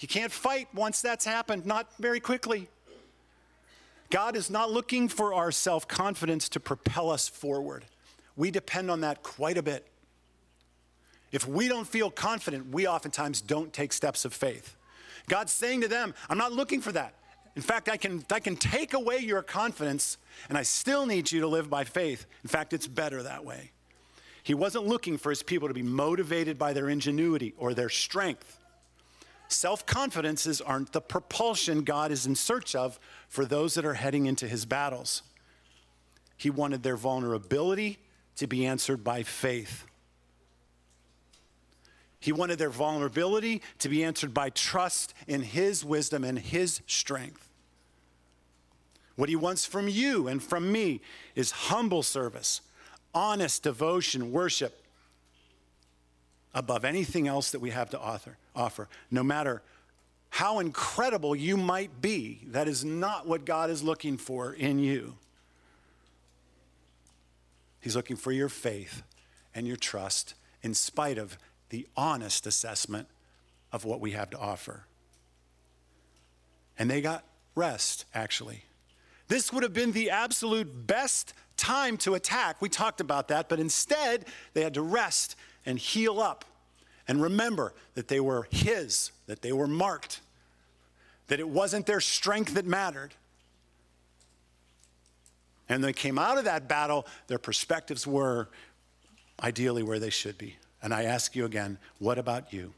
You 0.00 0.08
can't 0.08 0.32
fight 0.32 0.68
once 0.74 1.02
that's 1.02 1.24
happened, 1.24 1.66
not 1.66 1.88
very 1.98 2.20
quickly. 2.20 2.68
God 4.10 4.34
is 4.34 4.50
not 4.50 4.70
looking 4.70 5.08
for 5.08 5.32
our 5.32 5.52
self 5.52 5.86
confidence 5.86 6.48
to 6.50 6.60
propel 6.60 7.10
us 7.10 7.28
forward. 7.28 7.84
We 8.36 8.50
depend 8.50 8.90
on 8.90 9.02
that 9.02 9.22
quite 9.22 9.56
a 9.56 9.62
bit. 9.62 9.86
If 11.32 11.46
we 11.46 11.68
don't 11.68 11.86
feel 11.86 12.10
confident, 12.10 12.72
we 12.72 12.88
oftentimes 12.88 13.40
don't 13.40 13.72
take 13.72 13.92
steps 13.92 14.24
of 14.24 14.34
faith. 14.34 14.76
God's 15.28 15.52
saying 15.52 15.82
to 15.82 15.88
them, 15.88 16.14
I'm 16.28 16.38
not 16.38 16.52
looking 16.52 16.80
for 16.80 16.90
that. 16.92 17.14
In 17.56 17.62
fact, 17.62 17.88
I 17.88 17.96
can, 17.96 18.24
I 18.30 18.40
can 18.40 18.56
take 18.56 18.94
away 18.94 19.18
your 19.18 19.42
confidence, 19.42 20.18
and 20.48 20.56
I 20.56 20.62
still 20.62 21.06
need 21.06 21.30
you 21.32 21.40
to 21.40 21.48
live 21.48 21.68
by 21.68 21.84
faith. 21.84 22.26
In 22.44 22.48
fact, 22.48 22.72
it's 22.72 22.86
better 22.86 23.22
that 23.22 23.44
way. 23.44 23.72
He 24.42 24.54
wasn't 24.54 24.86
looking 24.86 25.18
for 25.18 25.30
his 25.30 25.42
people 25.42 25.68
to 25.68 25.74
be 25.74 25.82
motivated 25.82 26.58
by 26.58 26.72
their 26.72 26.88
ingenuity 26.88 27.54
or 27.58 27.74
their 27.74 27.88
strength. 27.88 28.58
Self 29.48 29.84
confidences 29.84 30.60
aren't 30.60 30.92
the 30.92 31.00
propulsion 31.00 31.82
God 31.82 32.12
is 32.12 32.24
in 32.24 32.36
search 32.36 32.76
of 32.76 33.00
for 33.28 33.44
those 33.44 33.74
that 33.74 33.84
are 33.84 33.94
heading 33.94 34.26
into 34.26 34.46
his 34.46 34.64
battles. 34.64 35.22
He 36.36 36.50
wanted 36.50 36.82
their 36.82 36.96
vulnerability 36.96 37.98
to 38.36 38.46
be 38.46 38.64
answered 38.64 39.02
by 39.02 39.24
faith. 39.24 39.84
He 42.20 42.32
wanted 42.32 42.58
their 42.58 42.70
vulnerability 42.70 43.62
to 43.78 43.88
be 43.88 44.04
answered 44.04 44.34
by 44.34 44.50
trust 44.50 45.14
in 45.26 45.42
His 45.42 45.84
wisdom 45.84 46.22
and 46.22 46.38
His 46.38 46.82
strength. 46.86 47.48
What 49.16 49.30
He 49.30 49.36
wants 49.36 49.64
from 49.64 49.88
you 49.88 50.28
and 50.28 50.42
from 50.42 50.70
me 50.70 51.00
is 51.34 51.50
humble 51.50 52.02
service, 52.02 52.60
honest 53.14 53.62
devotion, 53.62 54.32
worship, 54.32 54.84
above 56.54 56.84
anything 56.84 57.26
else 57.26 57.50
that 57.52 57.60
we 57.60 57.70
have 57.70 57.90
to 57.90 58.00
author, 58.00 58.36
offer. 58.54 58.88
No 59.10 59.22
matter 59.22 59.62
how 60.30 60.58
incredible 60.58 61.34
you 61.34 61.56
might 61.56 62.00
be, 62.02 62.40
that 62.48 62.68
is 62.68 62.84
not 62.84 63.26
what 63.26 63.44
God 63.44 63.70
is 63.70 63.82
looking 63.82 64.16
for 64.16 64.52
in 64.52 64.78
you. 64.78 65.14
He's 67.80 67.96
looking 67.96 68.16
for 68.16 68.30
your 68.30 68.48
faith 68.48 69.02
and 69.54 69.66
your 69.66 69.76
trust 69.76 70.34
in 70.62 70.74
spite 70.74 71.18
of 71.18 71.38
the 71.70 71.86
honest 71.96 72.46
assessment 72.46 73.08
of 73.72 73.84
what 73.84 74.00
we 74.00 74.12
have 74.12 74.30
to 74.30 74.38
offer. 74.38 74.84
And 76.78 76.90
they 76.90 77.00
got 77.00 77.24
rest, 77.54 78.04
actually. 78.14 78.64
This 79.28 79.52
would 79.52 79.62
have 79.62 79.72
been 79.72 79.92
the 79.92 80.10
absolute 80.10 80.86
best 80.86 81.34
time 81.56 81.96
to 81.98 82.14
attack. 82.14 82.60
We 82.60 82.68
talked 82.68 83.00
about 83.00 83.28
that, 83.28 83.48
but 83.48 83.60
instead, 83.60 84.26
they 84.54 84.62
had 84.62 84.74
to 84.74 84.82
rest 84.82 85.36
and 85.64 85.78
heal 85.78 86.20
up 86.20 86.44
and 87.06 87.22
remember 87.22 87.74
that 87.94 88.08
they 88.08 88.20
were 88.20 88.46
His, 88.50 89.12
that 89.26 89.42
they 89.42 89.52
were 89.52 89.66
marked, 89.66 90.20
that 91.28 91.38
it 91.38 91.48
wasn't 91.48 91.86
their 91.86 92.00
strength 92.00 92.54
that 92.54 92.66
mattered. 92.66 93.14
And 95.68 95.84
they 95.84 95.92
came 95.92 96.18
out 96.18 96.38
of 96.38 96.44
that 96.44 96.66
battle, 96.66 97.06
their 97.28 97.38
perspectives 97.38 98.06
were 98.06 98.48
ideally 99.42 99.82
where 99.82 99.98
they 99.98 100.10
should 100.10 100.38
be. 100.38 100.56
And 100.82 100.94
I 100.94 101.04
ask 101.04 101.36
you 101.36 101.44
again, 101.44 101.78
what 101.98 102.18
about 102.18 102.52
you? 102.52 102.72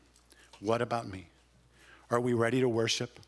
What 0.61 0.83
about 0.83 1.09
me? 1.09 1.29
Are 2.11 2.21
we 2.21 2.33
ready 2.33 2.61
to 2.61 2.69
worship? 2.69 3.21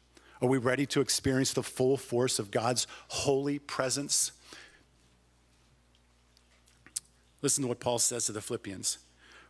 Are 0.43 0.49
we 0.49 0.59
ready 0.59 0.85
to 0.87 1.01
experience 1.01 1.53
the 1.53 1.63
full 1.63 1.97
force 1.97 2.39
of 2.39 2.51
God's 2.51 2.87
holy 3.09 3.59
presence? 3.59 4.33
Listen 7.41 7.63
to 7.63 7.69
what 7.69 7.81
Paul 7.81 7.99
says 7.99 8.27
to 8.27 8.33
the 8.33 8.41
Philippians. 8.41 8.99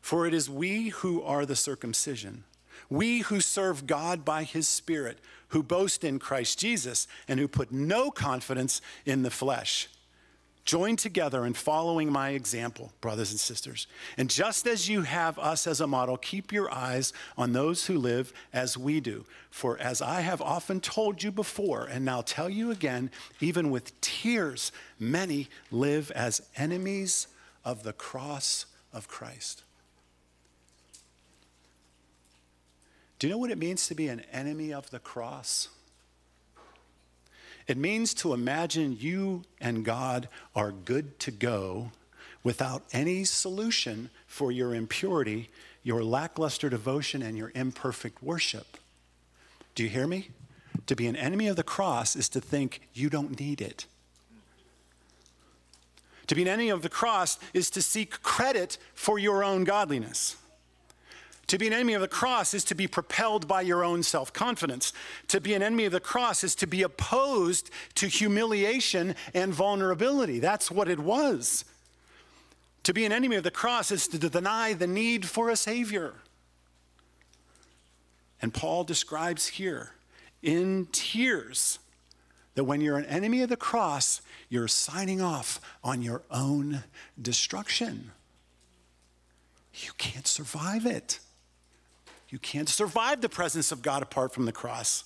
For 0.01 0.27
it 0.27 0.35
is 0.35 0.51
we 0.51 0.89
who 0.89 1.22
are 1.22 1.47
the 1.47 1.57
circumcision, 1.57 2.45
we 2.91 3.20
who 3.20 3.41
serve 3.41 3.87
God 3.87 4.25
by 4.25 4.43
his 4.43 4.68
Spirit, 4.68 5.18
who 5.49 5.62
boast 5.62 6.05
in 6.05 6.18
Christ 6.18 6.59
Jesus, 6.59 7.07
and 7.27 7.41
who 7.41 7.49
put 7.49 7.72
no 7.72 8.11
confidence 8.11 8.83
in 9.07 9.22
the 9.22 9.31
flesh. 9.31 9.89
Join 10.65 10.97
together 10.97 11.45
in 11.45 11.53
following 11.53 12.11
my 12.11 12.31
example, 12.31 12.93
brothers 13.03 13.31
and 13.31 13.39
sisters. 13.39 13.87
And 14.17 14.31
just 14.31 14.67
as 14.67 14.89
you 14.89 15.03
have 15.03 15.39
us 15.39 15.67
as 15.67 15.81
a 15.83 15.87
model, 15.87 16.17
keep 16.17 16.53
your 16.53 16.73
eyes 16.73 17.12
on 17.37 17.53
those 17.53 17.85
who 17.85 17.99
live 17.99 18.33
as 18.51 18.79
we 18.79 19.01
do. 19.01 19.27
For 19.51 19.79
as 19.79 20.01
I 20.01 20.23
have 20.23 20.41
often 20.41 20.81
told 20.81 21.23
you 21.23 21.31
before, 21.31 21.85
and 21.85 22.03
now 22.03 22.23
tell 22.23 22.49
you 22.49 22.71
again, 22.71 23.11
even 23.41 23.71
with 23.71 24.01
tears, 24.01 24.73
many 24.99 25.51
live 25.71 26.11
as 26.12 26.41
enemies 26.57 27.29
of 27.62 27.83
the 27.83 27.93
cross 27.93 28.65
of 28.91 29.07
Christ. 29.07 29.65
Do 33.19 33.27
you 33.27 33.33
know 33.35 33.39
what 33.39 33.51
it 33.51 33.59
means 33.59 33.87
to 33.89 33.95
be 33.95 34.09
an 34.09 34.21
enemy 34.33 34.73
of 34.73 34.89
the 34.91 34.99
cross? 34.99 35.69
It 37.67 37.77
means 37.77 38.12
to 38.15 38.35
imagine 38.35 38.97
you 39.01 39.43
and 39.61 39.85
God 39.85 40.29
are 40.55 40.71
good 40.73 41.19
to 41.21 41.31
go 41.31 41.91
without 42.43 42.85
any 42.93 43.25
solution 43.25 44.11
for 44.27 44.53
your 44.53 44.75
impurity, 44.75 45.49
your 45.83 46.05
lackluster 46.05 46.69
devotion, 46.69 47.23
and 47.23 47.39
your 47.39 47.53
imperfect 47.55 48.23
worship. 48.23 48.77
Do 49.75 49.83
you 49.83 49.89
hear 49.89 50.07
me? 50.07 50.31
To 50.87 50.95
be 50.95 51.07
an 51.07 51.17
enemy 51.17 51.47
of 51.49 51.57
the 51.57 51.62
cross 51.62 52.15
is 52.15 52.29
to 52.31 52.41
think 52.41 52.83
you 52.93 53.09
don't 53.09 53.41
need 53.41 53.61
it. 53.62 53.87
To 56.27 56.35
be 56.35 56.43
an 56.43 56.49
enemy 56.49 56.71
of 56.71 56.83
the 56.83 56.89
cross 56.89 57.39
is 57.53 57.71
to 57.71 57.83
seek 57.83 58.23
credit 58.23 58.79
for 58.95 59.19
your 59.19 59.43
own 59.43 59.65
godliness. 59.65 60.37
To 61.49 61.59
be 61.59 61.66
an 61.66 61.72
enemy 61.72 61.95
of 61.95 62.01
the 62.01 62.09
cross 62.09 62.55
is 62.55 62.64
to 62.64 62.74
be 62.74 62.86
propelled 62.86 63.47
by 63.47 63.61
your 63.61 63.84
own 63.84 64.03
self 64.03 64.32
confidence. 64.32 64.92
To 65.28 65.40
be 65.40 65.55
an 65.55 65.62
enemy 65.62 65.84
of 65.84 65.92
the 65.92 66.01
cross 66.01 66.42
is 66.42 66.55
to 66.57 66.66
be 66.66 66.82
opposed 66.82 67.70
to 67.97 68.07
humiliation 68.07 69.14
and 69.34 69.53
vulnerability. 69.53 70.38
That's 70.38 70.70
what 70.70 70.88
it 70.88 70.99
was. 70.99 71.64
To 72.84 72.92
be 72.92 73.05
an 73.05 73.12
enemy 73.12 73.36
of 73.36 73.45
the 73.45 73.51
cross 73.51 73.90
is 73.90 74.09
to 74.09 74.18
deny 74.18 74.72
the 74.72 74.86
need 74.86 75.26
for 75.26 75.51
a 75.51 75.57
Savior. 75.57 76.14
And 78.40 78.53
Paul 78.53 78.84
describes 78.84 79.47
here 79.47 79.92
in 80.42 80.86
tears 80.92 81.78
that 82.55 82.64
when 82.64 82.80
you're 82.80 82.99
an 82.99 83.07
enemy 83.07 83.42
of 83.42 83.49
the 83.49 83.57
cross, 83.57 84.20
you're 84.49 84.68
signing 84.68 85.20
off 85.20 85.61
on 85.82 86.03
your 86.03 86.22
own 86.30 86.84
destruction. 87.20 88.12
You 89.74 89.90
can't 89.99 90.26
survive 90.26 90.86
it. 90.86 91.18
You 92.35 92.41
can't 92.41 92.68
survive 92.68 93.20
the 93.20 93.28
presence 93.28 93.70
of 93.70 93.80
God 93.80 94.03
apart 94.03 94.35
from 94.35 94.45
the 94.45 94.51
cross. 94.51 95.05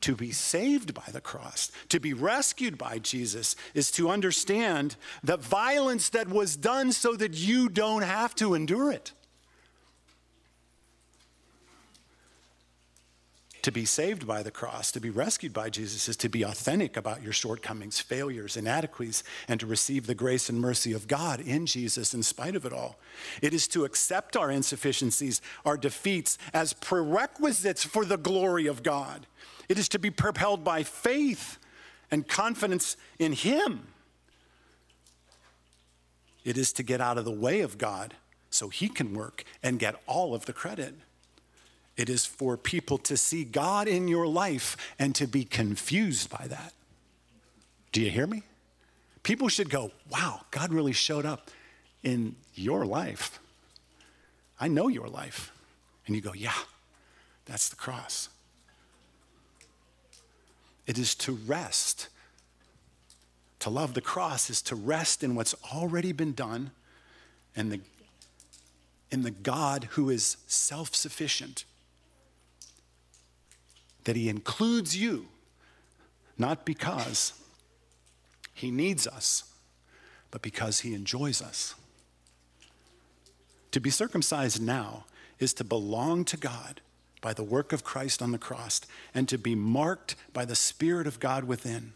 To 0.00 0.16
be 0.16 0.32
saved 0.32 0.92
by 0.92 1.04
the 1.12 1.20
cross, 1.20 1.70
to 1.90 2.00
be 2.00 2.12
rescued 2.12 2.76
by 2.76 2.98
Jesus, 2.98 3.54
is 3.72 3.92
to 3.92 4.10
understand 4.10 4.96
the 5.22 5.36
violence 5.36 6.08
that 6.08 6.28
was 6.28 6.56
done 6.56 6.90
so 6.90 7.14
that 7.14 7.34
you 7.34 7.68
don't 7.68 8.02
have 8.02 8.34
to 8.34 8.54
endure 8.54 8.90
it. 8.90 9.12
To 13.62 13.72
be 13.72 13.84
saved 13.84 14.26
by 14.26 14.42
the 14.42 14.52
cross, 14.52 14.92
to 14.92 15.00
be 15.00 15.10
rescued 15.10 15.52
by 15.52 15.68
Jesus, 15.68 16.08
is 16.08 16.16
to 16.18 16.28
be 16.28 16.42
authentic 16.42 16.96
about 16.96 17.22
your 17.22 17.32
shortcomings, 17.32 17.98
failures, 18.00 18.56
inadequacies, 18.56 19.24
and 19.48 19.58
to 19.58 19.66
receive 19.66 20.06
the 20.06 20.14
grace 20.14 20.48
and 20.48 20.60
mercy 20.60 20.92
of 20.92 21.08
God 21.08 21.40
in 21.40 21.66
Jesus 21.66 22.14
in 22.14 22.22
spite 22.22 22.54
of 22.54 22.64
it 22.64 22.72
all. 22.72 22.98
It 23.42 23.52
is 23.52 23.66
to 23.68 23.84
accept 23.84 24.36
our 24.36 24.50
insufficiencies, 24.50 25.42
our 25.64 25.76
defeats, 25.76 26.38
as 26.54 26.72
prerequisites 26.72 27.84
for 27.84 28.04
the 28.04 28.16
glory 28.16 28.66
of 28.66 28.82
God. 28.82 29.26
It 29.68 29.78
is 29.78 29.88
to 29.90 29.98
be 29.98 30.10
propelled 30.10 30.62
by 30.62 30.84
faith 30.84 31.58
and 32.10 32.26
confidence 32.26 32.96
in 33.18 33.32
Him. 33.32 33.88
It 36.44 36.56
is 36.56 36.72
to 36.74 36.82
get 36.82 37.00
out 37.00 37.18
of 37.18 37.24
the 37.24 37.30
way 37.30 37.60
of 37.60 37.76
God 37.76 38.14
so 38.50 38.68
He 38.68 38.88
can 38.88 39.14
work 39.14 39.44
and 39.62 39.78
get 39.78 39.96
all 40.06 40.34
of 40.34 40.46
the 40.46 40.52
credit. 40.52 40.94
It 41.98 42.08
is 42.08 42.24
for 42.24 42.56
people 42.56 42.96
to 42.98 43.16
see 43.16 43.42
God 43.42 43.88
in 43.88 44.06
your 44.06 44.28
life 44.28 44.76
and 45.00 45.16
to 45.16 45.26
be 45.26 45.44
confused 45.44 46.30
by 46.30 46.46
that. 46.46 46.72
Do 47.90 48.00
you 48.00 48.08
hear 48.08 48.28
me? 48.28 48.44
People 49.24 49.48
should 49.48 49.68
go, 49.68 49.90
wow, 50.08 50.42
God 50.52 50.72
really 50.72 50.92
showed 50.92 51.26
up 51.26 51.50
in 52.04 52.36
your 52.54 52.86
life. 52.86 53.40
I 54.60 54.68
know 54.68 54.86
your 54.86 55.08
life. 55.08 55.52
And 56.06 56.14
you 56.14 56.22
go, 56.22 56.32
yeah, 56.32 56.54
that's 57.46 57.68
the 57.68 57.76
cross. 57.76 58.28
It 60.86 60.98
is 60.98 61.16
to 61.16 61.32
rest. 61.32 62.08
To 63.58 63.70
love 63.70 63.94
the 63.94 64.00
cross 64.00 64.50
is 64.50 64.62
to 64.62 64.76
rest 64.76 65.24
in 65.24 65.34
what's 65.34 65.54
already 65.74 66.12
been 66.12 66.32
done 66.32 66.70
and 67.56 67.72
the, 67.72 67.80
in 69.10 69.22
the 69.22 69.32
God 69.32 69.88
who 69.92 70.10
is 70.10 70.36
self 70.46 70.94
sufficient 70.94 71.64
that 74.08 74.16
He 74.16 74.30
includes 74.30 74.96
you, 74.96 75.26
not 76.38 76.64
because 76.64 77.34
He 78.54 78.70
needs 78.70 79.06
us, 79.06 79.52
but 80.30 80.40
because 80.40 80.80
He 80.80 80.94
enjoys 80.94 81.42
us. 81.42 81.74
To 83.72 83.80
be 83.80 83.90
circumcised 83.90 84.62
now 84.62 85.04
is 85.38 85.52
to 85.52 85.62
belong 85.62 86.24
to 86.24 86.38
God 86.38 86.80
by 87.20 87.34
the 87.34 87.42
work 87.42 87.74
of 87.74 87.84
Christ 87.84 88.22
on 88.22 88.32
the 88.32 88.38
cross 88.38 88.80
and 89.14 89.28
to 89.28 89.36
be 89.36 89.54
marked 89.54 90.16
by 90.32 90.46
the 90.46 90.56
Spirit 90.56 91.06
of 91.06 91.20
God 91.20 91.44
within. 91.44 91.92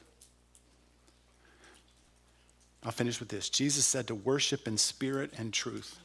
I'll 2.85 2.93
finish 2.93 3.21
with 3.21 3.31
this. 3.31 3.49
Jesus 3.49 3.87
said 3.87 4.07
to 4.09 4.15
worship 4.15 4.69
in 4.69 4.77
spirit 4.77 5.33
and 5.39 5.51
truth. 5.51 5.99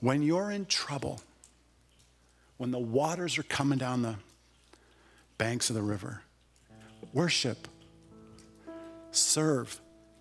When 0.00 0.20
you're 0.20 0.50
in 0.50 0.66
trouble, 0.66 1.20
when 2.60 2.72
the 2.72 2.78
waters 2.78 3.38
are 3.38 3.42
coming 3.44 3.78
down 3.78 4.02
the 4.02 4.16
banks 5.38 5.70
of 5.70 5.76
the 5.76 5.80
river. 5.80 6.20
Worship, 7.14 7.66
serve, 9.12 9.80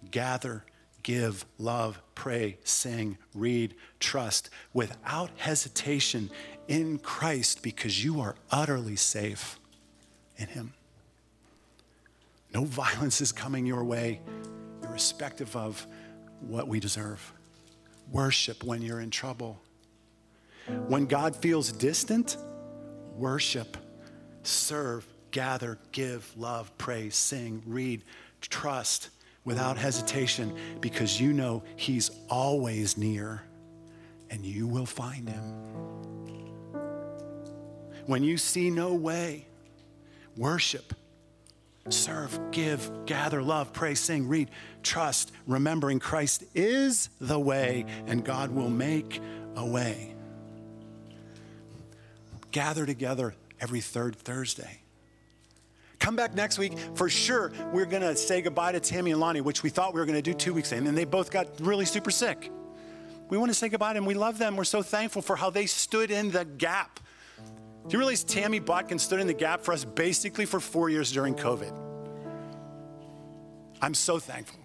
gather, 0.09 0.63
give, 1.03 1.45
love, 1.57 2.01
pray, 2.15 2.57
sing, 2.63 3.17
read, 3.35 3.75
trust 3.99 4.49
without 4.71 5.31
hesitation 5.35 6.31
in 6.69 6.97
Christ 6.99 7.61
because 7.61 8.05
you 8.05 8.21
are 8.21 8.35
utterly 8.49 8.95
safe 8.95 9.59
in 10.37 10.47
Him. 10.47 10.71
No 12.53 12.63
violence 12.63 13.19
is 13.19 13.33
coming 13.33 13.65
your 13.65 13.83
way, 13.83 14.21
irrespective 14.83 15.57
of 15.57 15.85
what 16.39 16.69
we 16.69 16.79
deserve. 16.79 17.33
Worship 18.09 18.63
when 18.63 18.81
you're 18.81 19.01
in 19.01 19.09
trouble. 19.09 19.59
When 20.87 21.05
God 21.05 21.35
feels 21.35 21.71
distant, 21.71 22.37
worship, 23.15 23.77
serve, 24.43 25.07
gather, 25.31 25.77
give, 25.91 26.31
love, 26.37 26.75
pray, 26.77 27.09
sing, 27.09 27.61
read, 27.65 28.03
trust 28.41 29.09
without 29.43 29.77
hesitation 29.77 30.55
because 30.79 31.19
you 31.19 31.33
know 31.33 31.63
He's 31.75 32.11
always 32.29 32.97
near 32.97 33.43
and 34.29 34.45
you 34.45 34.67
will 34.67 34.85
find 34.85 35.27
Him. 35.27 35.43
When 38.05 38.23
you 38.23 38.37
see 38.37 38.69
no 38.69 38.93
way, 38.93 39.45
worship, 40.35 40.93
serve, 41.89 42.39
give, 42.51 43.05
gather, 43.05 43.41
love, 43.41 43.73
pray, 43.73 43.95
sing, 43.95 44.27
read, 44.27 44.49
trust, 44.83 45.31
remembering 45.45 45.99
Christ 45.99 46.43
is 46.55 47.09
the 47.19 47.39
way 47.39 47.85
and 48.07 48.23
God 48.23 48.51
will 48.51 48.69
make 48.69 49.21
a 49.55 49.65
way 49.65 50.15
gather 52.51 52.85
together 52.85 53.35
every 53.59 53.81
third 53.81 54.15
Thursday. 54.15 54.81
Come 55.99 56.15
back 56.15 56.33
next 56.33 56.57
week. 56.57 56.77
For 56.95 57.09
sure, 57.09 57.51
we're 57.73 57.85
going 57.85 58.01
to 58.01 58.15
say 58.15 58.41
goodbye 58.41 58.71
to 58.71 58.79
Tammy 58.79 59.11
and 59.11 59.19
Lonnie, 59.19 59.41
which 59.41 59.63
we 59.63 59.69
thought 59.69 59.93
we 59.93 59.99
were 59.99 60.05
going 60.05 60.17
to 60.17 60.21
do 60.21 60.33
two 60.33 60.53
weeks 60.53 60.71
in, 60.71 60.87
and 60.87 60.97
they 60.97 61.03
both 61.03 61.29
got 61.29 61.47
really 61.59 61.85
super 61.85 62.11
sick. 62.11 62.51
We 63.29 63.37
want 63.37 63.49
to 63.49 63.53
say 63.53 63.69
goodbye 63.69 63.93
to 63.93 63.97
them. 63.97 64.05
We 64.05 64.15
love 64.15 64.37
them. 64.37 64.55
We're 64.55 64.63
so 64.63 64.81
thankful 64.81 65.21
for 65.21 65.35
how 65.35 65.49
they 65.49 65.65
stood 65.65 66.09
in 66.09 66.31
the 66.31 66.45
gap. 66.45 66.99
Do 67.87 67.93
you 67.93 67.99
realize 67.99 68.23
Tammy 68.23 68.59
Botkin 68.59 68.99
stood 68.99 69.19
in 69.19 69.27
the 69.27 69.33
gap 69.33 69.61
for 69.61 69.73
us 69.73 69.83
basically 69.83 70.45
for 70.45 70.59
four 70.59 70.89
years 70.89 71.11
during 71.11 71.35
COVID? 71.35 71.77
I'm 73.81 73.93
so 73.93 74.19
thankful. 74.19 74.59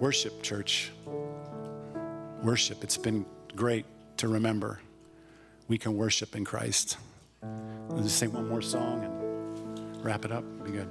Worship, 0.00 0.42
church 0.42 0.90
worship. 2.42 2.84
It's 2.84 2.96
been 2.96 3.26
great 3.54 3.86
to 4.18 4.28
remember 4.28 4.80
we 5.68 5.78
can 5.78 5.96
worship 5.96 6.34
in 6.34 6.44
Christ. 6.44 6.96
Let's 7.90 8.04
just 8.04 8.18
sing 8.18 8.32
one 8.32 8.48
more 8.48 8.62
song 8.62 9.04
and 9.04 10.04
wrap 10.04 10.24
it 10.24 10.32
up. 10.32 10.44
Be 10.64 10.72
good. 10.72 10.88